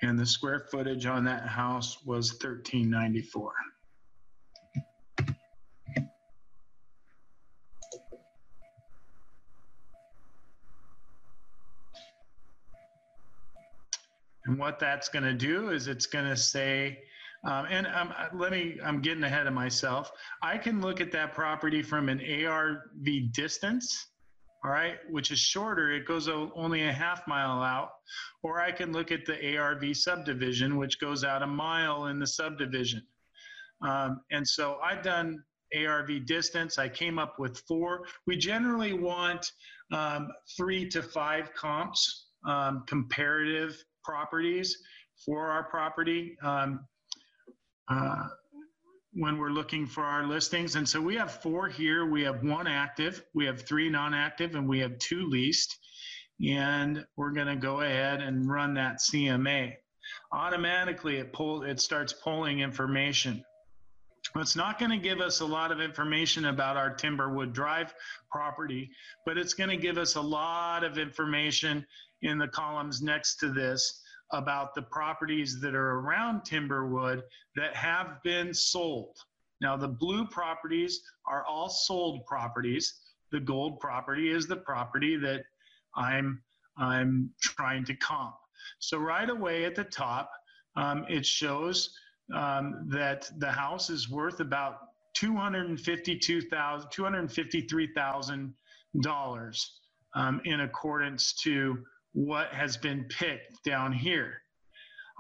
and 0.02 0.18
the 0.18 0.26
square 0.26 0.60
footage 0.72 1.06
on 1.06 1.26
that 1.26 1.48
house 1.48 1.98
was 2.06 2.32
1394. 2.34 3.52
And 14.50 14.58
what 14.58 14.80
that's 14.80 15.10
going 15.10 15.26
to 15.26 15.34
do 15.34 15.70
is 15.70 15.88
it's 15.88 16.08
going 16.08 16.26
to 16.26 16.36
say, 16.36 17.04
um, 17.46 17.68
and 17.70 17.86
um, 17.86 18.12
let 18.34 18.52
me, 18.52 18.80
I'm 18.84 19.00
getting 19.00 19.24
ahead 19.24 19.46
of 19.46 19.54
myself. 19.54 20.12
I 20.42 20.58
can 20.58 20.82
look 20.82 21.02
at 21.02 21.12
that 21.12 21.36
property 21.36 21.84
from 21.84 22.10
an 22.10 22.20
ARV 22.20 23.32
distance, 23.32 24.08
all 24.66 24.72
right, 24.72 24.98
which 25.12 25.30
is 25.30 25.38
shorter. 25.38 25.92
It 25.92 26.08
goes 26.08 26.28
only 26.28 26.88
a 26.88 26.92
half 26.92 27.28
mile 27.28 27.62
out. 27.62 27.92
Or 28.42 28.60
I 28.60 28.72
can 28.72 28.92
look 28.92 29.12
at 29.12 29.24
the 29.24 29.56
ARV 29.56 29.96
subdivision, 29.96 30.78
which 30.78 31.00
goes 31.00 31.24
out 31.24 31.44
a 31.44 31.48
mile 31.48 32.08
in 32.08 32.18
the 32.18 32.26
subdivision. 32.26 33.04
Um, 33.88 34.22
and 34.32 34.48
so 34.48 34.80
I've 34.84 35.04
done 35.04 35.44
ARV 35.78 36.26
distance. 36.26 36.80
I 36.80 36.90
came 36.90 37.20
up 37.20 37.38
with 37.38 37.60
four. 37.68 38.08
We 38.26 38.36
generally 38.36 38.94
want 38.94 39.46
um, 39.94 40.30
three 40.58 40.90
to 40.90 41.04
five 41.04 41.54
comps, 41.54 42.30
um, 42.48 42.84
comparative 42.88 43.78
properties 44.10 44.76
for 45.24 45.52
our 45.52 45.64
property 45.64 46.36
um, 46.44 46.80
uh, 47.90 48.28
when 49.14 49.38
we're 49.38 49.52
looking 49.52 49.86
for 49.86 50.04
our 50.04 50.26
listings. 50.26 50.76
And 50.76 50.88
so 50.88 51.00
we 51.00 51.16
have 51.16 51.32
four 51.32 51.68
here. 51.68 52.10
We 52.10 52.24
have 52.24 52.44
one 52.44 52.66
active, 52.66 53.24
we 53.36 53.46
have 53.46 53.62
three 53.62 53.90
non-active, 53.90 54.56
and 54.56 54.68
we 54.68 54.80
have 54.80 54.98
two 54.98 55.28
leased. 55.28 55.78
And 56.48 57.06
we're 57.18 57.32
going 57.32 57.48
to 57.48 57.56
go 57.56 57.82
ahead 57.82 58.22
and 58.22 58.50
run 58.50 58.74
that 58.76 59.00
CMA. 59.00 59.74
Automatically, 60.32 61.18
it 61.18 61.34
pull 61.34 61.64
it 61.64 61.80
starts 61.80 62.14
pulling 62.14 62.62
information. 62.62 63.44
It's 64.36 64.56
not 64.56 64.80
going 64.80 64.92
to 64.92 64.98
give 64.98 65.20
us 65.20 65.42
a 65.42 65.46
lot 65.46 65.72
of 65.72 65.82
information 65.82 66.46
about 66.46 66.78
our 66.78 66.96
Timberwood 66.96 67.52
Drive 67.52 67.94
property, 68.32 68.90
but 69.26 69.38
it's 69.38 69.54
going 69.54 69.70
to 69.70 69.78
give 69.78 69.98
us 69.98 70.16
a 70.16 70.22
lot 70.22 70.84
of 70.84 70.98
information 70.98 71.86
in 72.22 72.38
the 72.38 72.48
columns 72.48 73.02
next 73.02 73.38
to 73.38 73.52
this 73.52 74.02
about 74.32 74.76
the 74.76 74.82
properties 74.82 75.60
that 75.60 75.76
are 75.76 76.00
around 76.00 76.42
Timberwood 76.42 77.22
that 77.56 77.76
have 77.76 78.22
been 78.24 78.54
sold. 78.54 79.18
Now, 79.62 79.76
the 79.76 79.88
blue 79.88 80.26
properties 80.26 81.02
are 81.26 81.46
all 81.46 81.70
sold 81.70 82.26
properties. 82.26 83.02
The 83.32 83.40
gold 83.40 83.80
property 83.80 84.32
is 84.32 84.48
the 84.48 84.58
property 84.58 85.16
that 85.18 85.44
I'm, 85.96 86.42
I'm 86.78 87.32
trying 87.42 87.86
to 87.86 87.96
comp. 87.96 88.36
So 88.80 88.98
right 88.98 89.30
away 89.30 89.66
at 89.66 89.76
the 89.76 89.84
top, 89.84 90.32
um, 90.76 91.06
it 91.10 91.26
shows 91.26 91.92
um, 92.34 92.88
that 92.90 93.30
the 93.40 93.52
house 93.52 93.90
is 93.90 94.10
worth 94.10 94.40
about 94.40 94.78
$252,000, 95.18 96.94
$253,000 96.94 99.66
um, 100.16 100.42
in 100.46 100.62
accordance 100.62 101.34
to 101.34 101.84
what 102.14 102.50
has 102.50 102.78
been 102.78 103.06
picked 103.10 103.64
down 103.64 103.94
here. 103.94 104.42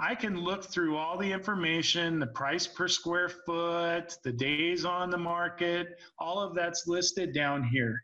I 0.01 0.15
can 0.15 0.39
look 0.39 0.63
through 0.63 0.95
all 0.95 1.17
the 1.17 1.29
information, 1.29 2.19
the 2.19 2.27
price 2.27 2.65
per 2.65 2.87
square 2.87 3.27
foot, 3.27 4.15
the 4.23 4.31
days 4.31 4.85
on 4.85 5.09
the 5.09 5.17
market, 5.17 5.99
all 6.17 6.39
of 6.39 6.55
that's 6.55 6.87
listed 6.87 7.33
down 7.33 7.63
here. 7.63 8.01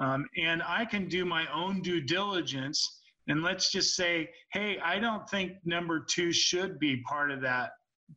Um, 0.00 0.26
and 0.38 0.62
I 0.62 0.86
can 0.86 1.06
do 1.06 1.24
my 1.24 1.46
own 1.52 1.82
due 1.82 2.00
diligence. 2.00 3.02
And 3.28 3.42
let's 3.42 3.70
just 3.70 3.94
say, 3.94 4.30
hey, 4.52 4.78
I 4.82 4.98
don't 4.98 5.28
think 5.28 5.52
number 5.64 6.00
two 6.00 6.32
should 6.32 6.78
be 6.78 7.02
part 7.02 7.30
of 7.30 7.42
that 7.42 7.72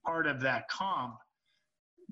part 0.05 0.27
of 0.27 0.41
that 0.41 0.67
comp. 0.69 1.15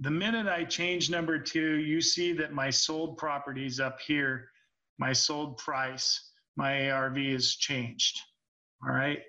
The 0.01 0.11
minute 0.11 0.47
I 0.47 0.65
change 0.65 1.09
number 1.09 1.39
two, 1.39 1.77
you 1.77 2.01
see 2.01 2.33
that 2.33 2.53
my 2.53 2.69
sold 2.69 3.17
properties 3.17 3.79
up 3.79 3.99
here, 4.01 4.49
my 4.97 5.13
sold 5.13 5.57
price 5.57 6.31
my 6.55 6.89
ARV 6.89 7.17
has 7.17 7.55
changed. 7.55 8.19
All 8.85 8.93
right. 8.93 9.19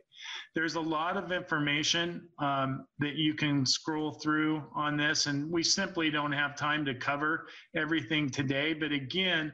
There's 0.55 0.75
a 0.75 0.81
lot 0.81 1.17
of 1.17 1.33
information 1.33 2.29
um, 2.39 2.87
that 2.99 3.15
you 3.17 3.35
can 3.35 3.67
scroll 3.67 4.13
through 4.13 4.65
on 4.75 4.97
this, 4.97 5.27
and 5.27 5.51
we 5.51 5.63
simply 5.63 6.11
don't 6.11 6.33
have 6.33 6.57
time 6.57 6.85
to 6.87 6.95
cover 6.95 7.47
everything 7.75 8.31
today. 8.31 8.73
But 8.73 8.93
again, 8.93 9.53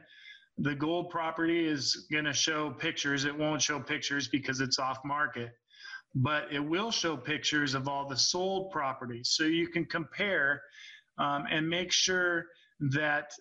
the 0.57 0.75
gold 0.75 1.09
property 1.09 1.67
is 1.67 2.07
going 2.11 2.25
to 2.25 2.33
show 2.33 2.71
pictures. 2.71 3.25
It 3.25 3.37
won't 3.37 3.61
show 3.61 3.79
pictures 3.79 4.27
because 4.27 4.61
it's 4.61 4.79
off 4.79 4.99
market, 5.03 5.51
but 6.15 6.47
it 6.51 6.59
will 6.59 6.91
show 6.91 7.17
pictures 7.17 7.73
of 7.73 7.87
all 7.87 8.07
the 8.07 8.17
sold 8.17 8.71
properties. 8.71 9.29
So 9.31 9.43
you 9.43 9.67
can 9.67 9.85
compare 9.85 10.61
um, 11.17 11.45
and 11.49 11.67
make 11.67 11.91
sure 11.91 12.45
that 12.79 13.31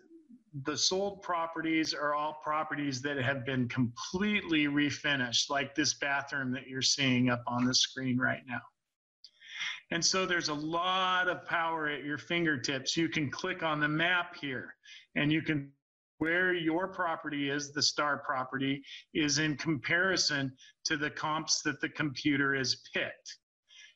the 0.65 0.77
sold 0.77 1.23
properties 1.23 1.95
are 1.95 2.15
all 2.15 2.39
properties 2.43 3.01
that 3.03 3.17
have 3.17 3.47
been 3.47 3.69
completely 3.69 4.67
refinished, 4.67 5.49
like 5.49 5.75
this 5.75 5.95
bathroom 5.95 6.53
that 6.53 6.69
you're 6.69 6.83
seeing 6.83 7.31
up 7.31 7.43
on 7.47 7.65
the 7.65 7.75
screen 7.75 8.19
right 8.19 8.43
now. 8.47 8.61
And 9.91 10.05
so 10.05 10.27
there's 10.27 10.49
a 10.49 10.55
lot 10.55 11.29
of 11.29 11.47
power 11.47 11.89
at 11.89 12.05
your 12.05 12.19
fingertips. 12.19 12.97
You 12.97 13.09
can 13.09 13.31
click 13.31 13.63
on 13.63 13.81
the 13.81 13.89
map 13.89 14.37
here 14.41 14.75
and 15.17 15.33
you 15.33 15.43
can 15.43 15.71
where 16.19 16.55
your 16.55 16.87
property 16.87 17.51
is, 17.51 17.73
the 17.73 17.83
star 17.83 18.19
property, 18.19 18.81
is 19.13 19.39
in 19.39 19.57
comparison 19.57 20.53
to 20.85 20.97
the 20.97 21.11
comps 21.11 21.63
that 21.63 21.81
the 21.81 21.89
computer 21.89 22.55
has 22.55 22.77
picked. 22.95 23.39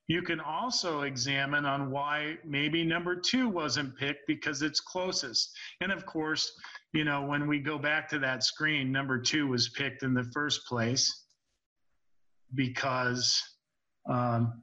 You 0.09 0.23
can 0.23 0.39
also 0.39 1.03
examine 1.03 1.65
on 1.65 1.91
why 1.91 2.39
maybe 2.45 2.85
number 2.85 3.17
two 3.17 3.49
wasn't 3.49 3.97
picked 3.97 4.27
because 4.29 4.63
it's 4.63 4.81
closest. 4.81 5.57
And 5.81 5.91
of 5.91 6.07
course, 6.07 6.53
you 6.93 7.05
know, 7.05 7.23
when 7.23 7.49
we 7.49 7.59
go 7.59 7.77
back 7.77 8.09
to 8.11 8.19
that 8.21 8.45
screen, 8.45 8.93
number 8.93 9.19
two 9.19 9.49
was 9.49 9.69
picked 9.71 10.05
in 10.05 10.15
the 10.15 10.25
first 10.33 10.65
place 10.67 11.25
because, 12.55 13.43
um, 14.09 14.63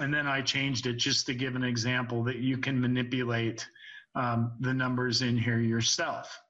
and 0.00 0.12
then 0.12 0.26
I 0.26 0.40
changed 0.40 0.86
it 0.86 0.94
just 0.94 1.26
to 1.26 1.34
give 1.34 1.54
an 1.54 1.64
example 1.64 2.24
that 2.24 2.38
you 2.38 2.56
can 2.56 2.80
manipulate 2.80 3.68
um, 4.14 4.52
the 4.60 4.72
numbers 4.72 5.20
in 5.20 5.36
here 5.36 5.60
yourself. 5.60 6.40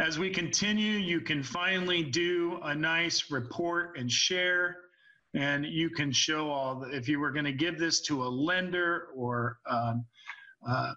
As 0.00 0.18
we 0.18 0.30
continue, 0.30 0.92
you 0.94 1.20
can 1.20 1.42
finally 1.42 2.02
do 2.02 2.58
a 2.62 2.74
nice 2.74 3.30
report 3.30 3.98
and 3.98 4.10
share 4.10 4.78
and 5.34 5.64
you 5.64 5.90
can 5.90 6.10
show 6.12 6.50
all 6.50 6.80
the, 6.80 6.88
if 6.88 7.08
you 7.08 7.20
were 7.20 7.30
going 7.30 7.44
to 7.44 7.52
give 7.52 7.78
this 7.78 8.00
to 8.00 8.24
a 8.24 8.28
lender 8.28 9.08
or 9.14 9.58
um, 9.68 10.04
uh, 10.68 10.92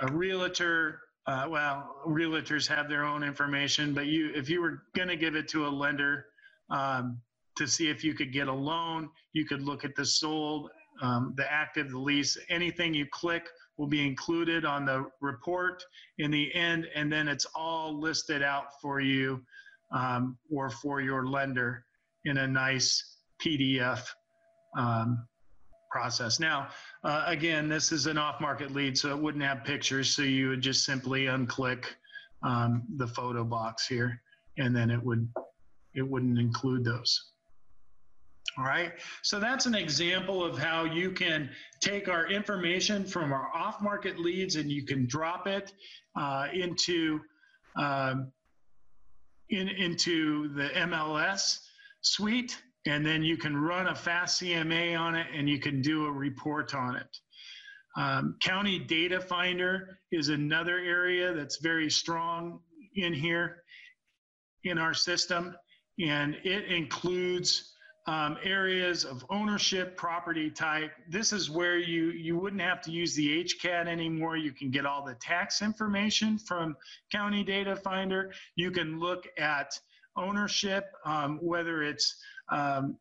a 0.00 0.12
realtor 0.12 1.00
uh, 1.26 1.46
well 1.48 1.96
realtors 2.06 2.66
have 2.66 2.88
their 2.88 3.04
own 3.04 3.22
information 3.22 3.92
but 3.94 4.06
you 4.06 4.30
if 4.34 4.48
you 4.48 4.60
were 4.60 4.82
going 4.94 5.08
to 5.08 5.16
give 5.16 5.34
it 5.36 5.48
to 5.48 5.66
a 5.66 5.68
lender 5.68 6.26
um, 6.70 7.20
to 7.56 7.66
see 7.66 7.88
if 7.88 8.02
you 8.02 8.14
could 8.14 8.32
get 8.32 8.48
a 8.48 8.52
loan 8.52 9.08
you 9.32 9.44
could 9.44 9.62
look 9.62 9.84
at 9.84 9.94
the 9.94 10.04
sold 10.04 10.70
um, 11.00 11.34
the 11.36 11.52
active 11.52 11.90
the 11.90 11.98
lease 11.98 12.36
anything 12.48 12.94
you 12.94 13.06
click 13.10 13.48
will 13.78 13.86
be 13.86 14.04
included 14.06 14.64
on 14.64 14.84
the 14.84 15.04
report 15.20 15.82
in 16.18 16.30
the 16.30 16.54
end 16.54 16.86
and 16.94 17.12
then 17.12 17.28
it's 17.28 17.46
all 17.54 17.98
listed 17.98 18.42
out 18.42 18.80
for 18.80 19.00
you 19.00 19.40
um, 19.92 20.36
or 20.50 20.70
for 20.70 21.00
your 21.00 21.26
lender 21.26 21.84
in 22.24 22.38
a 22.38 22.46
nice 22.46 23.11
PDF 23.42 24.02
um, 24.76 25.26
process. 25.90 26.40
Now, 26.40 26.68
uh, 27.04 27.24
again, 27.26 27.68
this 27.68 27.92
is 27.92 28.06
an 28.06 28.16
off-market 28.18 28.72
lead, 28.72 28.96
so 28.96 29.10
it 29.10 29.18
wouldn't 29.18 29.44
have 29.44 29.64
pictures, 29.64 30.14
so 30.14 30.22
you 30.22 30.48
would 30.48 30.62
just 30.62 30.84
simply 30.84 31.24
unclick 31.24 31.84
um, 32.42 32.82
the 32.96 33.06
photo 33.06 33.44
box 33.44 33.86
here, 33.86 34.20
and 34.58 34.74
then 34.74 34.90
it 34.90 35.02
would 35.02 35.28
it 35.94 36.02
wouldn't 36.02 36.38
include 36.38 36.84
those. 36.84 37.32
All 38.58 38.64
right, 38.64 38.92
so 39.22 39.38
that's 39.38 39.66
an 39.66 39.74
example 39.74 40.44
of 40.44 40.58
how 40.58 40.84
you 40.84 41.10
can 41.10 41.50
take 41.80 42.08
our 42.08 42.26
information 42.26 43.04
from 43.04 43.32
our 43.32 43.50
off-market 43.54 44.18
leads 44.18 44.56
and 44.56 44.70
you 44.70 44.84
can 44.84 45.06
drop 45.06 45.46
it 45.46 45.72
uh, 46.16 46.48
into 46.52 47.20
um, 47.76 48.30
in, 49.48 49.68
into 49.68 50.48
the 50.54 50.68
MLS 50.68 51.60
suite, 52.00 52.60
and 52.86 53.06
then 53.06 53.22
you 53.22 53.36
can 53.36 53.56
run 53.56 53.88
a 53.88 53.94
fast 53.94 54.40
CMA 54.40 54.98
on 54.98 55.14
it 55.14 55.26
and 55.34 55.48
you 55.48 55.58
can 55.58 55.82
do 55.82 56.06
a 56.06 56.12
report 56.12 56.74
on 56.74 56.96
it. 56.96 57.18
Um, 57.96 58.36
County 58.40 58.78
Data 58.78 59.20
Finder 59.20 59.98
is 60.10 60.28
another 60.28 60.78
area 60.78 61.32
that's 61.34 61.58
very 61.58 61.90
strong 61.90 62.60
in 62.94 63.12
here 63.12 63.62
in 64.64 64.78
our 64.78 64.94
system, 64.94 65.54
and 66.00 66.36
it 66.42 66.66
includes 66.66 67.74
um, 68.06 68.36
areas 68.42 69.04
of 69.04 69.24
ownership, 69.30 69.96
property 69.96 70.50
type. 70.50 70.90
This 71.08 71.32
is 71.32 71.50
where 71.50 71.78
you, 71.78 72.10
you 72.10 72.36
wouldn't 72.36 72.62
have 72.62 72.80
to 72.82 72.90
use 72.90 73.14
the 73.14 73.44
HCAD 73.44 73.86
anymore. 73.86 74.36
You 74.36 74.52
can 74.52 74.70
get 74.70 74.86
all 74.86 75.04
the 75.04 75.14
tax 75.20 75.62
information 75.62 76.38
from 76.38 76.76
County 77.12 77.44
Data 77.44 77.76
Finder. 77.76 78.32
You 78.56 78.70
can 78.70 78.98
look 78.98 79.24
at 79.38 79.78
ownership, 80.16 80.86
um, 81.04 81.38
whether 81.42 81.82
it's 81.82 82.16
um, 82.50 82.96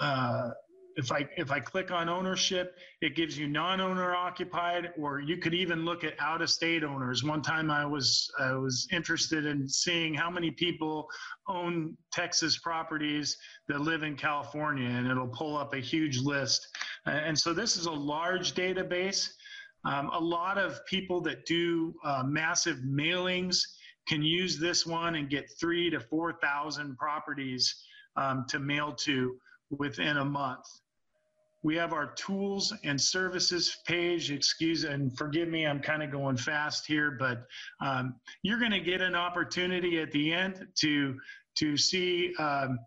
uh, 0.00 0.50
if 0.96 1.10
I 1.10 1.28
if 1.36 1.50
I 1.50 1.60
click 1.60 1.90
on 1.90 2.08
ownership, 2.08 2.76
it 3.00 3.16
gives 3.16 3.36
you 3.36 3.48
non-owner 3.48 4.14
occupied, 4.14 4.92
or 4.96 5.20
you 5.20 5.38
could 5.38 5.54
even 5.54 5.84
look 5.84 6.04
at 6.04 6.14
out-of-state 6.20 6.84
owners. 6.84 7.24
One 7.24 7.42
time 7.42 7.70
I 7.70 7.84
was 7.84 8.30
I 8.38 8.52
was 8.52 8.86
interested 8.92 9.44
in 9.44 9.68
seeing 9.68 10.14
how 10.14 10.30
many 10.30 10.50
people 10.50 11.08
own 11.48 11.96
Texas 12.12 12.58
properties 12.58 13.36
that 13.68 13.80
live 13.80 14.02
in 14.02 14.16
California, 14.16 14.88
and 14.88 15.08
it'll 15.08 15.28
pull 15.28 15.56
up 15.56 15.74
a 15.74 15.80
huge 15.80 16.18
list. 16.18 16.68
And 17.06 17.38
so 17.38 17.52
this 17.52 17.76
is 17.76 17.86
a 17.86 17.92
large 17.92 18.54
database. 18.54 19.30
Um, 19.84 20.10
a 20.10 20.20
lot 20.20 20.58
of 20.58 20.84
people 20.86 21.20
that 21.22 21.44
do 21.44 21.94
uh, 22.04 22.22
massive 22.24 22.78
mailings 22.78 23.58
can 24.06 24.22
use 24.22 24.58
this 24.58 24.86
one 24.86 25.16
and 25.16 25.28
get 25.28 25.50
three 25.60 25.90
to 25.90 26.00
four 26.00 26.34
thousand 26.34 26.96
properties 26.98 27.84
um, 28.16 28.44
to 28.48 28.58
mail 28.58 28.92
to 28.92 29.36
within 29.70 30.18
a 30.18 30.24
month. 30.24 30.66
We 31.62 31.76
have 31.76 31.94
our 31.94 32.12
tools 32.12 32.74
and 32.84 33.00
services 33.00 33.78
page. 33.86 34.30
Excuse 34.30 34.84
and 34.84 35.16
forgive 35.16 35.48
me, 35.48 35.66
I'm 35.66 35.80
kind 35.80 36.02
of 36.02 36.10
going 36.10 36.36
fast 36.36 36.86
here, 36.86 37.12
but 37.12 37.46
um, 37.80 38.16
you're 38.42 38.58
going 38.58 38.70
to 38.72 38.80
get 38.80 39.00
an 39.00 39.14
opportunity 39.14 40.00
at 40.00 40.12
the 40.12 40.32
end 40.32 40.66
to 40.80 41.18
to 41.56 41.76
see 41.76 42.34
um, 42.38 42.78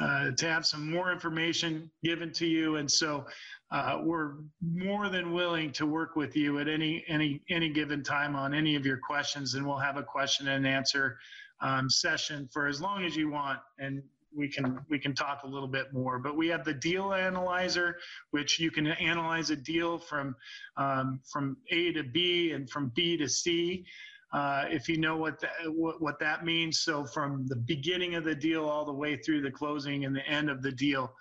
uh, 0.00 0.32
to 0.32 0.48
have 0.48 0.66
some 0.66 0.90
more 0.90 1.12
information 1.12 1.88
given 2.02 2.32
to 2.32 2.46
you, 2.46 2.76
and 2.76 2.90
so 2.90 3.24
uh, 3.70 4.00
we're 4.02 4.34
more 4.60 5.08
than 5.08 5.32
willing 5.32 5.70
to 5.70 5.86
work 5.86 6.16
with 6.16 6.36
you 6.36 6.58
at 6.58 6.66
any 6.66 7.04
any 7.06 7.40
any 7.48 7.68
given 7.68 8.02
time 8.02 8.34
on 8.34 8.52
any 8.52 8.74
of 8.74 8.84
your 8.84 8.98
questions, 8.98 9.54
and 9.54 9.64
we'll 9.64 9.78
have 9.78 9.96
a 9.96 10.02
question 10.02 10.48
and 10.48 10.66
answer 10.66 11.16
um, 11.60 11.88
session 11.88 12.48
for 12.52 12.66
as 12.66 12.80
long 12.80 13.04
as 13.04 13.14
you 13.14 13.30
want, 13.30 13.60
and 13.78 14.02
we 14.36 14.48
can 14.48 14.78
we 14.88 14.98
can 14.98 15.14
talk 15.14 15.42
a 15.44 15.46
little 15.46 15.68
bit 15.68 15.92
more. 15.92 16.18
But 16.18 16.36
we 16.36 16.48
have 16.48 16.64
the 16.64 16.74
deal 16.74 17.12
analyzer, 17.12 17.98
which 18.30 18.60
you 18.60 18.70
can 18.70 18.86
analyze 18.86 19.50
a 19.50 19.56
deal 19.56 19.98
from 19.98 20.36
um, 20.76 21.20
from 21.30 21.56
A 21.70 21.92
to 21.92 22.02
B 22.02 22.52
and 22.52 22.68
from 22.68 22.92
B 22.94 23.16
to 23.16 23.28
C. 23.28 23.84
Uh, 24.32 24.64
if 24.68 24.88
you 24.88 24.98
know 24.98 25.16
what, 25.16 25.42
what, 25.68 26.02
what 26.02 26.18
that 26.18 26.44
means, 26.44 26.80
so 26.80 27.06
from 27.06 27.46
the 27.46 27.56
beginning 27.56 28.16
of 28.16 28.24
the 28.24 28.34
deal 28.34 28.68
all 28.68 28.84
the 28.84 28.92
way 28.92 29.16
through 29.16 29.40
the 29.40 29.50
closing 29.50 30.04
and 30.04 30.14
the 30.14 30.26
end 30.26 30.50
of 30.50 30.62
the 30.62 30.72
deal, 30.72 31.12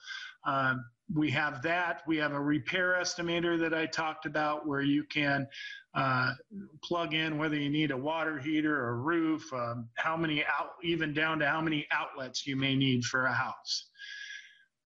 um, 0.46 0.84
we 1.14 1.30
have 1.32 1.62
that. 1.62 2.02
We 2.08 2.18
have 2.18 2.34
a 2.34 2.40
repair 2.40 2.98
estimator 3.00 3.60
that 3.60 3.74
I 3.74 3.86
talked 3.86 4.26
about 4.26 4.68
where 4.68 4.82
you 4.82 5.04
can 5.04 5.48
uh, 5.94 6.34
plug 6.84 7.14
in 7.14 7.38
whether 7.38 7.56
you 7.56 7.70
need 7.70 7.92
a 7.92 7.98
water 7.98 8.38
heater 8.40 8.76
or 8.76 8.98
roof, 8.98 9.52
um, 9.54 9.88
how 9.96 10.18
many 10.18 10.44
out, 10.44 10.72
even 10.84 11.14
down 11.14 11.40
to 11.40 11.48
how 11.48 11.62
many 11.62 11.88
outlets 11.92 12.46
you 12.46 12.56
may 12.56 12.76
need 12.76 13.04
for 13.04 13.26
a 13.26 13.34
house. 13.34 13.88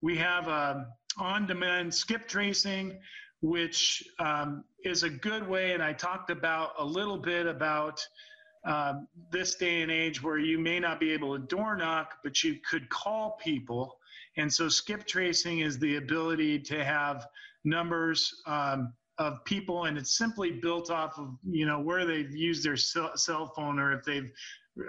We 0.02 0.18
have 0.18 0.48
um, 0.48 0.88
on-demand 1.18 1.94
skip 1.94 2.28
tracing, 2.28 3.00
which 3.42 4.04
um, 4.20 4.64
is 4.84 5.04
a 5.04 5.10
good 5.10 5.48
way, 5.48 5.74
and 5.74 5.82
I 5.82 5.94
talked 5.94 6.30
about 6.30 6.72
a 6.78 6.86
little 6.86 7.18
bit 7.18 7.46
about 7.46 8.02
um, 8.66 9.08
this 9.32 9.56
day 9.56 9.82
and 9.82 9.92
age 9.92 10.22
where 10.22 10.40
you 10.40 10.60
may 10.60 10.80
not 10.80 11.00
be 11.00 11.12
able 11.12 11.38
to 11.38 11.46
door 11.46 11.76
knock, 11.78 12.16
but 12.24 12.44
you 12.44 12.58
could 12.70 12.90
call 12.90 13.38
people. 13.42 13.97
And 14.38 14.52
so 14.52 14.70
skip 14.70 15.06
tracing 15.06 15.60
is 15.60 15.80
the 15.80 15.98
ability 15.98 16.60
to 16.60 16.84
have 16.84 17.28
numbers 17.64 18.42
um, 18.46 18.94
of 19.18 19.44
people 19.46 19.86
and 19.86 19.98
it's 19.98 20.16
simply 20.16 20.52
built 20.52 20.92
off 20.92 21.18
of 21.18 21.36
you 21.50 21.66
know 21.66 21.80
where 21.80 22.06
they've 22.06 22.36
used 22.36 22.64
their 22.64 22.78
cell 22.78 23.52
phone 23.56 23.80
or 23.80 23.92
if 23.92 24.04
they've 24.04 24.32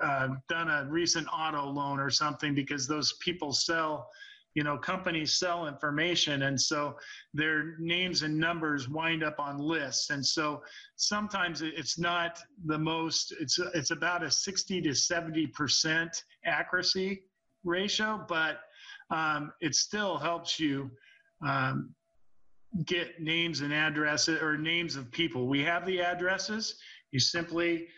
uh, 0.03 0.28
done 0.51 0.68
a 0.68 0.86
recent 0.90 1.26
auto 1.32 1.64
loan 1.64 1.99
or 1.99 2.11
something 2.11 2.55
because 2.55 2.86
those 2.86 3.14
people 3.20 3.53
sell 3.53 4.11
you 4.55 4.62
know 4.62 4.76
companies 4.76 5.34
sell 5.34 5.66
information 5.66 6.42
and 6.42 6.61
so 6.61 6.96
their 7.32 7.76
names 7.78 8.22
and 8.22 8.36
numbers 8.36 8.88
wind 8.88 9.22
up 9.22 9.38
on 9.38 9.59
lists. 9.59 10.11
And 10.11 10.24
so 10.24 10.62
sometimes 10.96 11.62
it's 11.62 11.99
not 11.99 12.40
the 12.66 12.78
most 12.78 13.32
it's 13.40 13.59
it's 13.74 13.92
about 13.92 14.22
a 14.22 14.30
60 14.30 14.82
to 14.82 14.94
70 14.94 15.46
percent 15.49 16.24
accuracy 16.44 17.22
ratio 17.64 18.24
but 18.28 18.61
um, 19.11 19.52
it 19.61 19.74
still 19.74 20.18
helps 20.18 20.61
you 20.61 20.90
um, 21.46 21.94
get 22.84 23.20
names 23.20 23.61
and 23.61 23.72
addresses 23.72 24.40
or 24.42 24.56
names 24.56 24.96
of 24.96 25.11
people. 25.11 25.46
We 25.46 25.62
have 25.62 25.86
the 25.86 26.00
addresses. 26.00 26.76
You 27.11 27.20
simply 27.20 27.88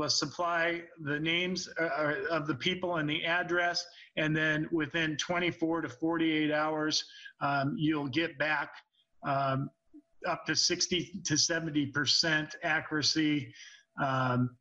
uh, 0.00 0.08
supply 0.08 0.82
the 1.02 1.18
names 1.20 1.68
uh, 1.80 1.84
uh, 1.84 2.14
of 2.30 2.46
the 2.46 2.54
people 2.54 2.96
and 2.96 3.08
the 3.08 3.24
address, 3.24 3.84
and 4.16 4.36
then 4.36 4.68
within 4.72 5.16
24 5.16 5.82
to 5.82 5.88
48 5.88 6.50
hours, 6.50 7.04
um, 7.40 7.76
you'll 7.78 8.08
get 8.08 8.36
back 8.38 8.72
um, 9.24 9.70
up 10.26 10.44
to 10.46 10.56
60 10.56 11.20
to 11.24 11.36
70 11.36 11.86
percent 11.86 12.56
accuracy 12.62 13.52
um, 14.02 14.56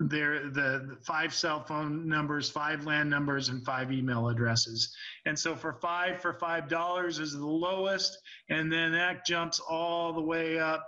there 0.00 0.50
the 0.50 0.96
five 1.06 1.32
cell 1.32 1.62
phone 1.62 2.08
numbers 2.08 2.50
five 2.50 2.84
land 2.84 3.08
numbers 3.08 3.48
and 3.48 3.64
five 3.64 3.92
email 3.92 4.28
addresses. 4.28 4.94
And 5.26 5.38
so 5.38 5.54
for 5.54 5.74
five 5.74 6.20
for 6.20 6.34
five 6.34 6.68
dollars 6.68 7.18
is 7.18 7.32
the 7.32 7.46
lowest 7.46 8.18
and 8.50 8.72
then 8.72 8.92
that 8.92 9.24
jumps 9.24 9.60
all 9.60 10.12
the 10.12 10.22
way 10.22 10.58
up 10.58 10.84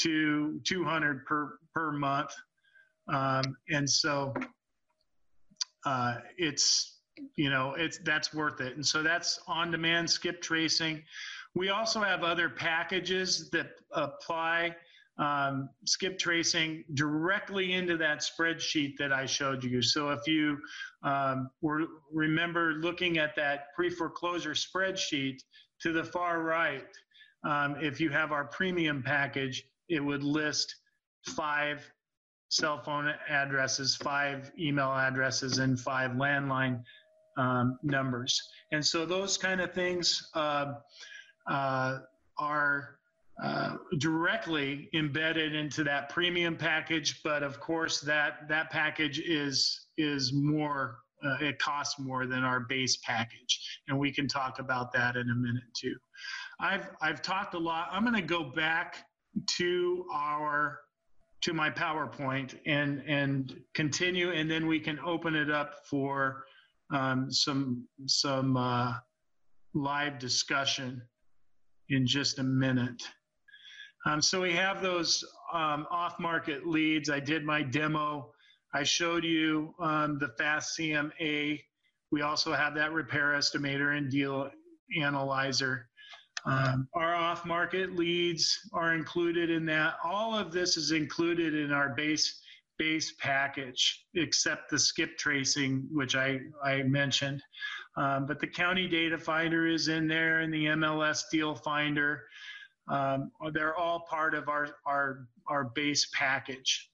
to 0.00 0.60
200 0.64 1.26
per 1.26 1.58
per 1.74 1.92
month. 1.92 2.32
Um, 3.12 3.56
and 3.68 3.88
so 3.88 4.32
uh, 5.84 6.16
it's 6.38 7.00
you 7.36 7.50
know 7.50 7.74
it's 7.76 7.98
that's 7.98 8.32
worth 8.32 8.60
it. 8.60 8.76
And 8.76 8.86
so 8.86 9.02
that's 9.02 9.40
on 9.48 9.70
demand 9.70 10.08
skip 10.08 10.40
tracing. 10.40 11.02
We 11.54 11.70
also 11.70 12.00
have 12.00 12.22
other 12.22 12.48
packages 12.48 13.50
that 13.50 13.70
apply 13.92 14.76
um, 15.18 15.68
skip 15.84 16.18
tracing 16.18 16.84
directly 16.94 17.74
into 17.74 17.96
that 17.98 18.20
spreadsheet 18.20 18.96
that 18.98 19.12
I 19.12 19.26
showed 19.26 19.62
you. 19.62 19.82
So 19.82 20.10
if 20.10 20.26
you 20.26 20.58
um, 21.02 21.50
were, 21.60 21.82
remember 22.12 22.74
looking 22.80 23.18
at 23.18 23.36
that 23.36 23.74
pre-foreclosure 23.76 24.54
spreadsheet 24.54 25.38
to 25.82 25.92
the 25.92 26.04
far 26.04 26.42
right, 26.42 26.86
um, 27.44 27.76
if 27.80 28.00
you 28.00 28.10
have 28.10 28.32
our 28.32 28.44
premium 28.44 29.02
package, 29.02 29.64
it 29.88 30.00
would 30.00 30.22
list 30.22 30.74
five 31.36 31.90
cell 32.48 32.82
phone 32.82 33.12
addresses, 33.28 33.96
five 33.96 34.50
email 34.58 34.92
addresses, 34.92 35.58
and 35.58 35.78
five 35.78 36.12
landline 36.12 36.82
um, 37.36 37.78
numbers. 37.82 38.40
And 38.72 38.84
so 38.84 39.04
those 39.04 39.36
kind 39.36 39.60
of 39.60 39.72
things 39.72 40.30
uh, 40.34 40.74
uh, 41.50 41.98
are 42.38 42.98
directly 43.98 44.88
embedded 44.94 45.54
into 45.54 45.82
that 45.84 46.08
premium 46.08 46.56
package, 46.56 47.20
but 47.24 47.42
of 47.42 47.58
course 47.60 48.00
that 48.00 48.48
that 48.48 48.70
package 48.70 49.18
is 49.18 49.88
is 49.98 50.32
more 50.32 50.98
uh, 51.24 51.36
it 51.40 51.58
costs 51.58 51.98
more 51.98 52.26
than 52.26 52.42
our 52.42 52.60
base 52.60 52.98
package, 52.98 53.80
and 53.88 53.98
we 53.98 54.12
can 54.12 54.26
talk 54.26 54.58
about 54.58 54.92
that 54.92 55.16
in 55.16 55.30
a 55.30 55.34
minute 55.34 55.62
too. 55.76 55.94
I've 56.60 56.88
I've 57.00 57.22
talked 57.22 57.54
a 57.54 57.58
lot. 57.58 57.88
I'm 57.90 58.02
going 58.02 58.14
to 58.14 58.22
go 58.22 58.44
back 58.44 59.04
to 59.58 60.04
our 60.12 60.80
to 61.42 61.52
my 61.52 61.70
PowerPoint 61.70 62.58
and 62.66 63.02
and 63.06 63.60
continue, 63.74 64.30
and 64.30 64.50
then 64.50 64.66
we 64.66 64.78
can 64.78 64.98
open 65.00 65.34
it 65.34 65.50
up 65.50 65.74
for 65.88 66.44
um, 66.92 67.30
some 67.30 67.86
some 68.06 68.56
uh, 68.56 68.94
live 69.74 70.18
discussion 70.18 71.02
in 71.88 72.06
just 72.06 72.38
a 72.38 72.44
minute. 72.44 73.02
Um, 74.04 74.20
so 74.20 74.40
we 74.40 74.52
have 74.52 74.82
those 74.82 75.24
um, 75.52 75.86
off-market 75.90 76.66
leads. 76.66 77.08
I 77.10 77.20
did 77.20 77.44
my 77.44 77.62
demo. 77.62 78.32
I 78.74 78.82
showed 78.82 79.24
you 79.24 79.74
um, 79.80 80.18
the 80.18 80.28
Fast 80.38 80.78
CMA. 80.78 81.60
We 82.10 82.22
also 82.22 82.52
have 82.52 82.74
that 82.74 82.92
repair 82.92 83.32
estimator 83.32 83.96
and 83.96 84.10
deal 84.10 84.50
analyzer. 85.00 85.88
Um, 86.44 86.88
our 86.94 87.14
off-market 87.14 87.94
leads 87.94 88.58
are 88.72 88.94
included 88.94 89.50
in 89.50 89.64
that. 89.66 89.94
All 90.02 90.36
of 90.36 90.52
this 90.52 90.76
is 90.76 90.90
included 90.90 91.54
in 91.54 91.72
our 91.72 91.90
base 91.90 92.40
base 92.78 93.14
package, 93.20 94.06
except 94.14 94.68
the 94.68 94.78
skip 94.78 95.16
tracing, 95.16 95.86
which 95.92 96.16
I, 96.16 96.40
I 96.64 96.82
mentioned. 96.82 97.40
Um, 97.96 98.26
but 98.26 98.40
the 98.40 98.46
county 98.46 98.88
data 98.88 99.18
finder 99.18 99.66
is 99.66 99.86
in 99.86 100.08
there 100.08 100.40
and 100.40 100.52
the 100.52 100.64
MLS 100.66 101.22
deal 101.30 101.54
finder. 101.54 102.24
Um, 102.88 103.30
they're 103.52 103.76
all 103.76 104.00
part 104.08 104.34
of 104.34 104.48
our, 104.48 104.68
our, 104.86 105.26
our 105.46 105.64
base 105.64 106.08
package, 106.12 106.90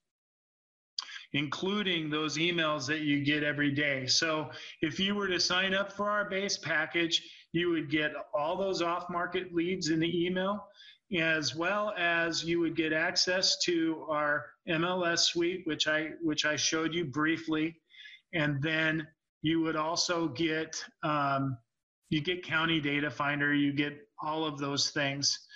including 1.32 2.10
those 2.10 2.36
emails 2.36 2.86
that 2.86 3.00
you 3.00 3.24
get 3.24 3.42
every 3.42 3.70
day. 3.70 4.06
So 4.06 4.50
if 4.82 5.00
you 5.00 5.14
were 5.14 5.28
to 5.28 5.40
sign 5.40 5.74
up 5.74 5.92
for 5.92 6.10
our 6.10 6.28
base 6.28 6.58
package, 6.58 7.22
you 7.52 7.70
would 7.70 7.90
get 7.90 8.12
all 8.34 8.56
those 8.56 8.82
off 8.82 9.08
market 9.08 9.54
leads 9.54 9.88
in 9.88 10.00
the 10.00 10.26
email, 10.26 10.66
as 11.16 11.56
well 11.56 11.94
as 11.96 12.44
you 12.44 12.60
would 12.60 12.76
get 12.76 12.92
access 12.92 13.58
to 13.64 14.04
our 14.10 14.44
MLS 14.68 15.20
suite, 15.20 15.62
which 15.64 15.88
I, 15.88 16.10
which 16.22 16.44
I 16.44 16.56
showed 16.56 16.92
you 16.92 17.06
briefly. 17.06 17.80
And 18.34 18.62
then 18.62 19.06
you 19.40 19.62
would 19.62 19.76
also 19.76 20.28
get, 20.28 20.76
um, 21.02 21.56
you 22.10 22.20
get 22.20 22.42
county 22.42 22.78
data 22.78 23.10
finder, 23.10 23.54
you 23.54 23.72
get 23.72 23.96
all 24.22 24.44
of 24.44 24.58
those 24.58 24.90
things 24.90 25.46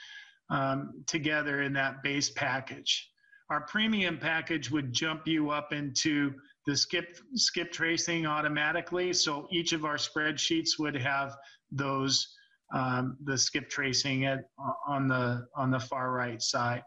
um, 0.53 1.03
together 1.07 1.63
in 1.63 1.73
that 1.73 2.03
base 2.03 2.31
package. 2.31 3.11
Our 3.51 3.63
premium 3.63 4.19
package 4.19 4.71
would 4.71 4.93
jump 4.93 5.27
you 5.27 5.51
up 5.51 5.73
into 5.73 6.35
the 6.67 6.77
skip 6.77 7.19
skip 7.35 7.73
tracing 7.73 8.27
automatically. 8.27 9.13
So 9.13 9.49
each 9.51 9.73
of 9.73 9.85
our 9.85 9.97
spreadsheets 9.97 10.79
would 10.79 10.95
have 10.95 11.37
those 11.71 12.37
um, 12.73 13.17
the 13.25 13.37
skip 13.37 13.69
tracing 13.69 14.27
at 14.27 14.45
on 14.87 15.09
the 15.09 15.47
on 15.57 15.71
the 15.71 15.81
far 15.81 16.13
right 16.13 16.41
side. 16.41 16.83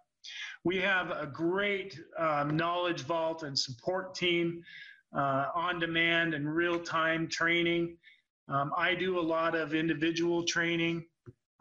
We 0.63 0.77
have 0.77 1.11
a 1.11 1.27
great 1.27 1.99
um, 2.17 2.55
knowledge 2.55 3.01
vault 3.01 3.43
and 3.43 3.57
support 3.57 4.15
team 4.15 4.63
uh, 5.15 5.47
on 5.55 5.79
demand 5.79 6.33
and 6.33 6.53
real 6.53 6.79
time 6.79 7.27
training. 7.27 7.97
Um, 8.47 8.71
I 8.77 8.93
do 8.93 9.19
a 9.19 9.21
lot 9.21 9.55
of 9.55 9.73
individual 9.73 10.43
training. 10.43 11.05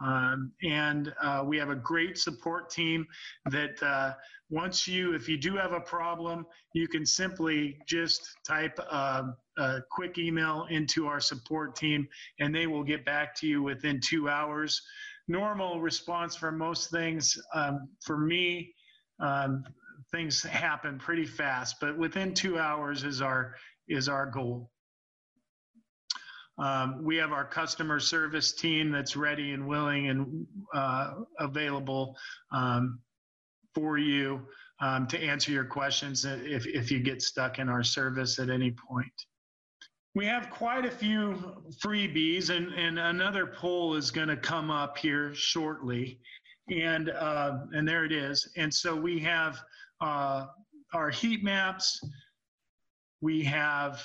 Um, 0.05 0.53
and 0.63 1.15
uh, 1.23 1.43
we 1.47 1.57
have 1.57 1.71
a 1.71 1.77
great 1.77 2.19
support 2.19 2.69
team 2.69 3.07
that 3.51 3.83
uh, 3.83 4.13
once 4.51 4.87
you, 4.87 5.15
if 5.15 5.29
you 5.29 5.39
do 5.39 5.57
have 5.57 5.73
a 5.73 5.81
problem, 5.81 6.47
you 6.75 6.87
can 6.87 7.07
simply 7.07 7.79
just 7.87 8.21
type 8.47 8.79
a, 8.79 9.35
a, 9.57 9.81
quick 9.91 10.19
email 10.19 10.67
into 10.69 11.07
our 11.07 11.21
support 11.21 11.75
team 11.75 12.07
and 12.39 12.55
they 12.55 12.67
will 12.67 12.85
get 12.85 13.05
back 13.07 13.35
to 13.37 13.47
you 13.47 13.63
within 13.63 13.99
two 14.01 14.29
hours. 14.29 14.83
Normal 15.27 15.81
response 15.81 16.37
for 16.37 16.53
most 16.53 16.91
things, 16.91 17.39
um, 17.55 17.89
for 18.05 18.19
me, 18.19 18.75
um, 19.21 19.65
things 20.13 20.43
happen 20.43 20.99
pretty 20.99 21.25
fast, 21.25 21.77
but 21.81 21.97
within 21.97 22.35
two 22.35 22.59
hours 22.59 23.05
is 23.05 23.23
our 23.23 23.55
is 23.89 24.09
our 24.09 24.27
goal. 24.27 24.71
Um, 26.59 27.03
we 27.03 27.17
have 27.17 27.33
our 27.33 27.45
customer 27.45 27.99
service 27.99 28.53
team 28.53 28.91
that's 28.91 29.17
ready 29.17 29.53
and 29.53 29.67
willing 29.67 30.09
and 30.09 30.47
uh, 30.73 31.15
available 31.39 32.17
um, 32.53 33.01
for 33.75 33.99
you 33.99 34.41
um, 34.81 35.07
to 35.09 35.19
answer 35.19 35.51
your 35.51 35.65
questions 35.65 36.25
if, 36.25 36.67
if 36.67 36.91
you 36.91 37.01
get 37.01 37.23
stuck 37.23 37.59
in 37.59 37.69
our 37.69 37.83
service 37.83 38.39
at 38.39 38.51
any 38.51 38.71
point. 38.71 39.13
We 40.15 40.27
have 40.27 40.49
quite 40.49 40.85
a 40.85 40.91
few 40.91 41.57
freebies, 41.85 42.51
and, 42.51 42.73
and 42.75 43.01
another 43.01 43.47
poll 43.47 43.95
is 43.95 44.13
going 44.13 44.29
to 44.29 44.37
come 44.37 44.71
up 44.71 44.97
here 44.97 45.35
shortly. 45.35 46.21
And, 46.71 47.11
uh, 47.11 47.59
and 47.73 47.87
there 47.87 48.05
it 48.05 48.13
is. 48.13 48.49
And 48.57 48.73
so 48.73 48.95
we 48.95 49.19
have 49.21 49.61
uh, 50.01 50.47
our 50.93 51.11
heat 51.11 51.43
maps. 51.43 52.01
We 53.21 53.43
have 53.43 54.05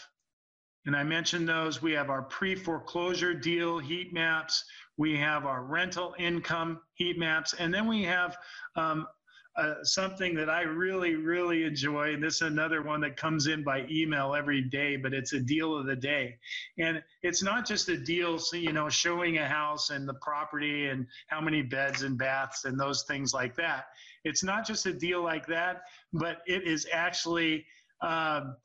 and 0.86 0.96
I 0.96 1.04
mentioned 1.04 1.48
those. 1.48 1.82
We 1.82 1.92
have 1.94 2.10
our 2.10 2.24
pre 2.24 2.56
foreclosure 2.56 3.34
deal 3.34 3.80
heat 3.80 4.14
maps. 4.14 4.64
We 4.98 5.16
have 5.18 5.46
our 5.46 5.64
rental 5.64 6.16
income 6.18 6.80
heat 6.94 7.18
maps. 7.18 7.54
And 7.54 7.74
then 7.74 7.88
we 7.88 8.04
have 8.04 8.38
um, 8.76 9.08
uh, 9.58 9.76
something 9.84 10.34
that 10.36 10.50
I 10.50 10.62
really, 10.62 11.16
really 11.16 11.64
enjoy. 11.64 12.14
And 12.14 12.24
this 12.24 12.36
is 12.36 12.42
another 12.44 12.82
one 12.82 13.02
that 13.02 13.18
comes 13.18 13.48
in 13.48 13.64
by 13.64 13.86
email 13.90 14.34
every 14.34 14.62
day, 14.62 14.96
but 14.96 15.14
it's 15.14 15.34
a 15.34 15.40
deal 15.40 15.76
of 15.78 15.86
the 15.86 15.96
day. 15.96 16.38
And 16.78 17.04
it's 17.24 17.44
not 17.44 17.68
just 17.68 17.90
a 17.90 17.98
deal, 17.98 18.40
so, 18.40 18.56
you 18.56 18.72
know, 18.72 18.88
showing 18.88 19.38
a 19.38 19.48
house 19.48 19.90
and 19.90 20.08
the 20.08 20.14
property 20.16 20.88
and 20.88 21.06
how 21.28 21.42
many 21.42 21.62
beds 21.62 22.04
and 22.04 22.18
baths 22.18 22.64
and 22.64 22.80
those 22.80 23.04
things 23.04 23.34
like 23.34 23.56
that. 23.56 23.86
It's 24.24 24.44
not 24.44 24.66
just 24.66 24.86
a 24.86 24.94
deal 24.94 25.24
like 25.24 25.46
that, 25.48 25.82
but 26.14 26.38
it 26.48 26.64
is 26.64 26.88
actually. 26.92 27.66
Um, 28.02 28.56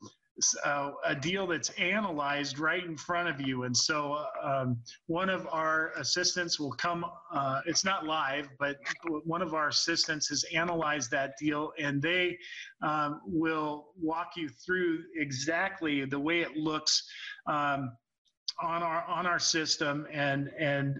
uh, 0.65 0.91
a 1.05 1.15
deal 1.15 1.47
that's 1.47 1.69
analyzed 1.71 2.59
right 2.59 2.83
in 2.83 2.97
front 2.97 3.29
of 3.29 3.39
you. 3.39 3.63
And 3.63 3.75
so 3.75 4.25
um, 4.43 4.77
one 5.07 5.29
of 5.29 5.47
our 5.51 5.91
assistants 5.97 6.59
will 6.59 6.73
come, 6.73 7.05
uh, 7.33 7.61
it's 7.65 7.85
not 7.85 8.05
live, 8.05 8.49
but 8.59 8.77
one 9.23 9.41
of 9.41 9.53
our 9.53 9.69
assistants 9.69 10.27
has 10.27 10.43
analyzed 10.53 11.09
that 11.11 11.37
deal 11.39 11.71
and 11.79 12.01
they 12.01 12.37
um, 12.81 13.21
will 13.25 13.87
walk 13.99 14.31
you 14.35 14.49
through 14.49 15.03
exactly 15.15 16.05
the 16.05 16.19
way 16.19 16.41
it 16.41 16.57
looks 16.57 17.07
um, 17.47 17.91
on 18.61 18.83
our 18.83 19.03
on 19.05 19.25
our 19.25 19.39
system 19.39 20.07
and 20.13 20.49
and 20.57 20.95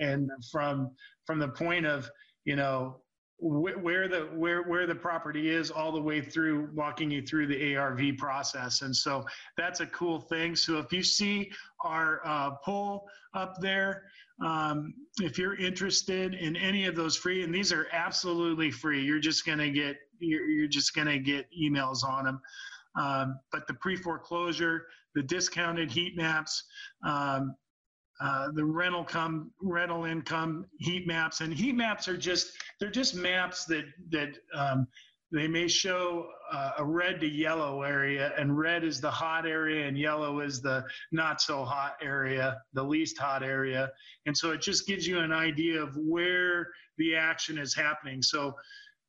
and 0.00 0.30
from 0.50 0.90
from 1.24 1.38
the 1.38 1.48
point 1.48 1.86
of 1.86 2.10
you 2.44 2.56
know 2.56 2.96
where 3.38 4.08
the 4.08 4.20
where 4.34 4.62
where 4.62 4.86
the 4.86 4.94
property 4.94 5.50
is 5.50 5.70
all 5.70 5.92
the 5.92 6.00
way 6.00 6.22
through 6.22 6.70
walking 6.74 7.10
you 7.10 7.20
through 7.20 7.46
the 7.46 7.76
ARV 7.76 8.16
process. 8.16 8.82
And 8.82 8.94
so 8.96 9.26
that's 9.56 9.80
a 9.80 9.86
cool 9.86 10.20
thing. 10.20 10.56
So 10.56 10.78
if 10.78 10.92
you 10.92 11.02
see 11.02 11.50
our 11.84 12.22
uh, 12.24 12.52
poll 12.64 13.08
up 13.34 13.60
there 13.60 14.04
um, 14.44 14.92
if 15.20 15.38
you're 15.38 15.56
interested 15.56 16.34
in 16.34 16.56
any 16.56 16.86
of 16.86 16.94
those 16.94 17.16
free 17.16 17.42
and 17.42 17.54
these 17.54 17.72
are 17.72 17.86
absolutely 17.92 18.70
free 18.70 19.02
you're 19.02 19.18
just 19.18 19.46
going 19.46 19.58
to 19.58 19.70
get 19.70 19.96
you're, 20.18 20.44
you're 20.46 20.68
just 20.68 20.94
going 20.94 21.06
to 21.06 21.18
get 21.18 21.46
emails 21.58 22.04
on 22.04 22.24
them 22.24 22.40
um, 22.96 23.38
but 23.52 23.66
the 23.66 23.74
pre-foreclosure 23.74 24.86
the 25.14 25.22
discounted 25.22 25.90
heat 25.90 26.16
maps 26.16 26.64
um, 27.06 27.54
uh, 28.20 28.48
the 28.52 28.64
rental 28.64 29.04
come 29.04 29.50
rental 29.60 30.04
income 30.04 30.66
heat 30.78 31.06
maps 31.06 31.40
and 31.40 31.52
heat 31.52 31.74
maps 31.74 32.08
are 32.08 32.16
just 32.16 32.56
they're 32.80 32.90
just 32.90 33.14
maps 33.14 33.64
that 33.66 33.84
that 34.10 34.38
um, 34.54 34.86
they 35.32 35.48
may 35.48 35.66
show 35.66 36.28
uh, 36.52 36.72
a 36.78 36.84
red 36.84 37.20
to 37.20 37.26
yellow 37.26 37.82
area 37.82 38.32
and 38.38 38.56
red 38.56 38.84
is 38.84 39.00
the 39.00 39.10
hot 39.10 39.44
area 39.44 39.86
and 39.88 39.98
yellow 39.98 40.40
is 40.40 40.62
the 40.62 40.84
not 41.10 41.40
so 41.40 41.64
hot 41.64 41.96
area 42.00 42.62
the 42.74 42.82
least 42.82 43.18
hot 43.18 43.42
area. 43.42 43.90
And 44.26 44.36
so 44.36 44.52
it 44.52 44.60
just 44.60 44.86
gives 44.86 45.06
you 45.06 45.18
an 45.18 45.32
idea 45.32 45.82
of 45.82 45.96
where 45.96 46.68
the 46.98 47.16
action 47.16 47.58
is 47.58 47.74
happening. 47.74 48.22
So 48.22 48.54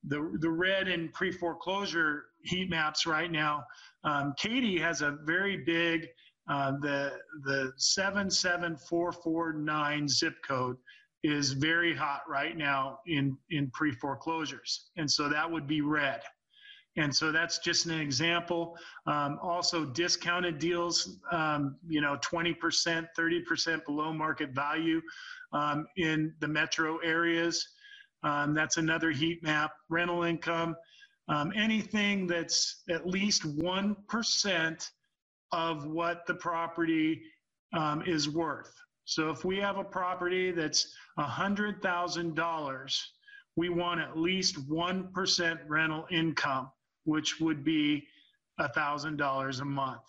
the 0.08 0.38
the 0.40 0.50
red 0.50 0.88
and 0.88 1.14
pre 1.14 1.32
foreclosure 1.32 2.26
heat 2.44 2.70
maps 2.70 3.06
right 3.06 3.32
now 3.32 3.64
um, 4.04 4.34
katy 4.38 4.80
has 4.80 5.02
a 5.02 5.18
very 5.24 5.58
big 5.58 6.08
uh, 6.50 6.72
the 6.82 7.14
the 7.44 7.74
77449 7.78 10.08
zip 10.08 10.36
code 10.48 10.78
is 11.24 11.52
very 11.52 11.96
hot 11.96 12.22
right 12.30 12.56
now 12.58 13.00
in 13.08 13.36
in 13.50 13.72
pre 13.72 13.92
foreclosures, 13.92 14.92
and 14.98 15.12
so 15.12 15.28
that 15.30 15.50
would 15.50 15.68
be 15.68 15.82
red. 15.82 16.22
And 16.98 17.16
so 17.16 17.32
that's 17.32 17.60
just 17.60 17.86
an 17.86 18.00
example. 18.00 18.76
Um, 19.06 19.38
also, 19.42 19.86
discounted 19.86 20.58
deals, 20.58 21.20
um, 21.32 21.76
you 21.88 22.02
know, 22.02 22.18
20%, 22.24 23.08
30% 23.18 23.86
below 23.86 24.12
market 24.12 24.50
value 24.50 25.00
um, 25.54 25.86
in 25.98 26.34
the 26.40 26.48
metro 26.48 26.98
areas. 26.98 27.66
Um, 28.24 28.56
that's 28.56 28.78
another 28.78 29.12
heat 29.12 29.44
map. 29.44 29.72
Rental 29.90 30.24
income, 30.24 30.76
um, 31.30 31.54
anything 31.56 32.26
that's 32.26 32.82
at 32.90 33.06
least 33.06 33.44
1% 33.44 34.90
of 35.52 35.86
what 35.86 36.26
the 36.28 36.34
property 36.34 37.22
um, 37.74 38.04
is 38.06 38.30
worth. 38.30 38.74
So 39.06 39.30
if 39.30 39.46
we 39.46 39.58
have 39.58 39.78
a 39.78 39.84
property 39.84 40.52
that's 40.52 40.94
$100,000, 41.18 43.02
we 43.56 43.70
want 43.70 44.02
at 44.02 44.18
least 44.18 44.70
1% 44.70 45.60
rental 45.68 46.06
income, 46.12 46.70
which 47.06 47.40
would 47.40 47.64
be 47.64 48.06
$1,000 48.60 49.62
a 49.62 49.66
month. 49.66 50.02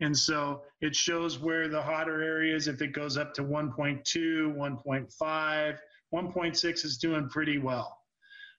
And 0.00 0.16
so 0.16 0.62
it 0.80 0.94
shows 0.94 1.38
where 1.38 1.68
the 1.68 1.80
hotter 1.80 2.22
areas, 2.22 2.68
if 2.68 2.82
it 2.82 2.92
goes 2.92 3.16
up 3.16 3.32
to 3.34 3.42
1.2, 3.42 4.54
1.5, 4.54 5.78
1.6 6.14 6.84
is 6.84 6.98
doing 6.98 7.28
pretty 7.28 7.58
well. 7.58 7.98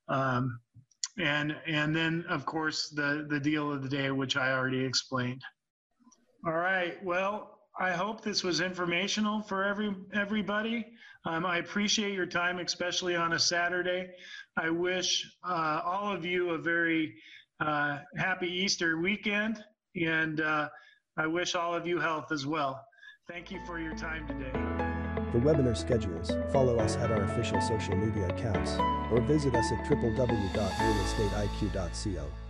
Um, 0.08 0.60
and 1.18 1.56
and 1.66 1.96
then 1.96 2.26
of 2.30 2.46
course 2.46 2.90
the 2.90 3.26
the 3.30 3.40
deal 3.40 3.72
of 3.72 3.82
the 3.82 3.90
day, 3.90 4.12
which 4.12 4.36
I 4.36 4.52
already 4.52 4.84
explained. 4.84 5.42
All 6.46 6.54
right. 6.54 7.04
Well, 7.04 7.58
I 7.80 7.92
hope 7.92 8.22
this 8.22 8.44
was 8.44 8.62
informational 8.62 9.42
for 9.42 9.64
every 9.64 9.96
everybody. 10.14 10.86
Um, 11.26 11.44
I 11.46 11.58
appreciate 11.58 12.14
your 12.14 12.28
time, 12.28 12.60
especially 12.60 13.16
on 13.16 13.34
a 13.34 13.40
Saturday. 13.40 14.12
I 14.56 14.70
wish 14.70 15.28
uh, 15.44 15.82
all 15.84 16.14
of 16.14 16.24
you 16.24 16.52
a 16.52 16.60
very 16.60 17.16
uh, 17.60 17.98
happy 18.16 18.48
Easter 18.48 19.00
weekend, 19.00 19.64
and 19.96 20.40
uh, 20.40 20.70
I 21.18 21.26
wish 21.26 21.56
all 21.56 21.74
of 21.74 21.88
you 21.88 22.00
health 22.00 22.32
as 22.32 22.46
well. 22.46 22.86
Thank 23.28 23.50
you 23.50 23.60
for 23.66 23.80
your 23.80 23.96
time 23.96 24.28
today. 24.28 24.52
For 25.32 25.40
webinar 25.40 25.76
schedules, 25.76 26.32
follow 26.54 26.78
us 26.78 26.96
at 26.98 27.10
our 27.12 27.24
official 27.24 27.60
social 27.60 27.96
media 27.96 28.28
accounts 28.28 28.78
or 29.12 29.20
visit 29.22 29.56
us 29.56 29.72
at 29.72 29.80
www.realestateiq.co. 29.86 32.45